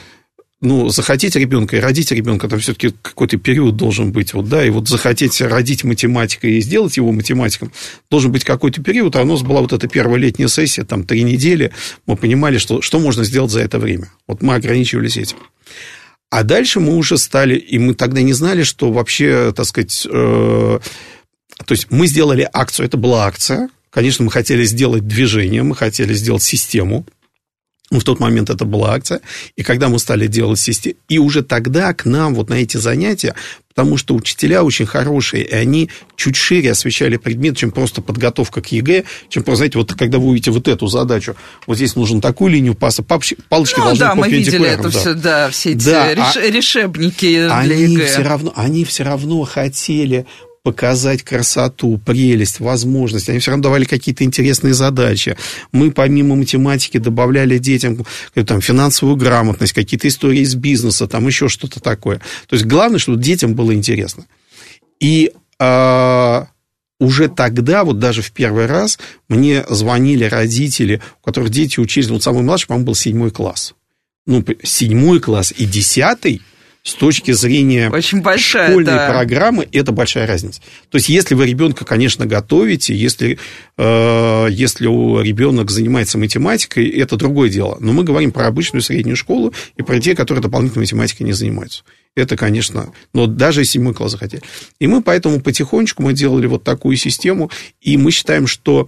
ну, 0.59 0.89
захотеть 0.89 1.35
ребенка 1.35 1.77
и 1.77 1.79
родить 1.79 2.11
ребенка, 2.11 2.49
там 2.49 2.59
все-таки 2.59 2.93
какой-то 3.01 3.37
период 3.37 3.77
должен 3.77 4.11
быть, 4.11 4.33
вот, 4.33 4.49
да, 4.49 4.65
и 4.65 4.69
вот 4.69 4.89
захотеть 4.89 5.39
родить 5.39 5.83
математика 5.83 6.47
и 6.47 6.59
сделать 6.59 6.97
его 6.97 7.11
математиком, 7.11 7.71
должен 8.09 8.31
быть 8.31 8.43
какой-то 8.43 8.81
период, 8.83 9.15
а 9.15 9.21
у 9.21 9.25
нас 9.25 9.41
была 9.41 9.61
вот 9.61 9.71
эта 9.71 9.87
первая 9.87 10.19
летняя 10.19 10.47
сессия, 10.47 10.83
там, 10.83 11.03
три 11.05 11.23
недели, 11.23 11.71
мы 12.07 12.17
понимали, 12.17 12.57
что, 12.57 12.81
что 12.81 12.99
можно 12.99 13.23
сделать 13.23 13.51
за 13.51 13.61
это 13.61 13.79
время. 13.79 14.11
Вот 14.27 14.41
мы 14.41 14.55
ограничивались 14.55 15.17
этим. 15.17 15.37
А 16.29 16.43
дальше 16.43 16.79
мы 16.79 16.95
уже 16.95 17.17
стали, 17.17 17.55
и 17.55 17.77
мы 17.77 17.93
тогда 17.93 18.21
не 18.21 18.33
знали, 18.33 18.63
что 18.63 18.91
вообще, 18.91 19.53
так 19.55 19.65
сказать, 19.65 20.05
э, 20.09 20.79
то 21.65 21.71
есть 21.71 21.87
мы 21.89 22.07
сделали 22.07 22.47
акцию, 22.51 22.85
это 22.85 22.97
была 22.97 23.25
акция, 23.25 23.69
конечно, 23.89 24.25
мы 24.25 24.31
хотели 24.31 24.65
сделать 24.65 25.07
движение, 25.07 25.63
мы 25.63 25.75
хотели 25.75 26.13
сделать 26.13 26.43
систему, 26.43 27.05
в 27.89 28.03
тот 28.03 28.19
момент 28.19 28.49
это 28.49 28.65
была 28.65 28.93
акция. 28.93 29.21
И 29.55 29.63
когда 29.63 29.87
мы 29.89 29.99
стали 29.99 30.27
делать 30.27 30.59
систему, 30.59 30.95
и 31.07 31.19
уже 31.19 31.41
тогда 31.41 31.93
к 31.93 32.05
нам 32.05 32.35
вот 32.35 32.49
на 32.49 32.55
эти 32.55 32.77
занятия, 32.77 33.33
потому 33.69 33.95
что 33.95 34.15
учителя 34.15 34.63
очень 34.63 34.85
хорошие, 34.85 35.43
и 35.43 35.53
они 35.53 35.89
чуть 36.15 36.35
шире 36.35 36.71
освещали 36.71 37.17
предмет, 37.17 37.55
чем 37.55 37.71
просто 37.71 38.01
подготовка 38.01 38.61
к 38.61 38.71
ЕГЭ, 38.71 39.03
чем 39.29 39.43
просто, 39.43 39.57
знаете, 39.57 39.77
вот 39.77 39.93
когда 39.93 40.17
вы 40.17 40.29
увидите 40.29 40.51
вот 40.51 40.67
эту 40.67 40.87
задачу, 40.87 41.35
вот 41.65 41.77
здесь 41.77 41.95
нужен 41.95 42.19
такую 42.19 42.51
линию, 42.51 42.73
потом, 42.73 43.03
палочки 43.03 43.77
ну, 43.77 43.85
должны 43.85 43.99
да, 43.99 44.15
мы 44.15 44.29
видели 44.29 44.67
это 44.67 44.83
да. 44.83 44.89
все, 44.89 45.13
да, 45.13 45.49
все 45.49 45.71
эти 45.71 45.85
да, 45.85 46.13
реш, 46.13 46.35
а 46.35 46.41
решебники 46.41 47.47
для 47.47 47.55
они 47.55 47.93
ЕГЭ. 47.93 48.07
Все 48.07 48.23
равно, 48.23 48.51
они 48.55 48.83
все 48.83 49.03
равно 49.03 49.43
хотели 49.43 50.25
показать 50.63 51.23
красоту, 51.23 51.97
прелесть, 51.97 52.59
возможность. 52.59 53.29
Они 53.29 53.39
все 53.39 53.51
равно 53.51 53.63
давали 53.63 53.85
какие-то 53.85 54.23
интересные 54.23 54.73
задачи. 54.73 55.37
Мы 55.71 55.91
помимо 55.91 56.35
математики 56.35 56.97
добавляли 56.97 57.57
детям 57.57 58.05
там, 58.33 58.61
финансовую 58.61 59.17
грамотность, 59.17 59.73
какие-то 59.73 60.07
истории 60.07 60.41
из 60.41 60.55
бизнеса, 60.55 61.07
там 61.07 61.27
еще 61.27 61.47
что-то 61.47 61.79
такое. 61.79 62.17
То 62.47 62.55
есть 62.55 62.65
главное, 62.65 62.99
чтобы 62.99 63.21
детям 63.21 63.55
было 63.55 63.73
интересно. 63.73 64.25
И 64.99 65.31
а, 65.59 66.47
уже 66.99 67.29
тогда, 67.29 67.83
вот 67.83 67.99
даже 67.99 68.21
в 68.21 68.31
первый 68.31 68.65
раз, 68.65 68.99
мне 69.29 69.63
звонили 69.69 70.25
родители, 70.25 71.01
у 71.21 71.25
которых 71.25 71.49
дети 71.49 71.79
учились, 71.79 72.09
вот 72.09 72.23
самый 72.23 72.43
младший, 72.43 72.67
по-моему, 72.67 72.87
был 72.87 72.95
седьмой 72.95 73.31
класс. 73.31 73.73
Ну, 74.25 74.43
седьмой 74.63 75.19
класс 75.19 75.53
и 75.55 75.65
десятый– 75.65 76.41
с 76.87 76.93
точки 76.93 77.31
зрения 77.31 77.89
Очень 77.89 78.21
большая, 78.21 78.69
школьной 78.69 78.93
да. 78.93 79.09
программы, 79.09 79.67
это 79.73 79.91
большая 79.91 80.25
разница. 80.25 80.61
То 80.89 80.97
есть, 80.97 81.09
если 81.09 81.35
вы 81.35 81.45
ребенка, 81.45 81.83
конечно, 81.83 82.25
готовите, 82.25 82.95
если, 82.95 83.37
э, 83.77 84.47
если 84.49 84.85
ребенок 85.21 85.69
занимается 85.69 86.17
математикой, 86.17 86.87
это 86.87 87.17
другое 87.17 87.49
дело. 87.49 87.75
Но 87.81 87.91
мы 87.91 88.05
говорим 88.05 88.31
про 88.31 88.47
обычную 88.47 88.81
среднюю 88.81 89.17
школу 89.17 89.53
и 89.75 89.83
про 89.83 89.99
те, 89.99 90.15
которые 90.15 90.41
дополнительной 90.41 90.83
математикой 90.83 91.25
не 91.25 91.33
занимаются. 91.33 91.83
Это, 92.15 92.37
конечно, 92.37 92.93
но 93.13 93.27
даже 93.27 93.65
седьмой 93.65 93.93
класс 93.93 94.13
захотели. 94.13 94.41
И 94.79 94.87
мы 94.87 95.03
поэтому 95.03 95.41
потихонечку 95.41 96.01
мы 96.01 96.13
делали 96.13 96.47
вот 96.47 96.63
такую 96.63 96.95
систему, 96.95 97.51
и 97.81 97.97
мы 97.97 98.11
считаем, 98.11 98.47
что 98.47 98.87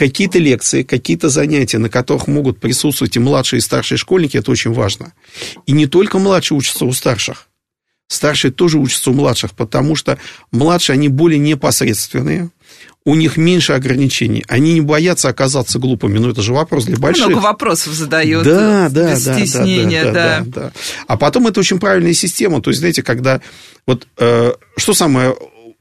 какие-то 0.00 0.38
лекции, 0.38 0.82
какие-то 0.82 1.28
занятия, 1.28 1.76
на 1.76 1.90
которых 1.90 2.26
могут 2.26 2.58
присутствовать 2.58 3.16
и 3.16 3.20
младшие, 3.20 3.58
и 3.58 3.60
старшие 3.60 3.98
школьники, 3.98 4.38
это 4.38 4.50
очень 4.50 4.72
важно. 4.72 5.12
И 5.66 5.72
не 5.72 5.86
только 5.86 6.18
младшие 6.18 6.56
учатся 6.56 6.86
у 6.86 6.92
старших. 6.94 7.48
Старшие 8.08 8.50
тоже 8.50 8.78
учатся 8.78 9.10
у 9.10 9.12
младших, 9.12 9.50
потому 9.50 9.96
что 9.96 10.18
младшие, 10.52 10.94
они 10.94 11.08
более 11.08 11.38
непосредственные, 11.38 12.48
у 13.04 13.14
них 13.14 13.36
меньше 13.36 13.74
ограничений. 13.74 14.42
Они 14.48 14.72
не 14.72 14.80
боятся 14.80 15.28
оказаться 15.28 15.78
глупыми. 15.78 16.16
Но 16.16 16.30
это 16.30 16.40
же 16.40 16.54
вопрос 16.54 16.86
для 16.86 16.96
больших. 16.96 17.26
Много 17.26 17.42
вопросов 17.42 17.92
задают. 17.92 18.44
Да, 18.44 18.88
да, 18.88 19.12
без 19.12 19.22
да, 19.22 19.34
стеснения, 19.34 20.04
да, 20.04 20.12
да, 20.12 20.12
да, 20.12 20.44
да, 20.44 20.60
да. 20.62 20.72
А 21.08 21.18
потом 21.18 21.46
это 21.46 21.60
очень 21.60 21.78
правильная 21.78 22.14
система. 22.14 22.62
То 22.62 22.70
есть, 22.70 22.80
знаете, 22.80 23.02
когда... 23.02 23.42
Вот 23.86 24.06
э, 24.16 24.52
что 24.78 24.94
самое 24.94 25.34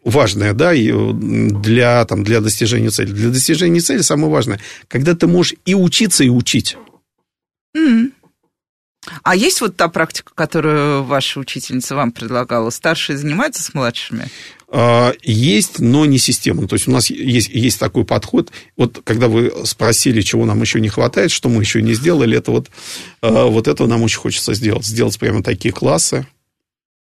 важное, 0.04 0.54
да, 0.54 0.74
для, 0.74 2.06
там, 2.06 2.24
для 2.24 2.42
достижения 2.42 2.90
цели. 2.90 3.12
Для 3.12 3.30
достижения 3.30 3.80
цели 3.80 4.02
самое 4.02 4.32
важное, 4.32 4.60
когда 4.88 5.16
ты 5.16 5.28
можешь 5.28 5.56
и 5.66 5.76
учиться, 5.76 6.24
и 6.24 6.30
учить. 6.30 6.78
Mm. 7.76 8.12
А 9.24 9.36
есть 9.36 9.62
вот 9.62 9.76
та 9.78 9.88
практика, 9.88 10.32
которую 10.36 11.04
ваша 11.04 11.40
учительница 11.40 11.96
вам 11.96 12.12
предлагала? 12.12 12.70
Старшие 12.70 13.18
занимаются 13.18 13.64
с 13.64 13.74
младшими? 13.74 14.28
А, 14.68 15.14
есть, 15.24 15.80
но 15.80 16.06
не 16.06 16.18
системно. 16.18 16.68
То 16.68 16.76
есть 16.76 16.88
у 16.88 16.92
нас 16.92 17.10
есть, 17.10 17.50
есть 17.50 17.80
такой 17.80 18.06
подход. 18.06 18.52
Вот 18.78 19.02
когда 19.04 19.28
вы 19.28 19.54
спросили, 19.64 20.22
чего 20.22 20.46
нам 20.46 20.62
еще 20.62 20.80
не 20.80 20.90
хватает, 20.90 21.32
что 21.32 21.50
мы 21.50 21.62
еще 21.62 21.82
не 21.82 21.94
сделали, 21.94 22.38
это 22.38 22.52
вот, 22.52 22.70
а, 23.22 23.46
вот 23.46 23.68
этого 23.68 23.88
нам 23.88 24.04
очень 24.04 24.20
хочется 24.20 24.54
сделать. 24.54 24.86
Сделать 24.86 25.18
прямо 25.18 25.42
такие 25.44 25.74
классы, 25.74 26.28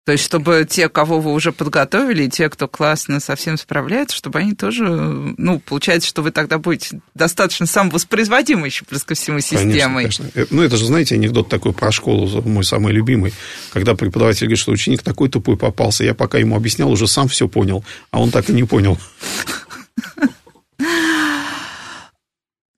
то 0.05 0.11
есть, 0.11 0.23
чтобы 0.25 0.67
те, 0.69 0.89
кого 0.89 1.21
вы 1.21 1.31
уже 1.31 1.53
подготовили, 1.53 2.23
и 2.23 2.29
те, 2.29 2.49
кто 2.49 2.67
классно 2.67 3.21
совсем 3.21 3.57
справляется, 3.57 4.17
чтобы 4.17 4.39
они 4.39 4.53
тоже, 4.53 4.83
ну, 4.83 5.59
получается, 5.59 6.09
что 6.09 6.21
вы 6.21 6.31
тогда 6.31 6.57
будете 6.57 6.99
достаточно 7.15 7.65
самовоспроизводимой 7.65 8.69
еще, 8.69 8.83
плюс 8.83 9.05
ко 9.05 9.15
всему, 9.15 9.39
системой. 9.39 10.03
Конечно, 10.03 10.25
конечно. 10.25 10.41
Э, 10.41 10.45
ну, 10.49 10.61
это 10.61 10.75
же, 10.75 10.85
знаете, 10.85 11.15
анекдот 11.15 11.47
такой 11.47 11.71
про 11.71 11.91
школу, 11.93 12.41
мой 12.41 12.65
самый 12.65 12.91
любимый, 12.91 13.33
когда 13.71 13.95
преподаватель 13.95 14.47
говорит, 14.47 14.59
что 14.59 14.73
ученик 14.73 15.03
такой 15.03 15.29
тупой 15.29 15.55
попался, 15.55 16.03
я 16.03 16.13
пока 16.13 16.37
ему 16.37 16.57
объяснял, 16.57 16.91
уже 16.91 17.07
сам 17.07 17.29
все 17.29 17.47
понял, 17.47 17.85
а 18.11 18.21
он 18.21 18.29
так 18.29 18.49
и 18.49 18.53
не 18.53 18.65
понял. 18.65 18.99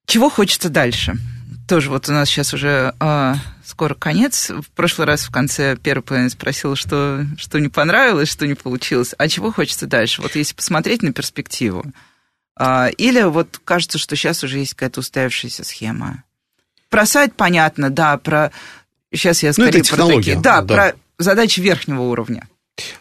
Чего 0.06 0.30
хочется 0.30 0.70
дальше? 0.70 1.18
Тоже 1.68 1.90
вот 1.90 2.10
у 2.10 2.12
нас 2.12 2.30
сейчас 2.30 2.54
уже 2.54 2.94
а, 3.00 3.38
скоро 3.64 3.96
конец. 3.96 4.52
В 4.52 4.70
прошлый 4.76 5.08
раз 5.08 5.24
в 5.24 5.32
конце 5.32 5.76
первой 5.78 6.04
половины 6.04 6.30
спросила, 6.30 6.76
что, 6.76 7.26
что 7.38 7.60
не 7.60 7.70
понравилось, 7.70 8.30
что 8.30 8.46
не 8.46 8.54
получилось. 8.54 9.16
А 9.18 9.28
чего 9.28 9.52
хочется 9.52 9.88
дальше? 9.88 10.22
Вот 10.22 10.36
если 10.36 10.54
посмотреть 10.54 11.02
на 11.02 11.12
перспективу. 11.12 11.84
А, 12.58 12.90
или 12.98 13.24
вот 13.24 13.60
кажется, 13.64 13.98
что 13.98 14.16
сейчас 14.16 14.44
уже 14.44 14.60
есть 14.60 14.76
какая-то 14.76 15.00
устоявшаяся 15.00 15.64
схема. 15.64 16.24
Про 16.90 17.06
сайт 17.06 17.36
понятно, 17.36 17.90
да, 17.90 18.18
про... 18.18 18.52
Сейчас 19.12 19.44
я 19.44 19.52
скорее 19.54 19.84
ну, 19.90 19.98
про 19.98 20.08
такие... 20.08 20.40
Да, 20.40 20.62
да, 20.62 20.74
про 20.76 20.94
задачи 21.18 21.60
верхнего 21.62 22.04
уровня. 22.04 22.48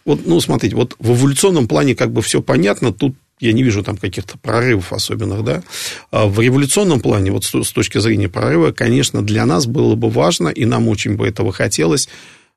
Вот, 0.05 0.27
ну, 0.27 0.41
смотрите, 0.41 0.75
вот 0.77 0.97
в 0.99 1.13
эволюционном 1.13 1.69
плане 1.69 1.95
как 1.95 2.13
бы 2.13 2.23
все 2.23 2.41
понятно, 2.41 2.93
тут 2.93 3.17
я 3.45 3.53
не 3.53 3.63
вижу 3.63 3.83
там 3.83 3.97
каких-то 3.97 4.39
прорывов 4.39 4.93
особенных, 4.93 5.45
да. 5.45 5.63
А 6.11 6.27
в 6.27 6.41
революционном 6.41 7.01
плане, 7.01 7.31
вот 7.31 7.45
с 7.45 7.73
точки 7.73 7.99
зрения 7.99 8.29
прорыва, 8.29 8.73
конечно, 8.73 9.23
для 9.23 9.45
нас 9.47 9.67
было 9.67 9.95
бы 9.95 10.11
важно, 10.11 10.49
и 10.49 10.65
нам 10.65 10.89
очень 10.89 11.17
бы 11.17 11.27
этого 11.27 11.53
хотелось, 11.53 12.09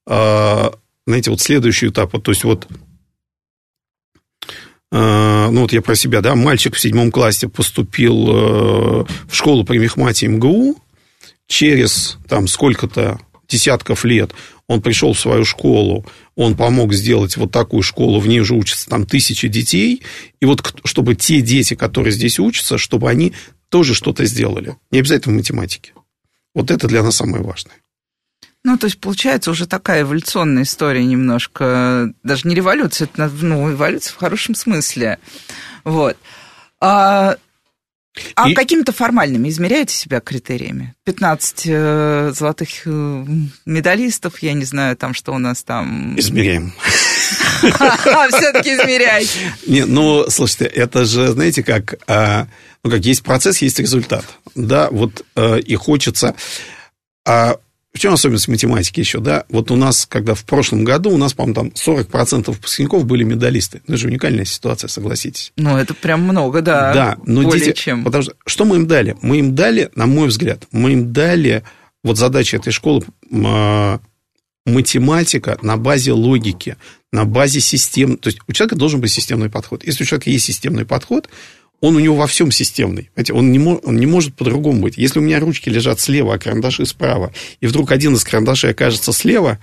а, 0.05 0.73
знаете, 1.05 1.31
вот 1.31 1.41
следующий 1.41 1.87
этап, 1.87 2.11
то 2.21 2.31
есть 2.31 2.43
вот 2.43 2.67
а, 4.91 5.49
ну 5.51 5.61
вот 5.61 5.73
я 5.73 5.81
про 5.81 5.95
себя, 5.95 6.21
да, 6.21 6.35
мальчик 6.35 6.75
в 6.75 6.79
седьмом 6.79 7.11
классе 7.11 7.49
поступил 7.49 8.29
э, 8.29 9.05
в 9.27 9.35
школу 9.35 9.65
при 9.65 9.79
Мехмате 9.79 10.27
МГУ, 10.27 10.77
через 11.47 12.17
там 12.27 12.47
сколько-то 12.47 13.19
десятков 13.49 14.05
лет 14.05 14.31
он 14.67 14.81
пришел 14.81 15.13
в 15.13 15.19
свою 15.19 15.45
школу, 15.45 16.05
он 16.37 16.55
помог 16.55 16.93
сделать 16.93 17.35
вот 17.35 17.51
такую 17.51 17.81
школу, 17.81 18.19
в 18.19 18.27
ней 18.27 18.39
уже 18.39 18.53
учатся 18.53 18.87
там 18.89 19.05
тысячи 19.05 19.47
детей, 19.47 20.03
и 20.39 20.45
вот 20.45 20.79
чтобы 20.85 21.15
те 21.15 21.41
дети, 21.41 21.73
которые 21.73 22.13
здесь 22.13 22.39
учатся, 22.39 22.77
чтобы 22.77 23.09
они 23.09 23.33
тоже 23.69 23.95
что-то 23.95 24.23
сделали. 24.23 24.77
Не 24.91 24.99
обязательно 24.99 25.33
в 25.33 25.37
математике. 25.37 25.93
Вот 26.53 26.71
это 26.71 26.87
для 26.87 27.03
нас 27.03 27.17
самое 27.17 27.43
важное. 27.43 27.75
Ну, 28.63 28.77
то 28.77 28.85
есть, 28.85 28.99
получается 28.99 29.49
уже 29.49 29.65
такая 29.65 30.03
эволюционная 30.03 30.63
история 30.63 31.03
немножко, 31.03 32.13
даже 32.23 32.47
не 32.47 32.53
революция, 32.53 33.05
это, 33.05 33.31
ну, 33.41 33.71
эволюция 33.71 34.13
в 34.13 34.17
хорошем 34.17 34.55
смысле. 34.55 35.17
Вот. 35.83 36.17
А 36.79 37.37
а 38.35 38.49
и... 38.49 38.53
какими-то 38.53 38.91
формальными 38.91 39.49
измеряете 39.49 39.95
себя 39.95 40.19
критериями? 40.19 40.95
15 41.05 41.63
э, 41.65 42.31
золотых 42.35 42.69
э, 42.85 43.25
медалистов, 43.65 44.39
я 44.39 44.53
не 44.53 44.65
знаю, 44.65 44.95
там 44.97 45.13
что 45.13 45.33
у 45.33 45.37
нас 45.37 45.63
там... 45.63 46.17
Измеряем. 46.17 46.73
Все-таки 47.61 48.75
измеряете. 48.75 49.53
Не, 49.65 49.85
ну, 49.85 50.25
слушайте, 50.29 50.65
это 50.65 51.05
же, 51.05 51.31
знаете, 51.31 51.63
как, 51.63 51.95
а, 52.07 52.47
ну, 52.83 52.91
как 52.91 53.05
есть 53.05 53.23
процесс, 53.23 53.59
есть 53.59 53.79
результат. 53.79 54.25
Да, 54.55 54.89
вот 54.91 55.25
э, 55.35 55.59
и 55.59 55.75
хочется... 55.75 56.35
А 57.25 57.57
в 57.97 57.99
чем 57.99 58.13
особенность 58.13 58.47
математики 58.47 58.99
еще, 58.99 59.19
да? 59.19 59.45
Вот 59.49 59.71
у 59.71 59.75
нас, 59.75 60.05
когда 60.05 60.35
в 60.35 60.43
прошлом 60.43 60.83
году, 60.83 61.09
у 61.09 61.17
нас, 61.17 61.33
по-моему, 61.33 61.55
там 61.55 61.67
40% 61.69 62.51
выпускников 62.51 63.05
были 63.05 63.23
медалисты. 63.23 63.81
Ну, 63.87 63.95
это 63.95 64.03
же 64.03 64.07
уникальная 64.07 64.45
ситуация, 64.45 64.87
согласитесь. 64.87 65.51
Ну, 65.57 65.75
это 65.75 65.95
прям 65.95 66.21
много, 66.21 66.61
да. 66.61 66.93
Да, 66.93 67.17
но 67.25 67.41
более 67.41 67.65
дети... 67.65 67.75
чем. 67.75 68.03
Потому 68.03 68.21
что, 68.21 68.35
что 68.45 68.65
мы 68.65 68.75
им 68.75 68.85
дали? 68.85 69.17
Мы 69.23 69.39
им 69.39 69.55
дали, 69.55 69.89
на 69.95 70.05
мой 70.05 70.27
взгляд, 70.27 70.67
мы 70.71 70.93
им 70.93 71.11
дали... 71.11 71.63
Вот 72.03 72.19
задача 72.19 72.57
этой 72.57 72.71
школы 72.71 73.03
а, 73.43 73.99
математика 74.67 75.57
на 75.63 75.75
базе 75.75 76.11
логики, 76.11 76.77
на 77.11 77.25
базе 77.25 77.61
систем. 77.61 78.17
То 78.17 78.27
есть 78.27 78.37
у 78.47 78.53
человека 78.53 78.75
должен 78.75 79.01
быть 79.01 79.11
системный 79.11 79.49
подход. 79.49 79.83
Если 79.83 80.03
у 80.03 80.05
человека 80.05 80.29
есть 80.29 80.45
системный 80.45 80.85
подход, 80.85 81.27
он 81.79 81.95
у 81.95 81.99
него 81.99 82.15
во 82.15 82.27
всем 82.27 82.51
системный. 82.51 83.09
Понимаете, 83.13 83.33
он, 83.33 83.51
не 83.51 83.59
он 83.59 83.97
не 83.97 84.05
может 84.05 84.35
по-другому 84.35 84.81
быть. 84.81 84.97
Если 84.97 85.19
у 85.19 85.21
меня 85.21 85.39
ручки 85.39 85.69
лежат 85.69 85.99
слева, 85.99 86.33
а 86.33 86.39
карандаши 86.39 86.85
справа, 86.85 87.31
и 87.61 87.67
вдруг 87.67 87.91
один 87.91 88.15
из 88.15 88.23
карандашей 88.23 88.71
окажется 88.71 89.13
слева, 89.13 89.59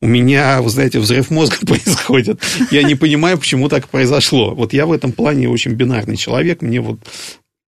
у 0.00 0.06
меня, 0.06 0.62
вы 0.62 0.70
знаете, 0.70 1.00
взрыв 1.00 1.30
мозга 1.30 1.56
происходит. 1.66 2.40
Я 2.70 2.82
не 2.84 2.94
понимаю, 2.94 3.38
почему 3.38 3.68
так 3.68 3.88
произошло. 3.88 4.54
Вот 4.54 4.72
я 4.72 4.86
в 4.86 4.92
этом 4.92 5.12
плане 5.12 5.48
очень 5.48 5.72
бинарный 5.72 6.16
человек. 6.16 6.62
Мне 6.62 6.80
вот 6.80 7.00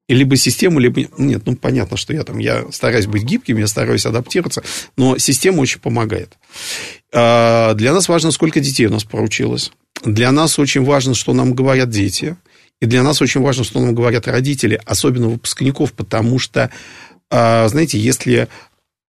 либо 0.09 0.35
систему, 0.37 0.79
либо... 0.79 1.01
Нет, 1.17 1.43
ну, 1.45 1.55
понятно, 1.55 1.97
что 1.97 2.13
я 2.13 2.23
там... 2.23 2.37
Я 2.37 2.71
стараюсь 2.71 3.07
быть 3.07 3.23
гибким, 3.23 3.57
я 3.57 3.67
стараюсь 3.67 4.05
адаптироваться, 4.05 4.63
но 4.95 5.17
система 5.17 5.59
очень 5.61 5.81
помогает. 5.81 6.37
А, 7.13 7.73
для 7.73 7.93
нас 7.93 8.07
важно, 8.07 8.31
сколько 8.31 8.59
детей 8.59 8.85
у 8.85 8.91
нас 8.91 9.03
поручилось. 9.03 9.71
Для 10.05 10.31
нас 10.31 10.59
очень 10.59 10.83
важно, 10.83 11.13
что 11.13 11.33
нам 11.33 11.53
говорят 11.53 11.89
дети. 11.89 12.37
И 12.79 12.85
для 12.85 13.03
нас 13.03 13.21
очень 13.21 13.41
важно, 13.41 13.63
что 13.63 13.79
нам 13.79 13.95
говорят 13.95 14.27
родители, 14.27 14.79
особенно 14.85 15.29
выпускников, 15.29 15.93
потому 15.93 16.37
что, 16.39 16.71
а, 17.29 17.67
знаете, 17.67 17.97
если 17.97 18.47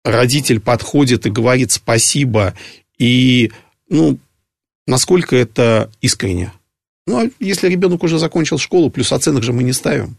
родитель 0.03 0.59
подходит 0.59 1.25
и 1.25 1.31
говорит 1.31 1.71
спасибо, 1.71 2.53
и, 2.97 3.51
ну, 3.89 4.19
насколько 4.85 5.35
это 5.35 5.89
искренне. 6.01 6.53
Ну, 7.07 7.25
а 7.25 7.29
если 7.39 7.67
ребенок 7.67 8.03
уже 8.03 8.19
закончил 8.19 8.57
школу, 8.57 8.89
плюс 8.89 9.11
оценок 9.11 9.43
же 9.43 9.51
мы 9.51 9.63
не 9.63 9.73
ставим, 9.73 10.15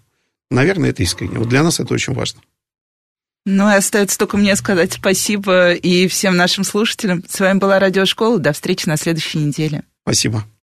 наверное, 0.50 0.90
это 0.90 1.02
искренне. 1.02 1.38
Вот 1.38 1.48
для 1.48 1.62
нас 1.62 1.80
это 1.80 1.94
очень 1.94 2.14
важно. 2.14 2.40
Ну, 3.44 3.70
и 3.70 3.74
остается 3.74 4.18
только 4.18 4.36
мне 4.36 4.56
сказать 4.56 4.94
спасибо 4.94 5.72
и 5.72 6.08
всем 6.08 6.36
нашим 6.36 6.64
слушателям. 6.64 7.22
С 7.28 7.38
вами 7.38 7.58
была 7.58 7.78
Радиошкола. 7.78 8.38
До 8.38 8.52
встречи 8.52 8.88
на 8.88 8.96
следующей 8.96 9.38
неделе. 9.38 9.84
Спасибо. 10.02 10.44